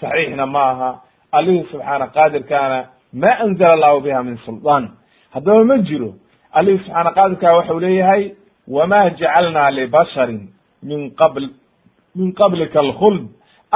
saxiixna 0.00 0.46
ma 0.46 0.62
aha 0.70 0.90
allihii 1.38 1.66
subxaana 1.72 2.06
qaadirkaana 2.16 2.78
ma 3.22 3.30
anzala 3.44 3.72
allahu 3.76 4.00
biha 4.06 4.20
min 4.28 4.36
suldaan 4.46 4.84
haddaba 5.34 5.64
ma 5.70 5.76
jiro. 5.88 6.10
Allihii 6.58 6.78
subxaana 6.84 7.10
qaadirkaa 7.18 7.56
waxau 7.58 7.78
leeyahay 7.84 8.22
wama 8.76 9.00
jacalna 9.20 9.70
libasharin 9.78 10.40
min 10.88 11.00
qabl 11.20 11.44
min 12.18 12.28
qablika 12.40 12.78
alkhuld. 12.86 13.22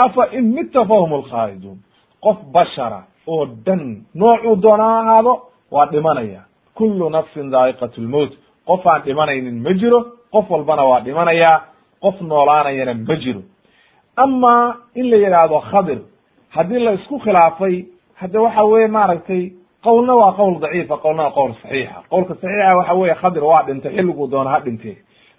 Afa 0.04 0.22
in 0.38 0.44
mitta 0.56 0.80
fahum 0.90 1.12
alkhaaliduun 1.20 1.78
qof 2.24 2.38
bashara 2.54 3.00
oo 3.32 3.46
dhan 3.66 3.82
noocuu 4.20 4.56
doona 4.64 4.84
ha 4.90 4.98
ahaado 5.02 5.32
waa 5.74 5.86
dhimanaya. 5.92 6.40
Kullu 6.78 7.04
nafsin 7.16 7.46
daa'iqat 7.54 7.94
lmowt 8.04 8.32
qof 8.68 8.82
aan 8.86 9.00
dhimanaynin 9.06 9.56
ma 9.66 9.72
jiro 9.80 9.98
qof 10.34 10.46
walbana 10.50 10.84
waa 10.90 11.00
dhimanayaa 11.06 11.58
qof 12.04 12.16
noolaanayana 12.30 12.94
ma 13.08 13.16
jiro. 13.22 13.42
Ama 14.24 14.54
in 14.94 15.06
la 15.10 15.16
yidhaahdo 15.24 15.58
khadir 15.70 15.98
haddii 16.56 16.78
la 16.84 16.92
isku 16.92 17.18
khilaafay 17.18 17.84
hadde 18.20 18.38
waxa 18.38 18.64
weye 18.64 18.86
maaragtay 18.88 19.42
qowlna 19.84 20.14
waa 20.20 20.32
qowl 20.32 20.58
daciifa 20.60 20.96
qowlna 21.04 21.22
waa 21.22 21.30
qowl 21.38 21.52
saxiixa. 21.62 22.02
Qowlka 22.10 22.34
saxiixa 22.34 22.76
waxa 22.78 22.94
weye 22.94 23.14
khadir 23.14 23.44
waa 23.44 23.62
dhintay 23.66 23.92
xilliguu 23.96 24.26
doona 24.30 24.50
ha 24.50 24.60
dhintee. 24.60 24.96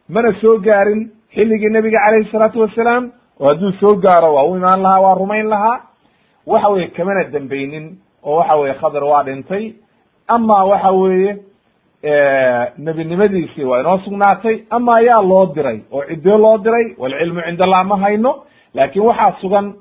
Mana 0.09 0.31
soo 0.41 0.57
gaarin 0.59 1.11
xilligii 1.35 1.69
nebiga 1.69 1.99
calayhi 2.05 2.31
salaatu 2.31 2.59
wasalaam 2.61 3.11
oo 3.39 3.47
hadduu 3.47 3.71
soo 3.79 3.95
gaaro 3.95 4.33
waa 4.35 4.43
u 4.43 4.55
imaan 4.57 4.81
lahaa 4.81 5.01
waa 5.01 5.15
rumayn 5.15 5.47
lahaa 5.49 5.81
waxa 6.47 6.69
weye 6.69 6.87
kamana 6.87 7.23
dembeynin 7.31 7.97
oo 8.23 8.35
waxa 8.37 8.55
weye 8.55 8.73
khadir 8.73 9.03
waa 9.03 9.23
dhintay. 9.23 9.73
Ama 10.27 10.63
waxa 10.65 10.91
weeye 10.91 11.37
nebinimadiisii 12.77 13.63
waa 13.63 13.79
inoo 13.79 13.97
sugnaatay 14.05 14.59
ama 14.69 14.95
ayaa 14.95 15.21
loo 15.21 15.45
diray 15.55 15.79
oo 15.91 16.03
ciddee 16.09 16.37
loo 16.37 16.57
diray 16.57 16.95
walcilmu 16.97 17.41
cind 17.41 17.61
allah 17.61 17.83
ma 17.85 17.97
hayno 17.97 18.35
laakin 18.73 19.01
waxaa 19.01 19.35
sugan 19.41 19.73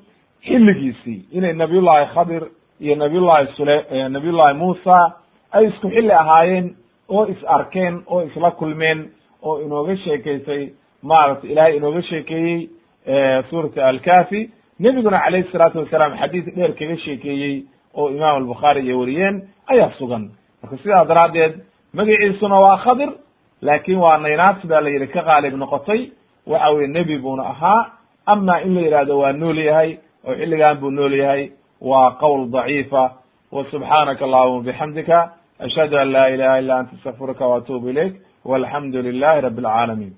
xilligiisii 0.49 1.19
inay 1.33 1.53
nabiyullahi 1.53 2.07
khadir 2.15 2.43
iyo 2.81 2.95
nabiyullahi 2.97 3.47
sule 3.57 3.77
nabiyullahi 4.09 4.55
muusa 4.55 4.97
ay 5.53 5.67
isku 5.69 5.89
xilli 5.91 6.13
ahaayeen 6.13 6.67
oo 7.09 7.27
is 7.27 7.45
arkeen 7.57 8.03
oo 8.07 8.23
isla 8.23 8.51
kulmeen 8.51 9.11
oo 9.43 9.61
inooga 9.65 9.97
sheekeysay 9.97 10.63
maaragtay 11.03 11.51
ilaahay 11.53 11.77
inooga 11.77 12.03
sheekeeyey 12.03 12.69
suurata 13.51 13.89
alkafi 13.89 14.51
nebiguna 14.81 15.19
calayhi 15.25 15.49
salaatu 15.53 15.79
wasalaam 15.79 16.13
xadiis 16.21 16.45
dheer 16.57 16.73
kaga 16.79 16.97
sheekeeyey 16.97 17.63
oo 17.95 18.11
imaam 18.11 18.37
albukhaari 18.37 18.81
iyo 18.87 18.99
wariyeen 19.01 19.43
ayaa 19.67 19.91
sugan. 19.99 20.31
Marka 20.63 20.77
sidaa 20.83 21.05
daraaddeed 21.05 21.53
magaciisuna 21.95 22.61
waa 22.61 22.77
khadir 22.85 23.11
laakin 23.63 23.97
waa 23.99 24.19
naynaasi 24.19 24.67
baa 24.67 24.81
la 24.81 24.89
yidhi 24.91 25.07
ka 25.07 25.23
qaalib 25.23 25.55
noqotay. 25.55 26.11
Waxa 26.47 26.71
weye 26.71 26.87
nebi 26.89 27.19
buuna 27.19 27.43
ahaa. 27.43 27.87
Ama 28.27 28.61
in 28.63 28.75
la 28.75 28.81
yidhahdo 28.81 29.19
waa 29.19 29.33
nool 29.33 29.59
yahay 29.59 29.99
oo 30.27 30.35
xilligan 30.35 30.77
buu 30.81 30.91
nool 30.91 31.15
yahay 31.23 31.51
waa 31.81 32.11
qowl 32.23 32.51
daciifa. 32.51 33.05
Wa 33.53 33.65
subxaanaka 33.71 34.25
allahuma 34.25 34.63
bixamdika 34.69 35.19
ashhadu 35.67 35.97
an 36.03 36.09
laa 36.13 36.29
ilaha 36.35 36.59
illa 36.61 36.75
anta 36.81 36.93
astaqfiruka 36.97 37.47
waatubu 37.53 37.89
ilayk 37.93 38.15
walxamdu 38.45 39.03
lilahi 39.03 39.41
rabi 39.47 39.61
alcaalamiin 39.65 40.15